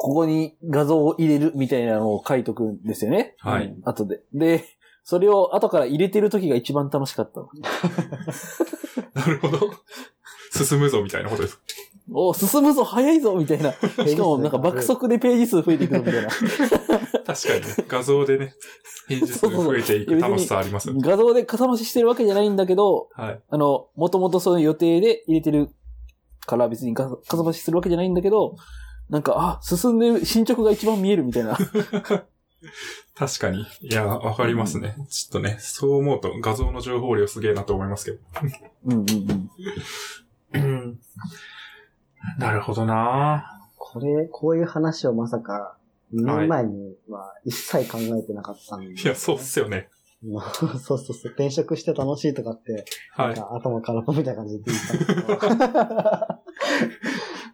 [0.00, 3.34] ここに画像を入れるみたいなのを書いとくんですよね。
[3.38, 4.20] はいうん後で。
[4.32, 4.64] で、
[5.02, 7.48] それを後から入れてる時が一番楽しかったの。
[9.12, 9.72] なるほど。
[10.52, 11.60] 進むぞ、みたいなことです。
[12.10, 13.72] お進むぞ早いぞ みたいな。
[13.72, 16.28] しかもなんか爆速でページ数増えていくみたいな。
[16.28, 16.42] 確
[16.88, 18.54] かにね、画像でね、
[19.08, 21.00] ページ数増えていく楽しさありますよね。
[21.02, 23.40] 画像でかさ増ししてるわけじゃないんだけど、はい。
[23.48, 25.70] あの、もともとそういう予定で入れてる
[26.46, 28.56] から別にかかさ増しするわけじゃないんだけど、
[29.10, 31.56] なんか、あ、進んでる、進捗が一番見えるみたいな。
[33.14, 33.66] 確かに。
[33.80, 34.96] いや、わかりますね。
[35.08, 38.18] ちょっとね、そう思うと画像の情報量すげえなと思いますけど。
[38.86, 39.50] うんうん
[40.54, 41.00] うん。
[42.36, 42.42] うん。
[42.42, 45.76] なるほどなこれ、こういう話をまさか、
[46.14, 49.00] 2年前には一切考えてなかったんで。
[49.00, 49.88] いや、そうっすよね。
[50.54, 51.14] そうそうそう。
[51.32, 53.26] 転職して楽しいとかって、はい。
[53.28, 55.38] なんか頭空っぽみたいな感じで言ったんですけど。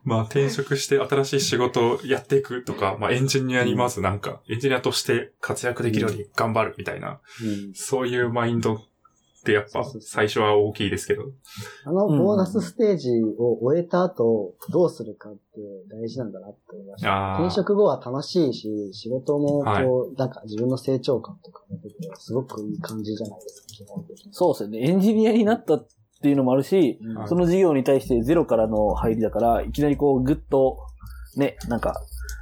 [0.05, 8.81] まあ、転職して新しい仕事をやっていくとか、まあ、エンジニアにまずなんか、エンジニアとして活躍できるように頑張るみたいな、うんそういうマインド
[9.45, 11.25] ってやっぱ最初は大きいですけど。
[11.85, 15.41] あのボーナスステージを終えた後、どうするかって
[15.91, 17.35] 大事なんだなって思いました。
[17.35, 19.85] あ転職後は楽しいし、仕事もこう、はい
[20.17, 24.33] なんか自分の成長感とかも出て、すごくいい感じじゃないですか、基本的に。
[24.33, 24.79] そうですよね。
[24.79, 25.87] エンジニアになったっ
[26.23, 30.79] ていうのもあるし、うんはいその事業に対してゼロからの入りだから、いきなりこうぐっと、
[31.37, 32.01] ね、なんか、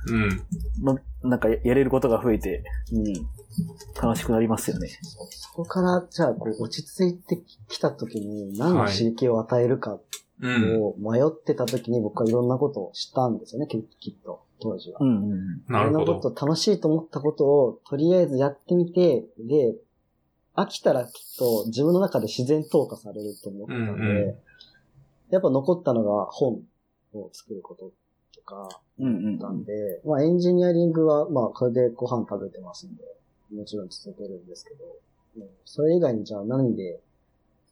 [0.09, 0.43] うん。
[0.85, 3.13] のなんかやれることが増えて、うん、
[4.01, 4.89] 楽しくなりますよね。
[5.31, 9.99] そこから、じゃあ、こう、落ち着いてきた時に、何の刺激を与えるか
[10.41, 10.83] うん。
[10.83, 14.99] を迷ってた時に僕はいろんなことを知ったんですよね、ききっと、当時は。
[15.01, 15.63] うんうん。
[15.69, 16.03] なるほど。
[16.03, 19.77] いろんなこと楽しいと思ったことを、とりあえずやってみて、で、
[20.55, 24.39] 飽きたらきっと自分の中で自然淘汰されると思ったので、うんう
[25.31, 26.61] やっぱ残ったのが本
[27.15, 27.91] を作ること
[28.35, 28.69] とか、
[28.99, 29.73] うんうんだったんで、
[30.05, 33.03] まあエンジニアリングは、まあこれでご飯食べてますんで、
[33.53, 34.85] もちろん続けるんですけど、
[35.37, 37.01] うんそれ以外にじゃあ何で、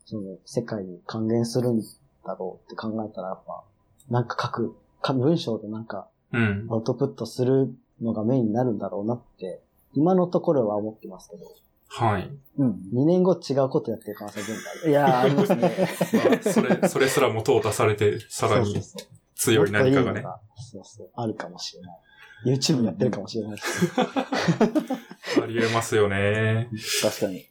[0.07, 1.83] その世界に還元するん
[2.25, 3.63] だろうって考えたらやっぱ、
[4.09, 6.67] なんか書く、か文章でなんかうん。
[6.71, 9.61] アウトプットするのがメインになるんだろうなって、
[9.95, 11.45] 今のところは思ってますけど、
[11.89, 12.31] はい。
[12.59, 12.71] うん。
[12.95, 14.91] 2年後違うことやってる可能性全然ある。
[14.91, 15.89] いやー、ありますね。
[16.31, 20.13] まあ、それ、それすらも淘汰されて、さらにそうそうそう強い何かがね。
[20.13, 21.99] もっといいのがそうそう、あるかもしれない。
[22.45, 23.65] YouTube やってるかもしれないし。
[25.43, 26.69] ありえますよね。
[27.03, 27.51] 確かに。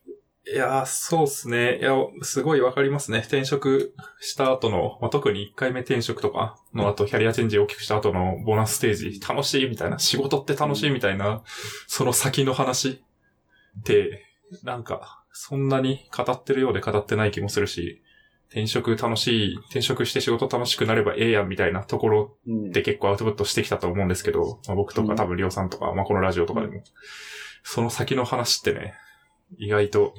[0.51, 1.77] いやー、そうっすね。
[1.77, 1.93] いや、
[2.23, 3.19] すごいわかりますね。
[3.19, 11.43] 転職した後の、まあ、特に1回目転職とかの後、キャリアチェンジを大きくした後のボーナスステージ、楽しいみたいな、仕事って楽しいみたいな、
[11.85, 13.03] その先の話
[13.79, 14.25] って、
[14.63, 18.01] なんか、そんなに語ってるようで語ってない気もするし、
[18.49, 26.83] 転職楽しい、転職して仕事楽しくなればええやんみたいなところうんで結構アウトプットしてきたと思うんですけど、まあ、僕とか多分りょうさんとか、まあ、このラジオとかでも、
[27.63, 28.95] その先の話ってね、
[29.57, 30.13] 意外と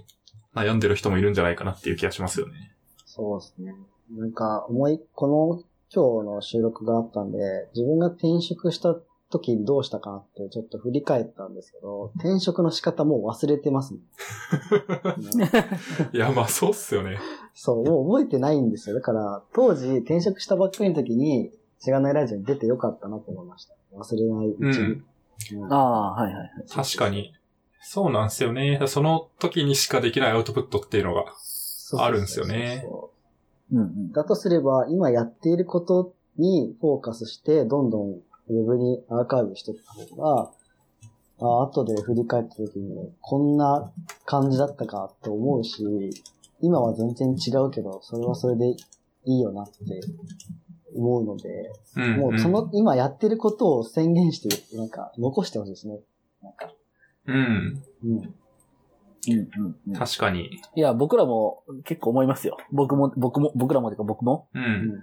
[0.55, 2.73] 悩んでる人もいるんじゃないかなっていう気がしますよね。
[3.05, 3.74] そうですね。
[4.16, 5.62] なんか、思い、この
[5.93, 7.39] 今日の収録があったんで、
[7.74, 8.97] 自分が転職した
[9.31, 14.01] 時にどうしたかなってちょっと振り返ったんですけど、転職の仕方もう忘れてますね。
[16.12, 17.19] いや、まあそうっすよね。
[17.55, 18.95] そう、もう覚えてないんですよ。
[18.95, 23.75] だから、当時転職したばっかりの時に、しがないラジオに出てよかったなと思いました。
[23.95, 24.85] 忘れないうちに。
[24.85, 24.91] うん。
[24.93, 26.51] うんああ、はいはいはい。
[26.69, 27.33] 確かに。
[27.81, 28.79] そうなんですよね。
[28.87, 31.25] その時にしかできないアウトプットっていうのが。
[31.99, 33.11] あるんですよねそ
[33.73, 34.13] ううんうん。
[34.13, 39.79] だとすれば、今やっていることにフォーカスして、どんどんウェブにアーカイブしていっ
[40.09, 40.51] た方が、
[41.43, 43.91] あ後で振り返った時に、こんな
[44.27, 45.85] 感じだったかって思うし、
[46.62, 48.70] 今は全然違うけど、それはそれで
[49.24, 50.01] いいよなって
[50.95, 56.01] 思うので、うん、もうその、今やってることを宣言して、なんか、残してほしいですね。
[56.43, 56.73] なんか、
[57.27, 57.82] うん。
[58.05, 58.09] うん。
[58.09, 58.35] うん。
[59.28, 59.95] うんうんうん。
[59.95, 60.51] 確かに。
[60.74, 62.57] いや、僕らも結構思いますよ。
[62.73, 65.03] 僕も、僕も、僕らもてか僕も、うん。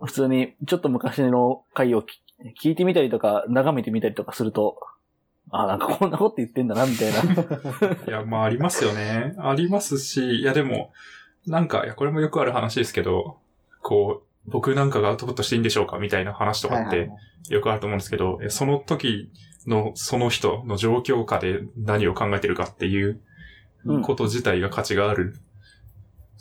[0.00, 2.22] 普通にちょっと昔の回をき
[2.62, 4.78] 聞いてみたりとか、眺めてみたりとかすると、
[5.50, 7.20] あ、なんかこんなこと言ってんだな、みたいな。
[8.06, 9.34] いや、まあありますよね。
[9.38, 10.92] ありますし、いやでも、
[11.46, 13.38] なんか、いや、これもよくある話ですけど、
[13.82, 17.10] こう、僕なんかがアウトプットしていいんでしょうかみたいな話とかって
[17.48, 19.30] よくあると思うんですけど、えその時
[19.66, 23.20] のその人の状況下で何を考えてるかっていう
[23.84, 25.36] うんこと自体が価値がある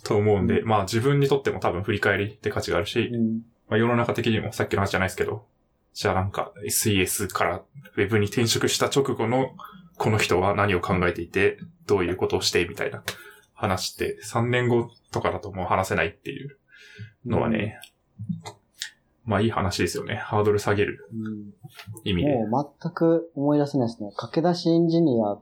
[0.04, 3.42] と思うんで、まあ自分にとっても多分振り返りって価値があるし、うん。
[3.68, 5.46] まあ世の中的にもさっきの話じゃないですけど、
[5.94, 9.52] じゃあなんか SES からウェブに転職した直後の
[9.98, 13.04] この人は何を考えていて、どういうことをしてみたいな
[13.54, 16.58] 話って3年後とかだともう話せないっていう
[17.26, 17.78] のはね、
[19.26, 20.16] まあいい話ですよね。
[20.16, 21.54] ハードル下げるうん
[22.04, 22.34] 意味で。
[22.34, 24.12] もう全く思い出せないですね。
[24.16, 25.38] 駆け出しエンジニア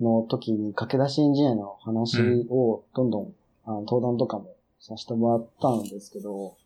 [0.00, 2.18] の時に駆け出しエンジニアの話
[2.48, 3.34] をどんどん、
[3.66, 6.56] あの登壇とかもさせてもらったんですけど、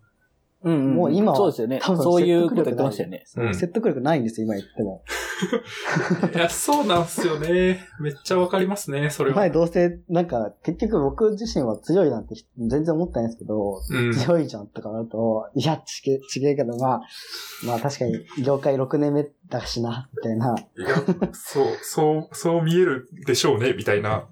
[0.64, 1.78] うんんもう今はそうですよね。
[1.82, 3.24] 多分そういうこと説得力言ってましたよね。
[3.54, 5.04] 説得力ないんですよ、今言っても。
[6.34, 7.80] いや、そうなんすよね。
[8.00, 9.36] めっちゃわかりますね、それは。
[9.36, 14.12] 前どうせ、なんか、結局僕自身は強いなんて全然思ってないんですけど、うん。
[14.12, 17.02] 強いじゃんとかなると、いや、ちげ、ちげえけど、まあ、
[17.66, 20.56] まあ確かに業界6年目だしな、みたいな。
[20.76, 20.88] いや、
[21.32, 24.28] そう、そう、そう見えるでしょうね、みたいな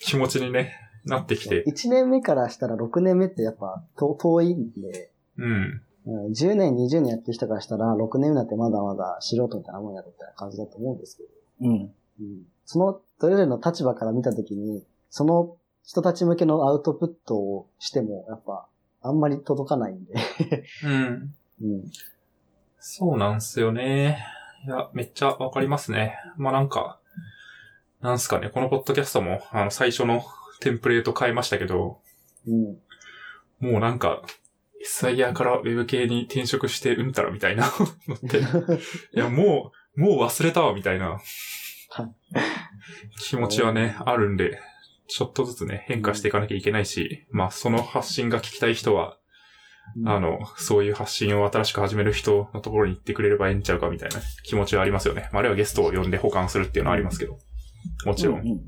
[0.00, 0.72] 気持ちにね、
[1.04, 1.64] なってきて。
[1.66, 5.82] 1年目からしたら6年目ってやっぱ遠遠いんで、うん。
[6.06, 11.28] うん10年、20年やってる人からしたら、6年目だってまだまだ素人みたいなもんやろみたいな感じだと思うんですけど、
[11.62, 11.94] うん。
[12.20, 18.66] うん、その、それぞれの立場から見たときに、その人たち向けのアウトプットをしても、やっぱ、
[19.02, 20.14] あんまり届かないんで、
[20.84, 21.34] うん。
[21.62, 21.84] うん。
[22.78, 24.18] そうなんすよね。
[24.66, 26.18] いや、めっちゃわかりますね。
[26.36, 26.98] まあなんか、
[28.00, 30.22] なんすかね、このポッドキャストも、あの、最初の
[30.60, 32.00] テンプレート変えましたけど、
[32.46, 32.78] うん。
[33.60, 34.22] もうなんか、
[34.84, 37.64] SIR からウェブ系に転職してうんたらみたいな
[38.08, 38.42] のって、い
[39.18, 41.20] や、もう、もう忘れたわみたいな
[41.90, 42.14] はい
[43.20, 44.60] 気持ちはね、あるんで、
[45.06, 49.16] ちょっとずつね、変化していかなきゃいけないし、まあ、その発信が聞きたい人は、
[50.06, 55.28] あの、そういう発信を新しく始める人のところに行ってくれればええんちゃうかみたいな気持ちはありますよね。
[55.32, 57.38] まあ、あるいはゲストを呼んで保管するっていうのはありますけど。
[58.06, 58.40] もちろん。
[58.40, 58.60] うんうんうん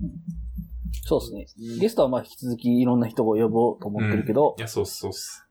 [1.09, 1.79] そうですね。
[1.79, 5.46] ゲストはまあ引き続きいろんな人を呼ぼうと思ってるけどい、や、そうっす、そうっす。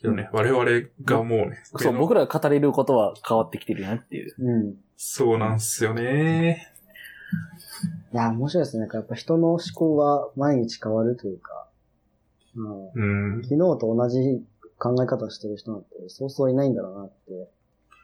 [0.00, 0.64] けどね、我々
[1.04, 4.34] がもうね、そう、僕らが語れることは変わってきてるよねっていう。
[4.38, 4.74] うん。
[4.96, 6.68] そうなんすよね。
[8.12, 8.80] いや、面白いですね。
[8.80, 11.68] なんかやっぱ人の思考は毎日変わるというか、
[12.56, 13.42] うん、うん。
[13.42, 14.44] 昨日と同じ
[14.78, 17.50] 考え方をしてる人なんてそうそういないんだろうなって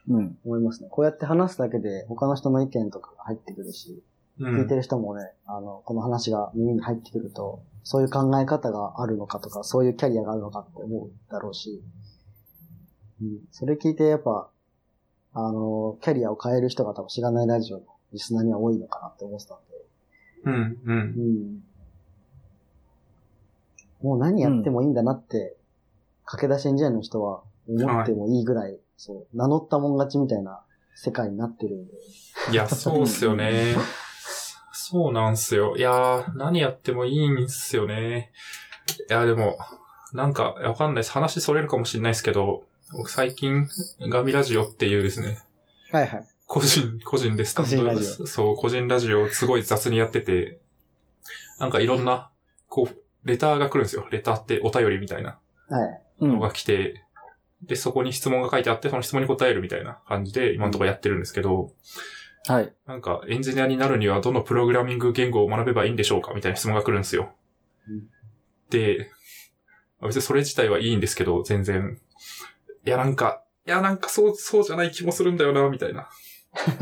[0.09, 0.37] うん。
[0.45, 0.89] 思いますね。
[0.89, 4.03] こうやって話すだけで他の人の意見とかが入ってくるし、
[4.39, 4.75] うん聞いて。
[4.75, 11.81] る人もね、あの、この話が耳に入ってくると、そういう考え方があるのかとか、そういうキャリアがあるのかって思うだろうし、
[13.21, 14.49] うん、それ聞いてやっぱ、
[15.33, 19.85] あの、キャリアを変える人が多分知らないラジオのリスナーには多いのかなって思ってたんで、
[20.43, 20.77] うん、う。
[20.85, 20.99] うん
[21.55, 21.63] ん。
[24.01, 25.55] もう何やってもいいんだなって、
[26.25, 30.61] 駆け出しエンジニアの人は思ってもいいぐらい、そう、名乗ったもん勝ちみたいな
[30.93, 31.93] 世界になってるんで。
[32.51, 33.77] いや、そうっすよね。
[34.89, 35.75] そうなんすよ。
[35.75, 38.31] いやー、何やってもいいんすよね。
[39.09, 39.57] いや、でも、
[40.13, 41.11] なんか、わかんないです。
[41.11, 43.67] 話それるかもしれないですけど、僕最近、
[44.09, 45.39] ガミラジオっていうですね、
[45.91, 46.27] はいはい。
[46.45, 50.61] 個人、個人でスタンド個人ラジそう、個人ラジオをすごい雑にやってて、
[51.59, 52.29] なんかいろんな、
[52.69, 54.07] こう、レターが来るんですよ。
[54.09, 55.37] レターってお便りみたいな
[55.67, 56.01] はい。
[56.21, 56.33] うん。
[56.35, 57.03] のが来て、
[57.61, 61.73] で、そこに質問が書いてあって、その質問に答えるみたいな感じで、今のところやってるんですけど、
[62.47, 62.73] はい。
[62.85, 67.31] なんか、エンジニアになるにはどのプログラミング言語を学べばいいんでしょうかみたいな質問が来るんですよ。
[67.87, 68.07] うん
[68.69, 69.09] で、
[70.01, 71.99] 別にそれ自体はいいんですけど、全然。
[72.85, 76.09] いや、なんか、いや、なんかそう、そうじゃない気もするんだよな、みたいな。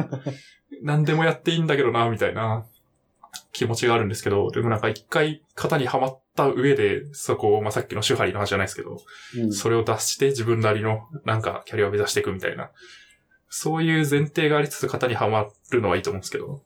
[0.81, 2.65] 何でもやっていいんだけどな、みたいな
[3.51, 8.97] 気持ちがあるんですけど、でもなんか一回型にはまった上で、そこを、まあ、さっきの手張りの話じゃないですけど、
[9.37, 12.71] うんそれを脱して自分なりのなんかキャリアを目指していくみたいな、
[13.57, 16.61] そういう前提がありつつ型にはまるのはいいと思うんですけど、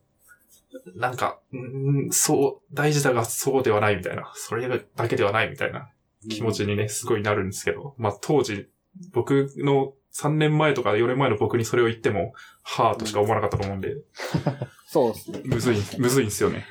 [0.95, 5.89] なんか、うんそう、大事だがそうではないみたいな、それだけではないみたいな
[6.31, 8.67] 気持ちにね、すごいなるんですけど、まあ当時、
[9.13, 12.33] 僕の3年前とか4年前の僕にそれを言っても、
[12.63, 13.95] はぁとしか思わなかったと思うんで、
[14.89, 15.41] そうですね。
[15.45, 16.65] むずい、むずいんですよね。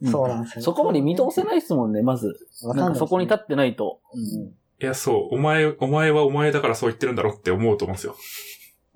[0.00, 0.62] うんそうなんですよ。
[0.62, 2.34] そこまで見通せないですもんね、まず。
[2.62, 4.00] わなんかそこに立っってないと。
[4.14, 8.16] うんいや、そう、お前、お前はお前だからそう言ってるんだろって思うと思うんですよ。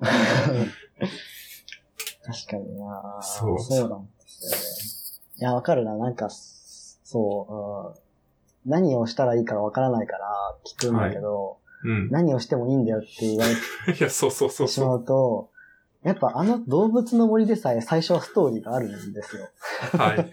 [0.01, 0.13] 確
[2.51, 5.41] かになそうそうなんですよね。
[5.41, 5.97] いや、わかるな。
[5.97, 8.09] なんか、そう、うん
[8.67, 12.11] 何をしたらいいかわからないから聞くんだけど、うん。
[12.11, 13.53] 何をしてもいいんだよって言われ
[13.95, 15.51] いや、そうそうそうしまうと、
[16.03, 19.49] やっぱあの動物の森でさえ最初はストーリーがあるんですよ。
[19.95, 19.97] う。
[19.97, 20.31] はい。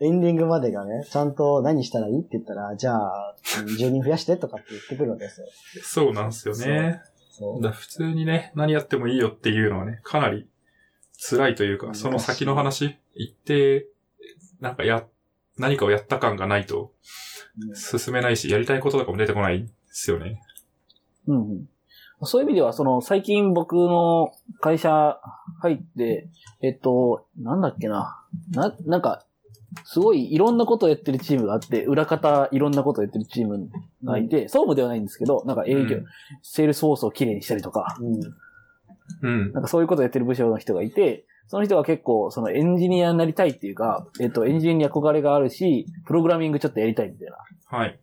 [0.00, 3.36] エンディングまでがね、ちゃんと何したらいいって言ったら、じゃあ、
[3.78, 5.46] 10人増やしてとかって言ってくるわけですよ。
[5.82, 7.02] そうなんですよね。
[7.38, 7.62] そう。
[7.62, 10.48] だ普通にね、何やってもいいよっていうのはね、かなり
[11.30, 13.86] 辛いというか、その先の話、言って、
[14.60, 15.04] なんかや、
[15.56, 16.92] 何かをやった感がないと
[17.60, 20.42] うん進めないし、やりたいこととかも出てこないですよね。
[21.26, 21.68] うんうん。
[22.22, 25.20] そういう意味では、その、最近僕の会社
[25.60, 26.28] 入って、
[26.60, 28.24] えっと、なんだっけな。
[28.50, 29.24] な、なんか、
[29.84, 33.68] すごいいろんなことをやってるチームがあって、裏方いろんなことをやってるチーム
[34.04, 36.06] がいて、総務ではないんですけど、なんか営業、うん
[36.42, 38.20] Salesforce をきれいにしたりとか、うん。
[39.22, 39.52] うん。
[39.52, 47.98] なんかそういうことをやってる部署の人がいて、その人が結構、そのエンジニアになりたいっていうか、えっと、エンジニアに憧れがあるし、プログラミングちょっとやりたいみたいな、ってはい。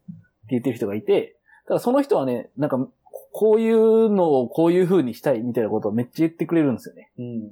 [0.50, 1.38] 言ってる人がいて、
[1.68, 2.88] ただその人はね、なんか、
[3.32, 7.12] こういうのをこういう風にしたいみたいなことをめっちゃ言ってくれるんですよね。
[7.20, 7.52] うん。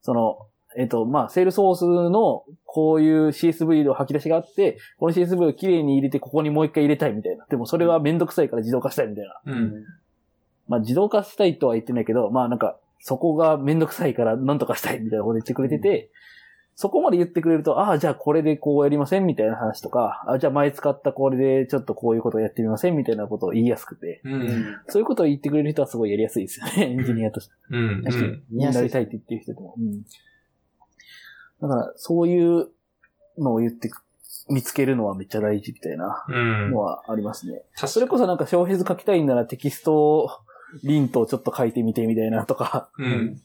[0.00, 0.46] その、
[0.76, 7.46] えっと、まあ、 Salesforce のこういう CSV の吐き出しがあって、この CSV をきれいに入れてここにもう一回入れたいみたいな。
[7.48, 9.52] でもそれはめんどくさいから自動化したいみたいな。
[9.52, 9.84] うん。
[10.68, 16.10] まあ、自動化したいとは言ってないけど、まあなんか、そこがめんどくさいからなんとかしたいみたいなこと言ってくれてて、
[16.78, 24.28] そこまで言ってくれると、ああ、じゃあこれでこうやりませんみたいな話とか、あじゃあ前使ったこれでちょっとこういうことをやってみませんみたいなことを言いやすくて、う。
[24.28, 24.76] うんん。
[24.88, 27.54] そういうことを言ってくれる人はすごいやりやすいですよね、エンジニアとして。
[27.70, 28.02] うん。
[28.04, 28.42] 確かに。
[28.50, 29.74] 見やすいなりたいって言ってる人でも。
[29.78, 30.04] うん。
[31.60, 32.68] だから、そういう
[33.38, 34.02] のを言ってく、
[34.48, 36.78] 見つけるのはめっちゃ大事みたいなうんの。
[36.78, 37.62] はありますね。
[37.74, 40.30] 確それこそなんか小編図書きたいんならテキストを
[40.84, 43.42] リントちょっと書いてみてみたいなとか、うん。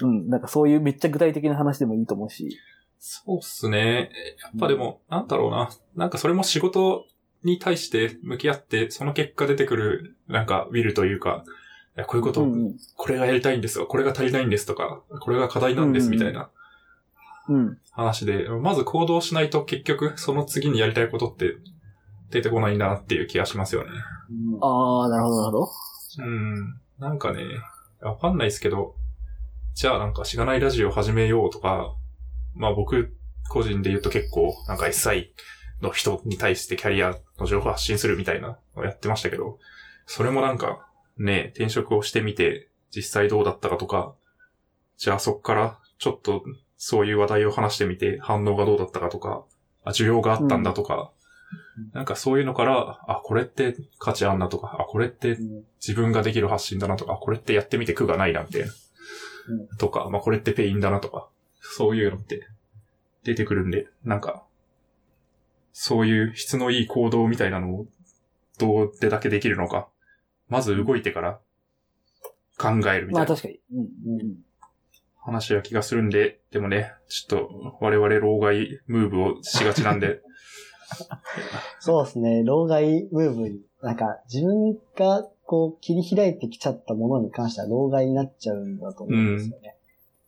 [0.00, 2.58] うん、なんかそういうめっちゃ具体的な話でもいいと思うし。
[2.98, 4.10] そうっすね。
[4.42, 5.70] やっぱでも、なんだろうな。
[5.96, 7.06] なんかそれも仕事
[7.44, 11.44] に対して向き合って、その結果出てくる、なんか、ウィルというか、
[12.06, 12.76] こういうこと、うんうん。
[12.96, 13.86] これがやりたいんですよ。
[13.86, 16.50] これが足りないんですとか、これが課題なんですみたいな
[17.48, 17.78] うん。
[17.92, 21.56] 話で、まず行動しないと結局、その次にやりたいことって
[22.30, 23.90] 出てこないなっていう気がしますよね。
[24.30, 25.68] うんああ、なるほど、なるほど。
[26.18, 26.80] うん。
[26.98, 27.44] なんかね、
[28.00, 28.94] わかんないですけど、
[29.74, 31.94] じゃあなんかしがないラジオ始めようとか、
[32.54, 33.16] まあ僕
[33.48, 35.30] 個人で言うと結構なんか SI
[35.80, 39.58] の人に対してキャリアの情報発信するみたいなのをやってましたけど、
[40.06, 44.14] それもなんかね、転職をしてみて実際どうだったかとか、
[44.96, 46.42] じゃあそっからちょっと
[46.78, 49.44] そういう話題を話してみて反応がどうだったかとか、
[49.84, 51.10] あ、需要があったんだとか、
[51.92, 58.68] なんかそういうのから、あ、これって価値あんなとか、あ、これってうん自分ができる発信だなとか、これってやってみて苦がないなみたいな。
[59.78, 61.28] とか、まあこれってペインだなとか、
[61.60, 62.46] そういうのって
[63.24, 64.44] 出てくるんで、なんか、
[65.72, 67.86] そういう質のいい行動みたいなのを
[68.58, 69.88] どうでだけできるのか、
[70.48, 71.38] まず動いてから
[72.58, 73.60] 考えるみたいなまあ確かに。
[73.72, 73.80] うん。
[73.80, 74.36] うん。
[75.28, 80.22] 話な気がするんで、でもね、ちょっと我々老害ムーブをしがちなんで、
[81.80, 82.42] そうですね。
[82.44, 89.76] 老害ムーブに、なんか自分がこう切り開いてきちゃったものに関しては老害になっちゃうんだと思うんですよね。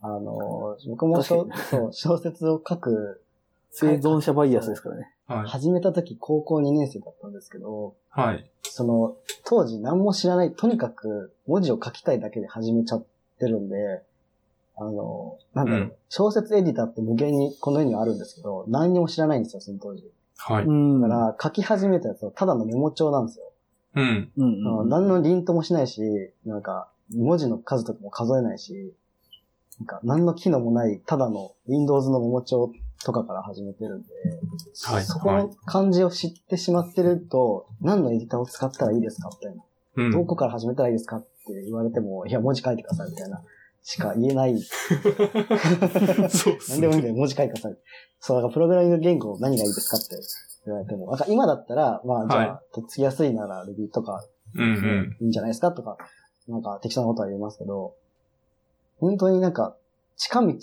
[0.03, 1.49] あの、僕もそう
[1.93, 3.23] 小説を書く、
[3.71, 5.11] 生存者バイアスですからね。
[5.27, 5.47] はい。
[5.47, 8.51] 始めた時高校2年生だったんですけど、はい。
[8.63, 13.05] その、当時何も知らない、とにかく文字を書きたいだけで始めちゃっ
[13.39, 14.03] てるんで、
[14.81, 20.11] あの、なんだろう、うん小説エディターって無限にこの世にはあるんですけど、何にも知らないんですよ、その当時。
[20.39, 20.65] はい。
[20.65, 21.01] うん。
[21.01, 23.53] だから、書き始めたやつはただのメモ帳なんですよ。
[23.95, 24.33] うん。
[24.37, 24.89] うんうん。
[24.89, 26.01] 何のリントもしないし、
[26.45, 28.93] なんか、文字の数とかも数えないし、
[29.79, 32.73] なんか、何の機能もない、ただの Windows のメモ帳
[33.05, 34.09] とかから始めてるんで、
[34.85, 39.63] はいそこの漢字を知ってしまってると、何のエディターを使ったらいいですかみたいな。
[39.97, 40.11] うん。
[40.11, 43.43] どこから始めたらいいですかって言われても、いや、文字書いてくださいみたいな
[43.83, 44.59] しか言えない。
[46.31, 46.81] そうっすね。
[46.81, 47.79] 何でもいいんだよ、文字書いてください。
[48.21, 50.17] そう、だからプログラミング言語何がいいですかって
[50.67, 54.25] 言われても、なんか今だったら、まあじゃあ、はとっつきやすいなら Ruby とか
[54.55, 55.17] うんうん。
[55.21, 55.97] いいんじゃないですかとか、
[56.49, 57.95] なんか適当なことは言いますけど、
[58.99, 59.77] 本当になんか
[60.17, 60.55] 近道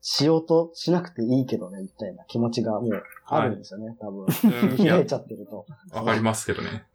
[0.00, 4.26] しようとしなくていいけどね、みたいな気持ちがもうあるんですよね、多分。
[4.26, 5.66] うんいや開い、 ちゃってると。
[5.92, 6.86] わかりますけどね。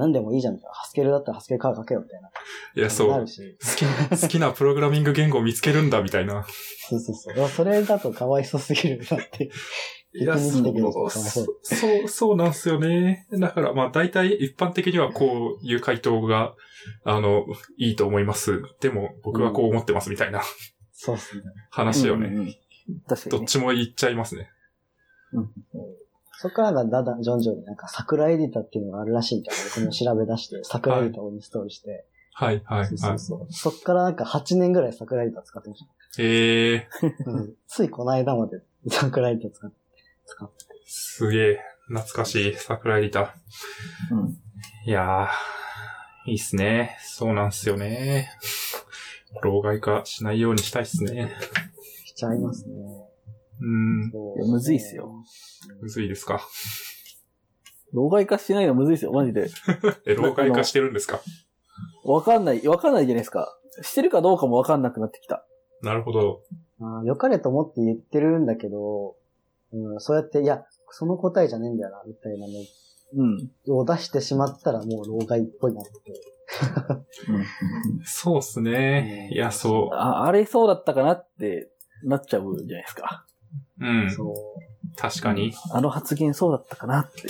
[0.00, 0.74] 何でもいいじゃん、みたいな。
[0.74, 2.30] ハスケルだったらハスケルカー書けよ、みたいな。
[2.76, 3.26] いや、そうなる。
[3.26, 3.56] し。
[3.60, 6.46] 好きな、好きなプログラミング言語を見つけるんだ、みたいな。
[6.88, 7.48] そうそうそう。
[7.48, 9.50] それだとかわいそうすぎるなって。
[10.12, 11.42] いや、そう、そ
[12.04, 13.28] うそう、なんですよね。
[13.32, 16.54] だから、まあ、大体一般的にはこういう回答が、
[17.04, 17.44] あの、
[17.76, 18.62] いいと思います。
[18.80, 20.42] でも、僕はこう思ってます、みたいな
[20.92, 21.42] そうっすね。
[21.70, 22.54] 話をね、うんうんうん
[23.06, 23.38] 確かに、ね。
[23.38, 24.50] どっちも言っちゃいますね。
[26.42, 29.64] そこからがだんだん徐々になんか桜エディターっていうのがあるらしいみたいな。
[29.76, 32.06] 僕も調べ出して、桜エディターをインストールして。
[32.32, 33.16] はい、はい、そうそはい。
[33.16, 33.52] うそう。
[33.52, 35.84] そっからなんか8年ぐらい桜エディター使ってまし
[36.18, 37.30] ええー、た。
[37.30, 39.76] うんついこの間まで桜エディター使って、
[40.24, 40.64] 使って。
[40.86, 41.58] すげえ、
[41.88, 44.14] 懐かしい、桜エディター。
[44.14, 44.38] うん。
[44.86, 46.96] いやー、いいっすね。
[47.02, 48.30] そうなんすよね。
[49.42, 51.32] 老害化しないようにしたいっすね。
[52.06, 53.09] しちゃいますね。
[53.60, 55.24] うん、いやむずいっすよ。
[55.80, 56.40] むずいですか？
[57.92, 59.48] 老害化しないのむずいですよ、マジで。
[60.06, 61.20] え、老害化してるんですか？
[62.04, 63.56] わかんない、わかんないじゃないですか。
[63.82, 65.44] してるかどうかもわかんなくなってきた。
[65.82, 66.42] なるほど。
[66.80, 69.16] あー良かれと思って言ってるんだけど、
[69.72, 73.50] うん、そうやって、いや、その答えじゃねえんだよな、みたいなうん。
[73.66, 75.90] のを出してしまったらもう老害っぽいなって。
[78.04, 79.30] そうっすね。
[79.32, 81.70] いや、そあ、あれそうだったかなって
[82.04, 83.24] なっちゃうじゃないですか。
[83.80, 83.86] う。
[83.86, 84.10] うん。
[84.10, 84.96] そう。
[84.96, 85.52] 確かに。
[85.72, 87.28] あの発言そうだったかなって。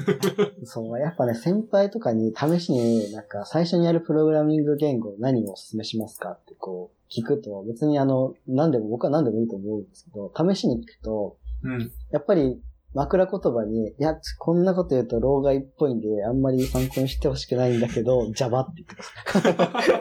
[0.64, 11.92] そう、やっぱね、先輩とかに試しになんか最初にやるプログラミング言語何をお勧めしますかってこう聞くと別にあの、何でも僕は何でもいいと思うんですけど、試しに聞くと、うん。
[12.10, 12.60] やっぱり
[12.94, 19.92] 枕言葉に、いや、こんなこと言うと老害っぽいんで、あんまり参考にしてほしくないんだけど、Java って言ってます。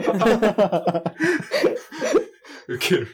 [2.67, 3.07] ウケる。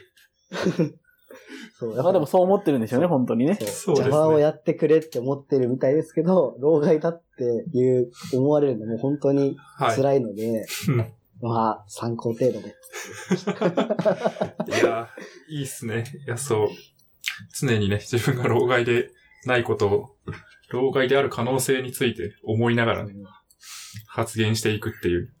[1.78, 3.54] そう、まあでもそう思ってるんでしょうね、本当にね。
[3.54, 9.96] そうそうですね Java をやってくれって思ってるみたいですけど、老害だっていう思われるのも本当にはい。
[9.96, 12.74] 辛いので、うんまあ、参考程度で。
[14.66, 15.08] いや、
[15.48, 16.04] いいっすね。
[16.26, 16.68] いや、そう。
[17.60, 19.10] 常にね、自分が老害で
[19.46, 20.16] ないことを、
[20.70, 23.14] 老害である可能性について思いながらね、
[24.08, 25.32] 発言していくっていう。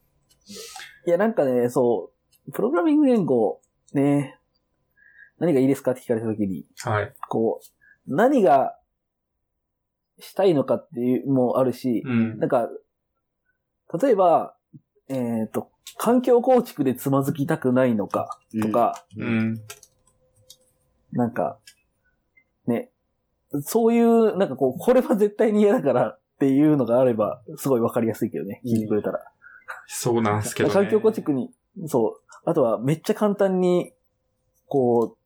[1.06, 2.12] いや、なんかね、そ
[2.46, 3.60] う、プログラミング言語、
[3.92, 4.37] ね、
[5.38, 5.92] 何がいいですか？
[5.92, 7.14] って聞かれたときに、はい。
[7.28, 8.76] こう、何が
[10.18, 12.38] したいのかっていうのもあるし、うん。
[12.38, 12.68] なんか、
[14.02, 14.54] 例えば、
[15.08, 19.60] えっ、と、環境構築でつまずきたくないのかとか、うん。
[21.12, 21.58] なんか、
[22.66, 22.90] ね、
[23.62, 29.20] そういう、なんかこう、これは絶対に嫌だからっていうのがあれば、すごいわかりやすいけどね、聞いてくれたら。
[29.86, 30.74] そうなんすけどね。
[30.74, 31.50] 環境構築に、
[31.86, 32.20] そう。
[32.44, 33.92] あとはめっちゃ簡単に、
[34.66, 35.17] こう、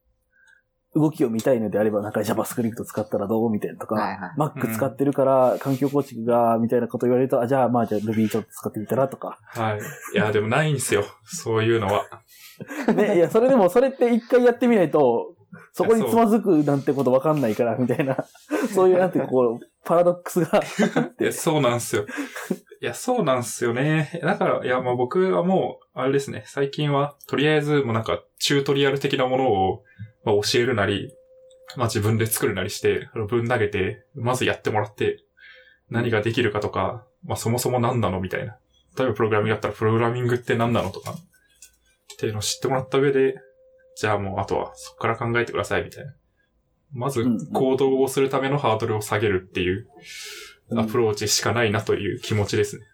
[0.94, 9.39] 動きを見たいのであれば、なんか JavaScript 使ったらどうみたいなとか、はいはい Mac 使ってるから環境構築が、みたいなこと言われると、あ、じゃあまあじゃあ Ruby ちょっと使ってみたらとか。
[9.47, 9.78] はい。
[10.14, 11.05] いや、でもないんですよ。
[11.24, 12.05] そういうのは。
[12.94, 15.35] ね、いや、それでもそれって一回やってみないと、
[15.73, 18.16] そこにつまずくなんてことわかんないから、みたいな。
[18.74, 21.32] そういう、なんていうかこう、パラドックスがあっいてや、。
[21.32, 22.06] そうなんすよ。
[22.81, 24.20] いや、そうなんすよね。
[24.23, 26.44] だから、いや、まあ僕はもう、あれですね。
[26.47, 29.82] 最近は、とりあえず、もうなんか、チュートリアル的なものを、
[30.24, 31.15] まあ、教えるなり、
[31.77, 35.24] まあ自分で作るなりして、ぶん投げて、まずやってもらって、
[35.90, 38.57] 何ができるかとか、まあそもそも何なのみたいな。
[38.97, 41.16] 例えばプログラミングだったら、プログラミングって何なのとか、っ
[42.19, 43.36] ていうのを知ってもらった上で、
[43.97, 46.15] じゃあもうあとはそこから考えてくださいみたいな。
[46.93, 49.89] まずうん行動をするためのハードルを下げるっていう
[50.77, 52.85] アプローチしかないなという気持ちですね。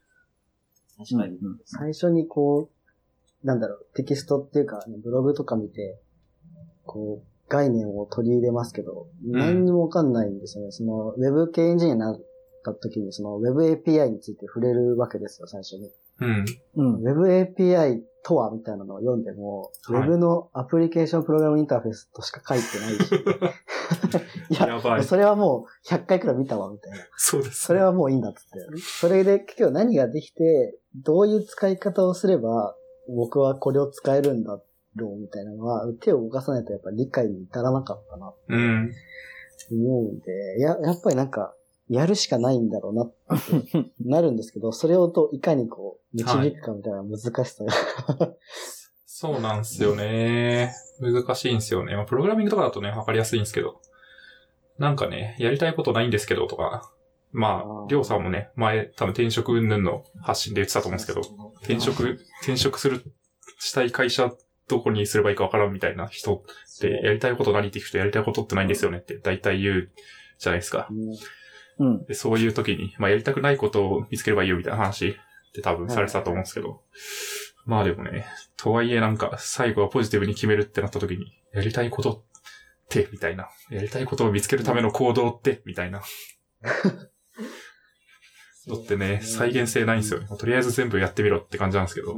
[0.97, 1.39] 確かに。
[1.65, 6.01] 最初にこう、なんだろう、テキストっていうか、ね、ブログとか見て、
[6.89, 10.71] こう、概念を取り入れますけど、何にもわかんないんですよね。
[10.73, 12.21] その、ウェブ系エンジニアになっ
[12.65, 15.91] た時に、その、ウェブ API について触れるわけですよ、最初に。
[16.21, 16.45] うん。
[16.77, 16.95] うん。
[16.97, 23.15] ウェブ API とはみたいなのを読んでも、はいウェブのアプリケーションプログラムインターフェースとしか書いてないし、
[24.51, 25.05] いや、やばい。
[25.05, 26.99] それはもう100回くらい見たわ、みたいな。
[27.17, 27.67] そうです。
[27.67, 28.59] それはもういいんだっつって。
[29.01, 32.75] それで結局何ができて、どういう使い方をすれば、
[33.17, 34.63] 僕はこれを使えるんだろ
[35.07, 38.93] うみたいなのは、手を動かさないとやっぱ理解に至らなかったな、うん。
[39.71, 41.55] 思うんで、や、やっぱりなんか、
[41.89, 48.35] やるしかないんだろうなって なるんですけど、それをといかにこう、導くかみたいな難しさが。
[49.07, 50.75] そうなんですよね。
[51.01, 51.97] 難しいんですよね。
[51.97, 53.81] まあ、プログラミングとかだとね、わかりやすいんですけど。
[54.79, 56.93] なんかね、やりたいことないんですけどとか。
[57.33, 63.03] まあ、りょうさんもね、前多分転職云々の発信で言ってたと思うんですけど、転職、転職する、
[63.59, 64.33] したい会社
[64.69, 69.91] どこにすればいいかわからんみたいな人って、やりたいこと何って聞くとやりたいことってないんですよねって大体言う
[70.39, 70.89] じゃないですか。
[70.91, 70.99] うん
[71.79, 72.05] うん。
[72.05, 75.15] でそういう時に、まあやりたくないことを見つければいいよみたいな話っ
[75.55, 76.83] て多分されてたと思うんですけど。
[77.65, 78.27] まあでもね、
[78.57, 82.23] とはいえなんか最後はポジティブに決めるってなった時に、やりたいことっ
[82.89, 83.49] て、みたいな。
[83.71, 86.03] やりたいことを見つけるための行動って、みたいな。
[88.67, 90.29] のってね、再現性ないんですよね。
[90.39, 92.15] とりあえず全部やってみろって感じなんですけど。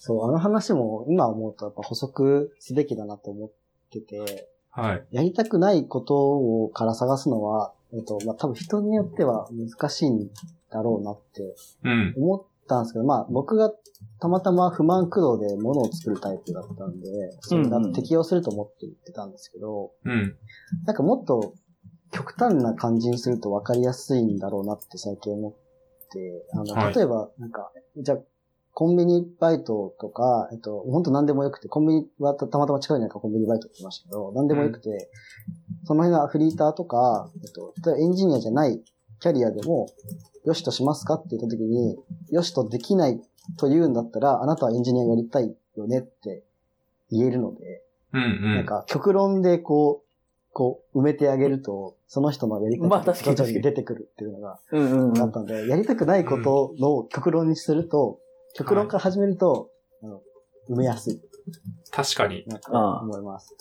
[0.00, 3.50] うんそう、あの話も今思うとやっぱ補足すべきだなと思っ
[3.90, 5.06] てて、はい。
[5.10, 10.30] やりたくないことをから探すのは、えっと、まあ、多分人によっては難しいん
[10.70, 11.54] だろうなって
[11.84, 12.14] うん。
[12.16, 13.72] 思ったんですけど、まあ僕が
[14.20, 17.08] たまたま不満駆動で物を作るタイプだったんで、
[17.40, 20.36] それが適用すると思って言ってたんですけど、うん。
[20.86, 21.54] なんかもっと
[22.12, 25.52] 極端な感じにすると分かりやすいんだろうなって最近思っ
[26.10, 28.18] て、あの、はい例えば、なんか、じゃあ、
[28.72, 35.10] コンビニバイトとか、えっと、本当何でもよくて、コンビニはたたまたま近いのからコンビニバイトって言いましたけど、何でもよくて、
[35.84, 38.80] その辺がフリーターとか、えっと、例えばエンジニアじゃない
[39.20, 39.88] キャリアでも、
[40.44, 41.98] よしとしますかって言った時に、
[42.30, 43.20] よしとできない
[43.58, 46.42] と言うんだったら、あなたはエンジニアやりたいよねって
[47.10, 47.82] 言えるので、
[48.12, 48.22] うん。
[48.22, 48.54] うん。
[48.54, 50.10] なんか、極論でこう、
[50.52, 55.22] こう、埋めてあげると、その人のやりたいまあことが確か出てくるっていうのがうんうんうん。
[55.22, 58.18] あったんで、やりたくないことの極論にすると、
[58.54, 59.70] 極論から始めると、
[60.02, 60.20] あの
[60.70, 61.20] 埋めやすい、
[61.90, 62.44] 確かに。
[62.46, 63.54] なんかああ思います。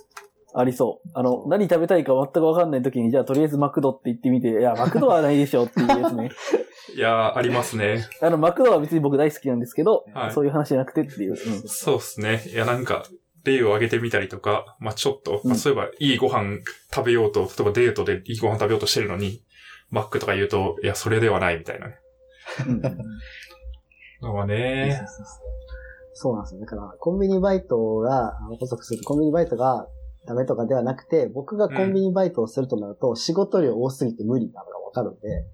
[0.54, 1.10] ありそう。
[1.14, 6.32] あの、何食べたいか全くわかんない時に、じゃあとりあえずマクドって言ってみて、いや、マクドはないでしょっていうやつね。
[6.96, 8.08] いやー、ありますね。
[8.22, 11.32] あの、マクドは別に僕大好きなんですけど、はいそういう話じゃなくてっていう。
[11.32, 11.38] うん
[11.68, 12.44] そうっすね。
[12.48, 13.04] いや、なんか、
[13.46, 16.60] 例を挙げてみたりとか、まあちょっと、うんまあそういえば、いいご飯
[16.94, 19.44] 食べようと、例えばデートでいいご飯食べようとしてるのに、
[19.92, 21.96] マックとか言うと、いや、それではないみたいなね。
[22.68, 22.82] うん
[24.22, 25.00] のはね、
[26.14, 26.62] そうなんですよ。
[26.62, 29.88] だから、コンビニバイトが、補足すると、コンビニバイトが
[30.26, 35.46] ダメとかではなくて、僕がコンビニバイトをするとなると、仕事量多すぎて無理なのがわかるんで、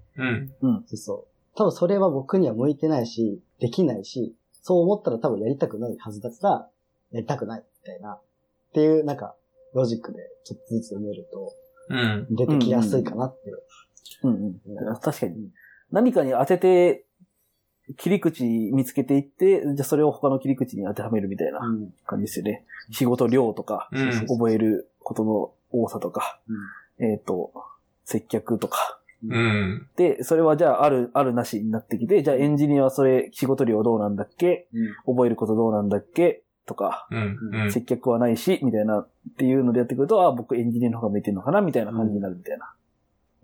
[0.62, 0.84] うん。
[0.86, 1.56] そうそう。
[1.56, 6.68] 多分それは僕には向いてないし、できないし、そう思ったら多分やりたくないはずだから、
[7.12, 8.14] やりたくない、みたいな。
[8.14, 8.20] っ
[8.72, 9.36] ていう、なんか、
[9.72, 11.52] ロジックでちょっとずつ埋めると、
[11.88, 12.26] うん。
[12.30, 13.50] 出てきやすいかなって。
[14.22, 14.94] うんうん。
[15.00, 15.50] 確かに。
[15.92, 17.06] 何かに当てて、
[17.96, 21.94] 切り口見つけていって、じゃあそれを他の切り口に当てはめるみたいなうん。
[22.04, 22.64] 感じですよね。
[22.90, 26.40] 仕事量とか、うん覚えることの多さとか、
[26.98, 27.52] えっ、と、
[28.04, 29.00] 接客とか。
[29.28, 29.88] うん。
[29.96, 34.68] で、それはじゃあある、あるなしになってきて、じゃあエンジニアはそれ、仕事量どうなんだっけ？
[35.06, 36.42] 覚えることどうなんだっけ？
[36.66, 37.38] とか、うん。
[37.62, 37.72] うん。
[37.72, 39.08] 接客はないし、みたいな、っ
[39.38, 41.60] ていうのでやってくると、あ、僕エンジニアの方が向いてるのかな？
[41.60, 42.72] みたいな感じになるみたいな。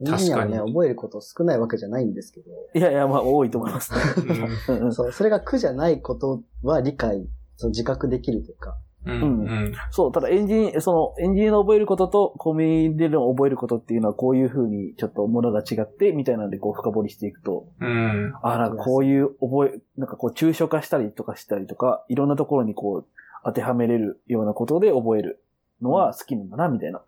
[0.05, 3.93] 確かに覚えること少ないわけじゃないんですけど、いやいや、まあ多いと思います。
[3.95, 7.27] うんうんうんそう、それが苦じゃないことは理解、
[7.57, 9.23] その自覚できるというか、うん。
[9.23, 9.73] うん。
[9.91, 18.33] そう、ただエンジニア、その、エンジニアの覚えることとコンビニでの覚えることっていうのはこういう風にちょっとものが違って、みたいなんでこう深掘りしていくと、うん。
[18.43, 23.07] あ、なんかこういう覚え、なんかこう抽象化したりとかしたりとか、いろんなところにこう
[23.45, 25.43] 当てはめれるようなことで覚える
[25.81, 27.03] のは好きなんだな、みたいな。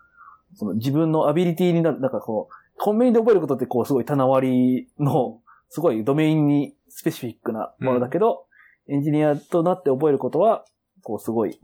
[0.57, 8.47] その自分のアビリティになる、なんかこう、コンビニで覚えることってこうすごい棚割りの、すごいドメインにスペシフィックなものだけど、
[8.89, 10.65] エンジニアとなって覚えることは、
[11.03, 11.59] こうすごい、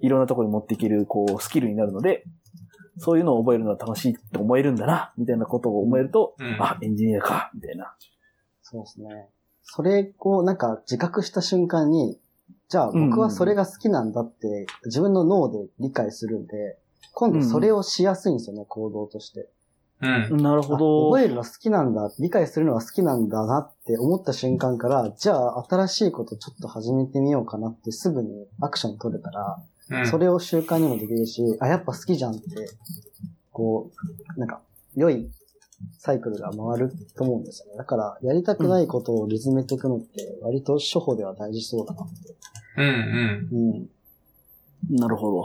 [0.00, 2.24] いろんなところに持っていける、こう、スキルになるので、
[2.98, 7.94] そういうのを覚えるのは楽しいって思えるんだな、みたいなことを思えると、うんあ、エンジニアか、みたいな。
[8.62, 9.28] そうですね。
[9.62, 12.18] それをなんか自覚した瞬間に、
[12.68, 16.78] じゃあ僕はそれが好きなんだって自分の脳で理解するんで、
[17.14, 19.48] 今度それをしやすいんですよね、行動として。
[20.02, 20.42] うん。
[20.42, 21.08] なるほど。
[21.08, 30.06] あ覚えるの好きなんだ、理解するのが好きなんだなって思った瞬間から、じゃあ新しいことちょっと始めてみようかなってすぐにアクション取れたら、うん。
[30.06, 32.42] それを習慣にもできるし、あ、やっぱ好きじゃんって、
[33.52, 33.90] こ
[34.36, 34.60] う、なんか、
[34.96, 35.30] 良い
[35.98, 37.78] サイクルが回ると思うんですよね。
[37.78, 42.34] だから、やりたくないことをリズめていくのって、割と初歩では大事そうだなって。
[42.78, 42.84] うん。
[43.52, 43.70] うん。
[43.70, 43.88] うん。
[44.90, 45.44] なるほど。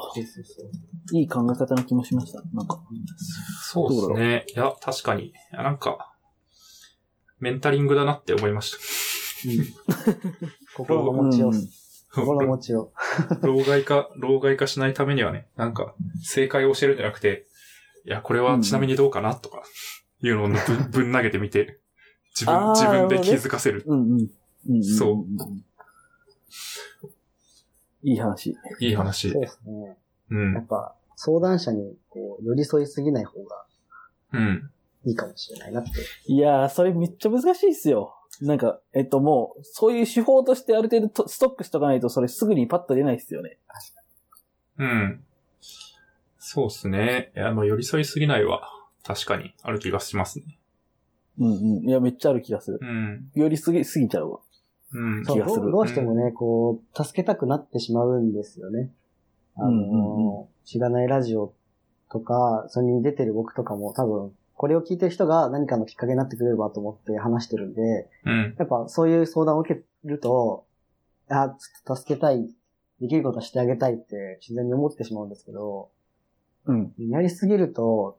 [1.14, 2.42] いい考え方な気もしました。
[2.54, 2.82] なんか。
[3.62, 4.46] そうですね。
[4.54, 5.28] いや、確かに。
[5.28, 6.14] いやなんか、
[7.40, 8.76] メンタリングだなって思いまし
[10.76, 11.52] 心の持ちよう。
[11.52, 12.22] うんた。
[12.22, 12.92] 心の持ちよ
[13.44, 15.94] 老害化、老害化しないためにはね、なんか、
[16.24, 17.48] 正解を教えるんじゃなくて、
[18.06, 19.64] いや、これはちなみにどうかなとか、
[20.22, 20.58] いうのをぶん
[20.92, 21.80] ぶん投げてみて、
[22.40, 23.84] 自分、自分で気づかせる。
[23.86, 24.30] うんうん。
[24.70, 25.26] うんんんそう。
[28.08, 28.56] いいい話。
[28.80, 29.42] いい話そう。
[29.42, 29.98] ですね。
[30.32, 30.54] うん。
[30.54, 33.66] やっぱ、相談者に、こう、寄り添いすぎない方が
[34.34, 34.72] うん。
[35.06, 35.92] いいかもしれないなって。
[36.28, 38.16] いやー、それめっちゃ難しいっすよ。
[38.42, 43.58] なんか、えっともう、そういう手法としてある程度とストックしとかないと、それすぐにパッと出ないっすよね。
[44.78, 45.24] うん。
[46.40, 47.32] そうっすね。
[47.36, 48.70] いや、まあ、寄り添いすぎないは、
[49.04, 50.58] 確かにある気がしますね。
[51.40, 51.88] うんうん。
[51.88, 52.80] いや、めっちゃある気がする。
[52.82, 53.32] うん。
[53.34, 54.40] よりすぎ、すぎちゃうわ。
[54.94, 55.26] うん。
[55.26, 58.92] そうどうどうしてもね、こう、助けたくなってしまうんですよね。
[59.56, 59.96] あの、うんう
[60.40, 61.54] んうしがないラジオ
[62.12, 68.56] とか、それに出てる僕とかも多分、これを聞いてる人が何かのきっかけになってくれればと思って話してるんで、うん。
[68.58, 70.66] やっぱそういう相談を受けると、
[71.30, 72.50] あ、ちょっと助けたい、
[73.00, 75.90] できることはしてあげたいって自然に思ってしまうんですけど、
[76.66, 76.94] うん。
[76.98, 78.18] やりすぎると、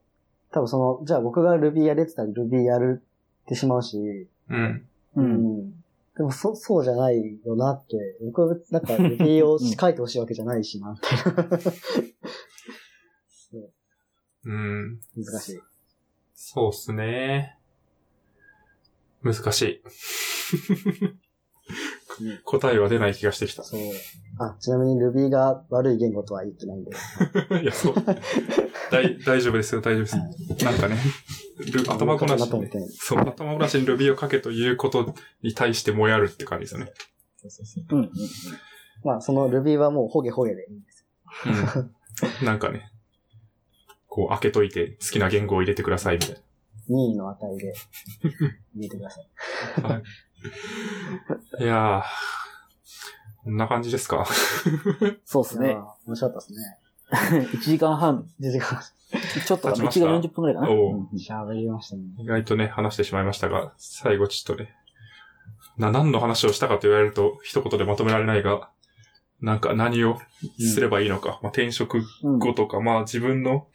[0.52, 3.02] 多分その、じゃあ僕が Ruby やれってたら Ruby やる
[3.44, 4.86] ってしまうし、うん。
[5.16, 5.20] う。
[5.20, 5.77] うんん。
[6.18, 11.60] でもそ、そうじゃないよなって、僕はなんか Ruby を書いてほしいわけじゃないしな、みたいな。
[13.50, 13.70] そう
[14.44, 14.98] うん。
[15.16, 15.60] 難しい。
[16.34, 17.56] そうっすね。
[19.22, 19.82] 難しい。
[22.44, 23.62] 答えは出ない気がしてきた。
[23.62, 23.80] そう。
[24.40, 26.90] あ、ちなみに Ruby が悪い言語とは言ってないんで。
[27.62, 27.94] いや、そう。
[28.90, 30.16] 大大丈夫ですよ、大丈夫です。
[30.64, 31.00] なんかね、ル
[31.88, 32.68] 頭ごなしに。
[32.92, 36.92] そう、頭ごなしに Ruby を書けということに対してもやるって感じですよね。
[37.36, 37.98] そうそうそううん。
[38.00, 38.10] うん。
[39.04, 41.06] まあ、その Ruby はもうホゲホゲでいいんです
[42.42, 42.46] うん。
[42.46, 42.90] なんかね、
[44.08, 46.42] こう開けといて好きな言語を入れてくださいみたい
[46.88, 47.74] 任意の値で
[48.74, 49.28] 入れてください。
[51.60, 51.64] い。
[51.64, 52.02] いやー、
[53.44, 54.26] こんな感じですか？
[55.24, 55.76] そうっすね
[56.06, 56.78] 面白かったですね。
[57.54, 58.80] 1時間半、1時間
[59.28, 60.68] ちょっとかな、1経ちました時間40分くらいかな。
[60.68, 62.02] 喋りましたね。
[62.18, 64.74] 意外とね、話してしまいましたが、最後ちょっとね、
[65.76, 68.70] な、何の話をしたかと言われると一言でまとめられないが、
[69.40, 70.18] なんか何を
[70.58, 73.68] すればいいのか、まあ、転職うん後とか、まあ自分の、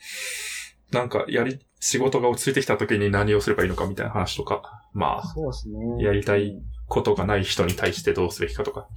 [0.91, 6.03] なんかやり、仕事が落ち着いてきた時に何をすればいいのかみたいな話とか、まあ、そうですね。
[6.03, 8.88] やりたいことがない人に対してどうすべきかとか、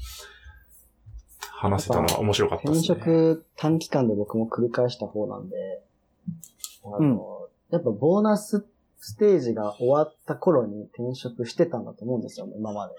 [1.59, 3.01] 話せたのは面白かったで転すね。
[3.01, 5.57] 職短期間で僕も繰り返した方なんで、
[6.95, 8.67] あの、やっぱボーナス
[8.99, 12.95] ステージが終わった頃に転職してたんだと思うんですよ、今まで。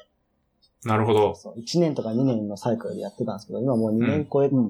[0.84, 1.36] なるほど。
[1.36, 4.70] そう1年とか2年のサイクルでやってたんですけど、今もう2年超えて、うん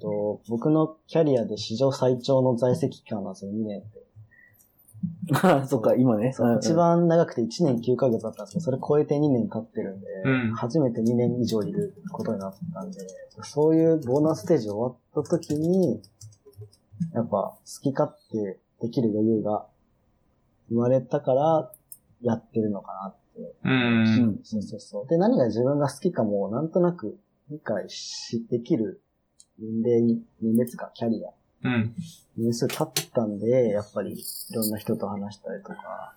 [0.00, 4.02] と僕のキャリアで史上最長の在籍期間なんですよ、2年って。
[5.42, 6.32] あ そっか、今ね。
[6.32, 12.98] そう一番長くて1年9ヶ月だったんですけど、それ超えて2年経ってるんで、うん初めて2年以上いることになったんで、
[13.42, 16.00] そういうボーナスステージ終わった時に、
[17.14, 19.66] やっぱ好き勝手できる余裕が
[20.68, 21.72] 生まれたから
[22.22, 23.40] やってるのかなって。
[23.40, 23.56] う。
[23.64, 24.40] うんん。
[24.44, 25.06] そうそうそう。
[25.08, 27.18] で、何が自分が好きかもなんとなく
[27.50, 29.02] 理解し、できる
[29.58, 30.02] 年齢、
[30.40, 31.30] 年齢つかキャリア
[31.64, 31.94] うん。
[32.36, 36.16] 年数経ったんで、やっぱりいろんな人と話したりとか、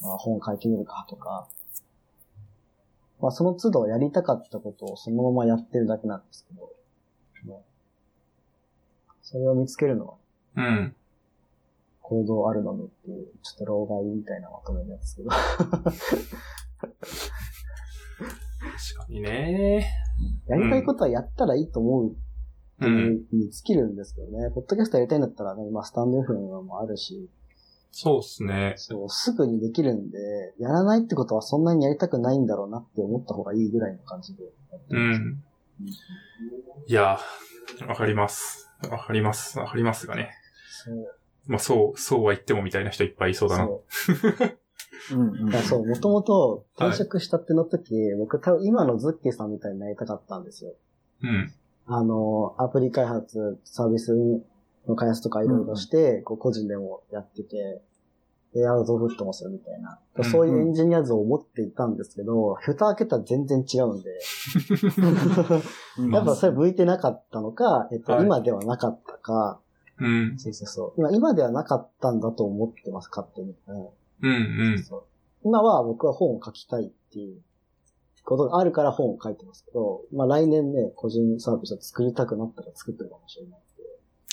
[0.00, 1.48] まあ、本書いてみるかとか、
[3.20, 6.68] まあその都度やりたかったことをそのままやってるだけなんですけど、ね
[9.28, 10.14] それを見つけるのは
[10.56, 10.94] うん。
[12.00, 15.30] 行動あるのみっていう、ちょっと老害みたいなまとめなんですけど。
[15.30, 15.92] 確か
[19.08, 19.90] にね。
[20.46, 22.16] やりたいことはやったらいいと思う
[22.80, 22.86] う。
[22.88, 24.50] んに尽きるんですけどね。
[24.54, 27.28] ポッドキャストやりたいんだったらね、今スタンド FM もあるし、
[27.90, 28.74] そうっすね。
[28.76, 30.18] そう、すぐにできるんで、
[30.60, 35.20] やらないってことはそんなにやりたくないんだろうなって思った方がいいぐらいの感じでやってうます。
[35.20, 35.42] ん。
[36.86, 38.65] いやー、わかります。
[38.90, 39.58] わかります。
[39.58, 40.30] わかりますがね。
[40.84, 41.14] そう。
[41.46, 43.64] まあそう、そうは言ってもみたいな人いっぱいいそうだな。
[43.64, 43.82] そ
[44.12, 44.56] う
[45.12, 50.72] うんうんそう、もともと転職したっての時、僕多分今のズッキーさんみたいになりたかったんですよ。
[51.22, 51.52] うん。
[51.86, 54.14] あの、アプリ開発、サービス
[54.88, 57.82] の開発とかいろいろして、こう個人でもやってて、
[58.56, 59.98] で、アウトプットもするみたいな。
[60.16, 64.10] うんそういうエンジニア像を持っていたんですけど、蓋開けたら全然違うんで、
[65.98, 69.60] うん やっぱそれ向いてなかったのか、えっと、はい今ではなかったか、
[70.00, 70.38] うん。
[70.38, 70.92] そうそうそう。
[70.96, 73.54] 今、今ではなかったんだと思ってます、勝手に。
[73.66, 73.76] うん
[74.22, 74.72] うん。
[74.72, 74.82] うん。
[74.82, 75.02] そう
[75.44, 77.42] 今は僕は本を書きたいっていう
[78.24, 83.60] ことがあるから本を書いてますけど、まあ来年ね、個人サービスを作りたくなったら作ってるかもしれない。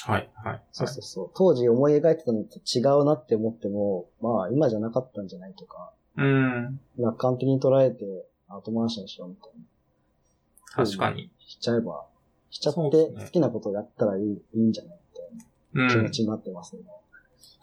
[0.05, 0.29] はい。
[0.35, 0.61] はい。
[0.71, 1.31] そうそうそう。
[1.35, 6.79] 当時思い描いてたのと違うなって思っても、まあ今じゃなかったんじゃないとか、うん。
[6.99, 8.05] 楽観的に捉えて
[8.49, 9.51] 後回しにしようみたい
[10.77, 10.85] な。
[10.85, 11.31] 確かに。
[11.39, 12.05] しちゃえば、
[12.49, 15.37] しちゃって好きなことをやったらいいいいんじゃないみたい
[15.73, 15.89] なうん。
[15.89, 16.81] 気持ちになってますね。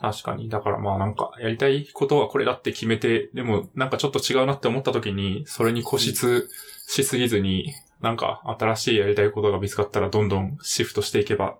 [0.00, 0.48] 確かに。
[0.48, 6.48] だからまあなんか、やりたいことはこれだって決めて、でもなんかちょっと違うなって思った時に、それに固執
[6.86, 11.58] しすぎずに、なんか新しいやりたいことが見つかったらどんどんシフトしていけば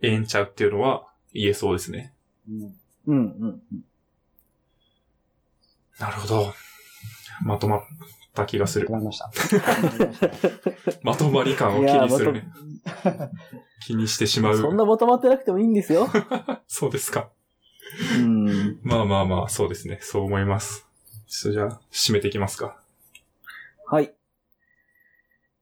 [0.00, 2.12] ええんちゃうっていうのは言えそうですね。
[2.48, 2.76] うん。
[3.06, 3.62] うんうん。
[5.98, 6.54] なるほど。
[7.44, 7.80] まとまっ
[8.34, 8.98] た気がするわか。
[8.98, 9.30] りました。
[11.02, 12.48] まとまり感を気にするね。
[13.86, 14.56] 気にしてしまう。
[14.56, 16.08] そんなまとまってなくてもいいんですよ。
[16.66, 17.30] そうですか。
[18.18, 18.80] うん。
[18.82, 19.98] まあまあまあ、そうですね。
[20.00, 20.86] そう思います。
[21.26, 22.80] じゃあ、締めていきますか。
[23.86, 24.14] はい。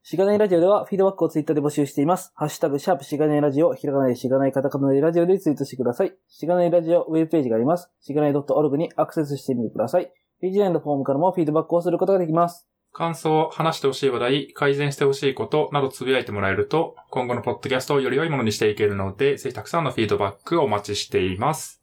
[0.04, 2.32] しがないラジオではフィードバックをツイッターで募集しています。
[2.34, 6.12] ハッシュタグ、シャープしがないラジオ、ひらがないしがないカタカナでラジオでツイートしてください。
[6.28, 7.88] しがないラジオウェブページがあります。
[8.00, 10.10] しがない .org にアクセスしてみてください。
[10.40, 12.66] ページ内のフォームからもフィードバックをすることができます。
[12.92, 21.80] 感想、話してほしい話題、改善してほしいことなどつぶやいてもらえると、今後のポッドキャストをより良いものにしていけるので、ぜひたくさんのフィードバックをお待ちしています。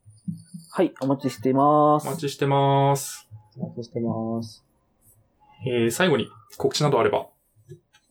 [0.74, 2.06] はい、お待ちしています。
[2.06, 3.30] お待ちしてます。
[3.58, 4.66] お待ちしてます。
[5.66, 6.28] えー、最後に
[6.58, 7.30] 告知などあれば。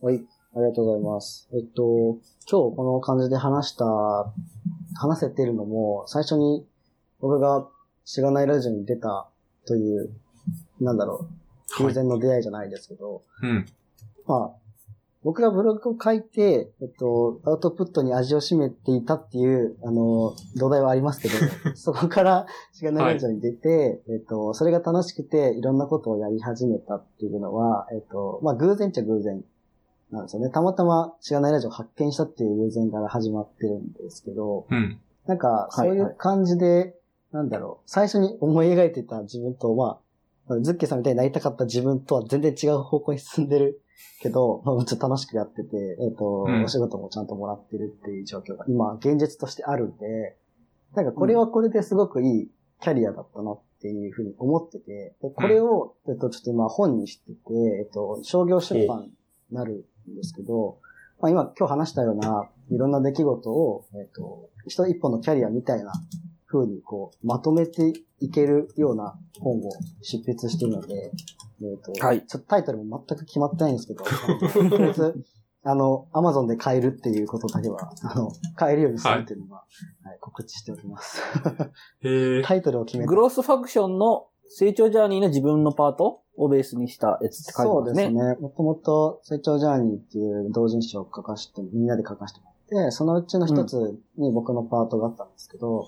[0.01, 0.15] はい。
[0.55, 1.49] ありがとうございます。
[1.53, 2.19] えっと、
[2.49, 3.85] 今日この感じで話した、
[4.95, 6.65] 話せてるのも、最初に
[7.19, 7.67] 僕が
[8.05, 9.29] しがないラジオに出た
[9.67, 10.09] という、
[10.79, 11.27] なんだろ
[11.79, 13.65] う、偶然の出会いじゃないですけど、うん。
[14.25, 14.59] まあ、
[15.21, 21.35] 僕がブログを書いて、えっと、アウトプットに味を占めていたっていう、あの、土台はありますけど、
[21.75, 29.43] そこから、しがないラジオに出て、えっと、それが楽しくて、いろんなことをやり始めたっていうのは、えっと、まあ、偶然っちゃ偶然
[30.11, 30.49] なんですよね。
[30.49, 34.99] たまたま、しがないラジオを発見したっていう偶然から始まってるんですけど、うん。
[35.27, 36.95] なんか、そういはいはいう感じで、
[37.31, 39.99] なんだろう、最初に思い描いてた自分と、ま
[40.47, 43.81] あ、ズッケさんみたいになりたかった自分とは全然違う方向に進んでる
[44.21, 50.35] けど、まあ、ちょっと楽しくやってて、えっ、と、うんお仕事もちゃんともらってるっていう状況が今、現実としてあるんで、
[50.95, 52.49] なんかこれはこれですごくいい
[52.81, 59.11] キャリアだったなっていうふうに思ってて、でこれを、えっと、ちょっと今本にしてて、えっと、商業出版に
[59.51, 60.77] なるんですけど、
[61.21, 65.91] まあ今今日話したようないろんな出来事を、えっと、一一本のキャリアみたいな
[66.47, 69.71] 風にこう、まとめていけるような本を
[70.01, 71.11] 執筆しているので、
[71.61, 72.25] えっ、と、はい。
[72.25, 75.15] ちょっとタイトルも全く決まってないんですけど、と りあえず、
[75.63, 79.69] あの、アマゾンで買えるっていうことだけは、あの、買えるようにするっていうのは、はい
[80.21, 81.21] 告知しております。
[82.01, 88.03] えー、 タイトルを決めてグロースファクションの成長ジャーニーの自分のパートをベースにしたやつって書いてそうますね。
[88.03, 88.35] ですね。
[88.39, 95.87] もともと、成長ジャーニーっていう同人誌を書かして、みんなで書かせてもらって、そのうちの一つに僕のパートがあったんですけど、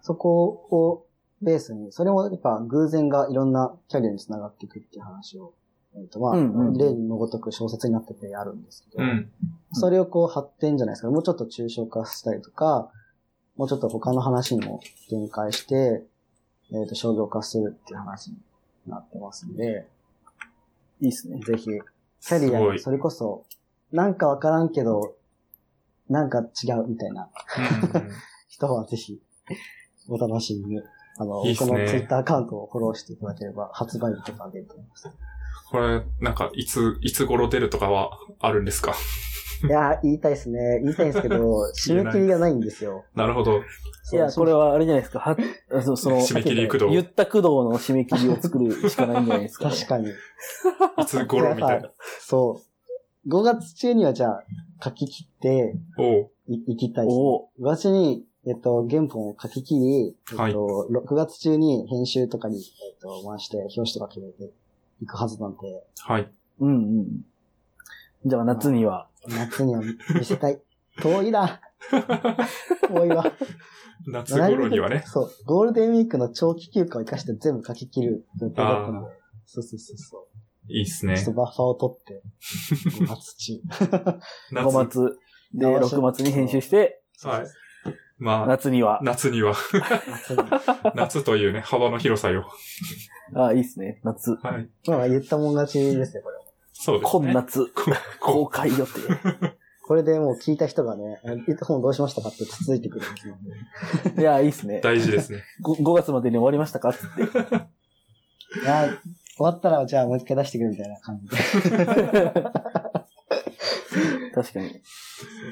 [0.00, 1.06] そこを
[1.42, 5.54] ベースに、それもやっぱ偶然がいろんなキャリアにつながっていくっていう話を、
[5.96, 9.30] えっ、と、まあ、うんうん例のごとく小説になっててあるんですけど、うん。
[9.72, 11.10] それをこう発展じゃないですか。
[11.10, 12.90] もうちょっと抽象化したりとか、
[13.56, 16.04] もうちょっと他の話にも展開して、
[16.72, 18.36] えっ、と、商業化するっていう話に
[18.86, 19.88] なってますんで、
[21.00, 21.40] いいですね。
[21.40, 22.78] ぜひ、キャリアにすごい。
[22.80, 23.44] それこそ、
[23.92, 25.14] なんかわからんけど、
[26.08, 27.28] なんか違うみたいな
[27.94, 28.10] うん
[28.48, 29.20] 人はぜひ、
[30.08, 30.82] お楽しみに。
[31.20, 35.10] あの、いいね僕のツイッターアカウントをフォローしていただければ、発売日とか出ると思います。
[35.70, 38.94] これ、なんか、いつ、いつ頃出るとかはあるんですか？
[39.66, 40.80] いやー、言いたいですね。
[40.82, 41.36] 言いたいんですけど、
[41.74, 43.04] 締め切りがないんですよ。
[43.14, 43.60] なるほど。
[44.12, 45.18] いや、これはあれじゃないですか。
[45.18, 45.36] は、
[45.72, 50.08] あそその、 締め切り駆動言った駆動の締め切りを作るしかないんじゃないですか、 確かに。
[50.10, 50.12] い
[51.06, 51.90] つ頃みたいな。
[52.20, 52.62] そ
[53.26, 53.28] う。
[53.28, 54.44] 5月中にはじゃあ、
[54.82, 57.22] 書き切っておうい、いきたいです、ね。
[57.22, 62.60] おお5月に、えっと、原本を書き切り、えっと、はい6月中に編集とかに、え
[62.94, 64.50] っと、回して、表紙とか決めて
[65.02, 65.58] いくはずなんで、
[65.98, 66.30] はい。
[66.60, 67.24] うんうん。
[68.24, 69.08] じゃあ夏には。
[69.28, 69.82] 夏には
[70.14, 70.60] 見せたい。
[71.00, 71.60] 遠いな。
[72.88, 73.24] 遠いわ。
[74.06, 75.02] 夏頃にはね。
[75.06, 75.30] そう。
[75.46, 79.14] ゴールデンウィークの長期休暇を生かして全部書き切る予定だったので。
[79.46, 80.28] そうそうそうそう。
[80.68, 81.24] いいっすねちょっ。
[81.26, 82.22] とバッファーを取って、
[83.02, 83.52] 5月中。
[84.52, 85.18] 5月
[85.54, 87.46] で直し6月に編集して、はい。
[88.18, 89.00] まあ、夏には。
[89.02, 89.54] 夏には、
[90.94, 92.50] 夏というね、幅の広さよ。
[93.34, 94.00] あ、いいですね。
[94.02, 94.32] 夏。
[94.42, 94.68] はい。
[94.86, 96.42] まあ言ったもん勝ちですよ、これは。
[96.80, 97.24] そうですね。
[97.24, 98.92] 今夏、こ公開予定。
[99.84, 103.40] これでもう聞いた人がね、あ言った本どうしましたかって続いてくるんですよね。
[104.22, 104.80] いや、いいっすね。
[104.80, 105.42] 大事ですね。
[105.64, 107.22] 5, 5月までに終わりましたかつって。
[107.22, 108.88] いや、
[109.36, 111.36] 終わったらじゃあもう一回出してくるみたいな感じで。
[114.34, 114.80] 確かに。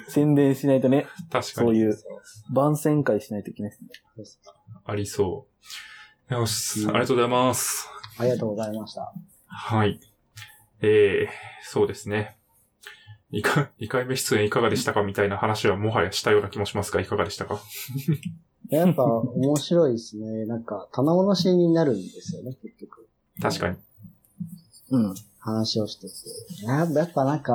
[0.09, 1.66] 宣伝しないとね、確かに。
[1.66, 1.98] そういう
[2.55, 3.89] 番宣会しないといけないですね。
[4.85, 5.48] ありそ
[6.31, 6.35] う。
[6.35, 7.89] よし、ありがとうございます。
[8.19, 9.12] ありがとうございました。
[9.47, 9.98] はい。
[10.81, 11.28] えー、
[11.62, 12.36] そうですね。
[13.32, 17.61] 2回、二回目出演いかがでしたかみたいな話はもはやしたような気もしますが、いかがでしたか？
[18.70, 20.44] やっぱ面白いですね。
[20.47, 23.09] なんか、棚卸しになるんですよね、結局。
[23.40, 23.77] 確かに。
[24.90, 25.15] うん。
[25.39, 26.66] 話をしてて。
[26.66, 27.55] やっぱやっぱなんか、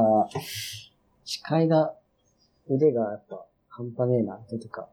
[1.26, 1.94] 司会が、
[2.70, 4.88] 腕がやっぱ半端ねえな、とか。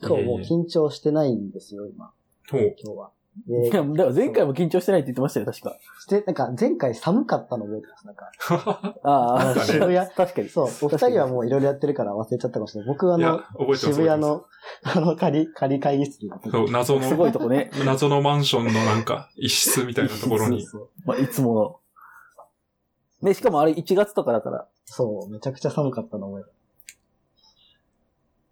[0.00, 2.12] 今日もう緊張してないんですよ、今。
[2.50, 2.60] 今
[2.94, 3.10] 日は。
[3.46, 5.76] いや、で、だから前回も緊張してないって言ってましたよ、確か。
[6.00, 8.06] して、なんか前回寒かったの覚えてます。
[8.06, 10.48] なんか、ああ、渋谷確かに。
[10.48, 12.88] そう、お二人はもういろいろやってるから忘れちゃったかもしれない。
[12.88, 13.92] 僕はいあやの、、覚えてます。
[13.92, 14.44] 渋谷の、
[14.82, 17.70] あの、仮、仮会議室にそう、謎すごいの、とこね。
[17.84, 20.64] 謎のマンションのなんか、一室みたいなところに。
[20.66, 23.28] そうそうまあ、いつもの。
[23.28, 24.68] ね、しかもあれ1月とかだから。
[24.84, 26.54] そう、めちゃくちゃ寒かったの覚えてる。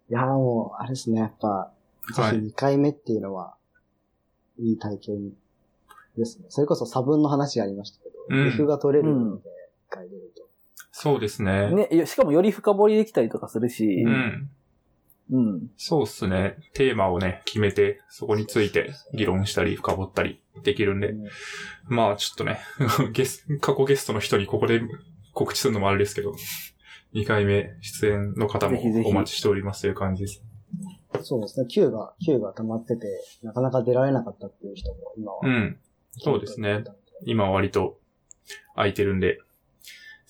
[0.09, 1.71] いや、もう、あれですね、やっぱ、
[2.07, 2.37] ぜひはい。
[2.37, 3.56] 2回目っていうのは、
[4.59, 5.31] いい体験
[6.17, 6.45] ですね。
[6.49, 9.43] それこそ差分の話がありましたけど、うんリフが取れるので、1
[9.89, 10.43] 回出ると。
[10.91, 11.71] そうですね。
[11.89, 14.49] ね、しかもより深掘りできたりとかするしう、ん。
[15.31, 15.71] うん。
[15.77, 16.57] そうっすね。
[16.73, 21.09] テーマをね、決めて、そこについて議論したり、深掘ったりできるんで。
[21.09, 21.27] うん
[21.87, 22.59] まあ、ちょっとね、
[23.13, 24.81] ゲス、過去ゲストの人にここで
[25.33, 26.33] 告知するのもあれですけど、
[27.13, 30.43] 2回目出演の方もぜひぜひお待ちしておりますという感じです。
[31.21, 33.07] そうですね、Q が、Q が溜まってて、
[33.43, 35.39] なかなか出られなかったっていう人も今は。
[35.43, 35.79] うん。
[36.11, 36.83] そうですね。
[37.25, 37.99] 今は割と
[38.75, 39.37] 空いてるんで、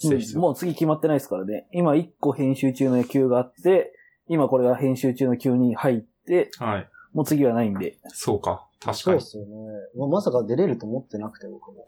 [0.04, 1.68] うんもう次決まってないですからね。
[1.72, 3.94] 今1個編集中の野球があって、
[4.28, 6.90] 今これが編集中の級に入って、はい。
[7.14, 7.98] もう次はないんで。
[8.10, 8.68] そうか。
[8.80, 8.94] 確かに。
[8.94, 9.50] そうですよね。
[9.98, 11.88] ままさか出れると思ってなくて、僕も。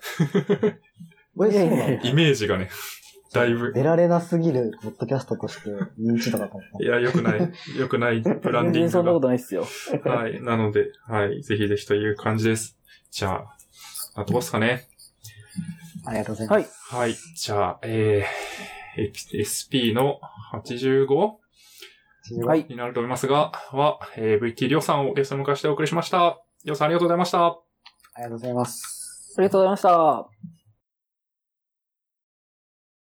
[1.51, 2.69] え、イメージがね、
[3.33, 5.69] だいぶ、出られなすぎるポッドキャストとして
[5.99, 9.65] 認知度が高いや、良くない、 良くないブランディン全然そんなこグとないっすよ。
[10.03, 10.11] が。
[10.11, 10.41] はい。
[10.41, 11.43] なので、はい。
[11.43, 12.77] ぜひぜひという感じです。
[13.11, 13.45] じゃ
[14.15, 14.87] あ、あとますかね。
[16.05, 16.93] ありがとうございます。
[16.93, 17.03] はい。
[17.03, 17.15] はい。
[17.35, 20.19] じゃあ、えー、SP の
[20.53, 21.39] 85?
[22.45, 22.65] はい。
[22.69, 26.41] になると思いますが、は、えー、VT りょうさんをゲストに迎えしてお送りしました。
[26.63, 27.45] りょうさんありがとうございました。
[27.45, 27.59] あ
[28.17, 29.35] りがとうございます。
[29.37, 30.58] ありがとうございました。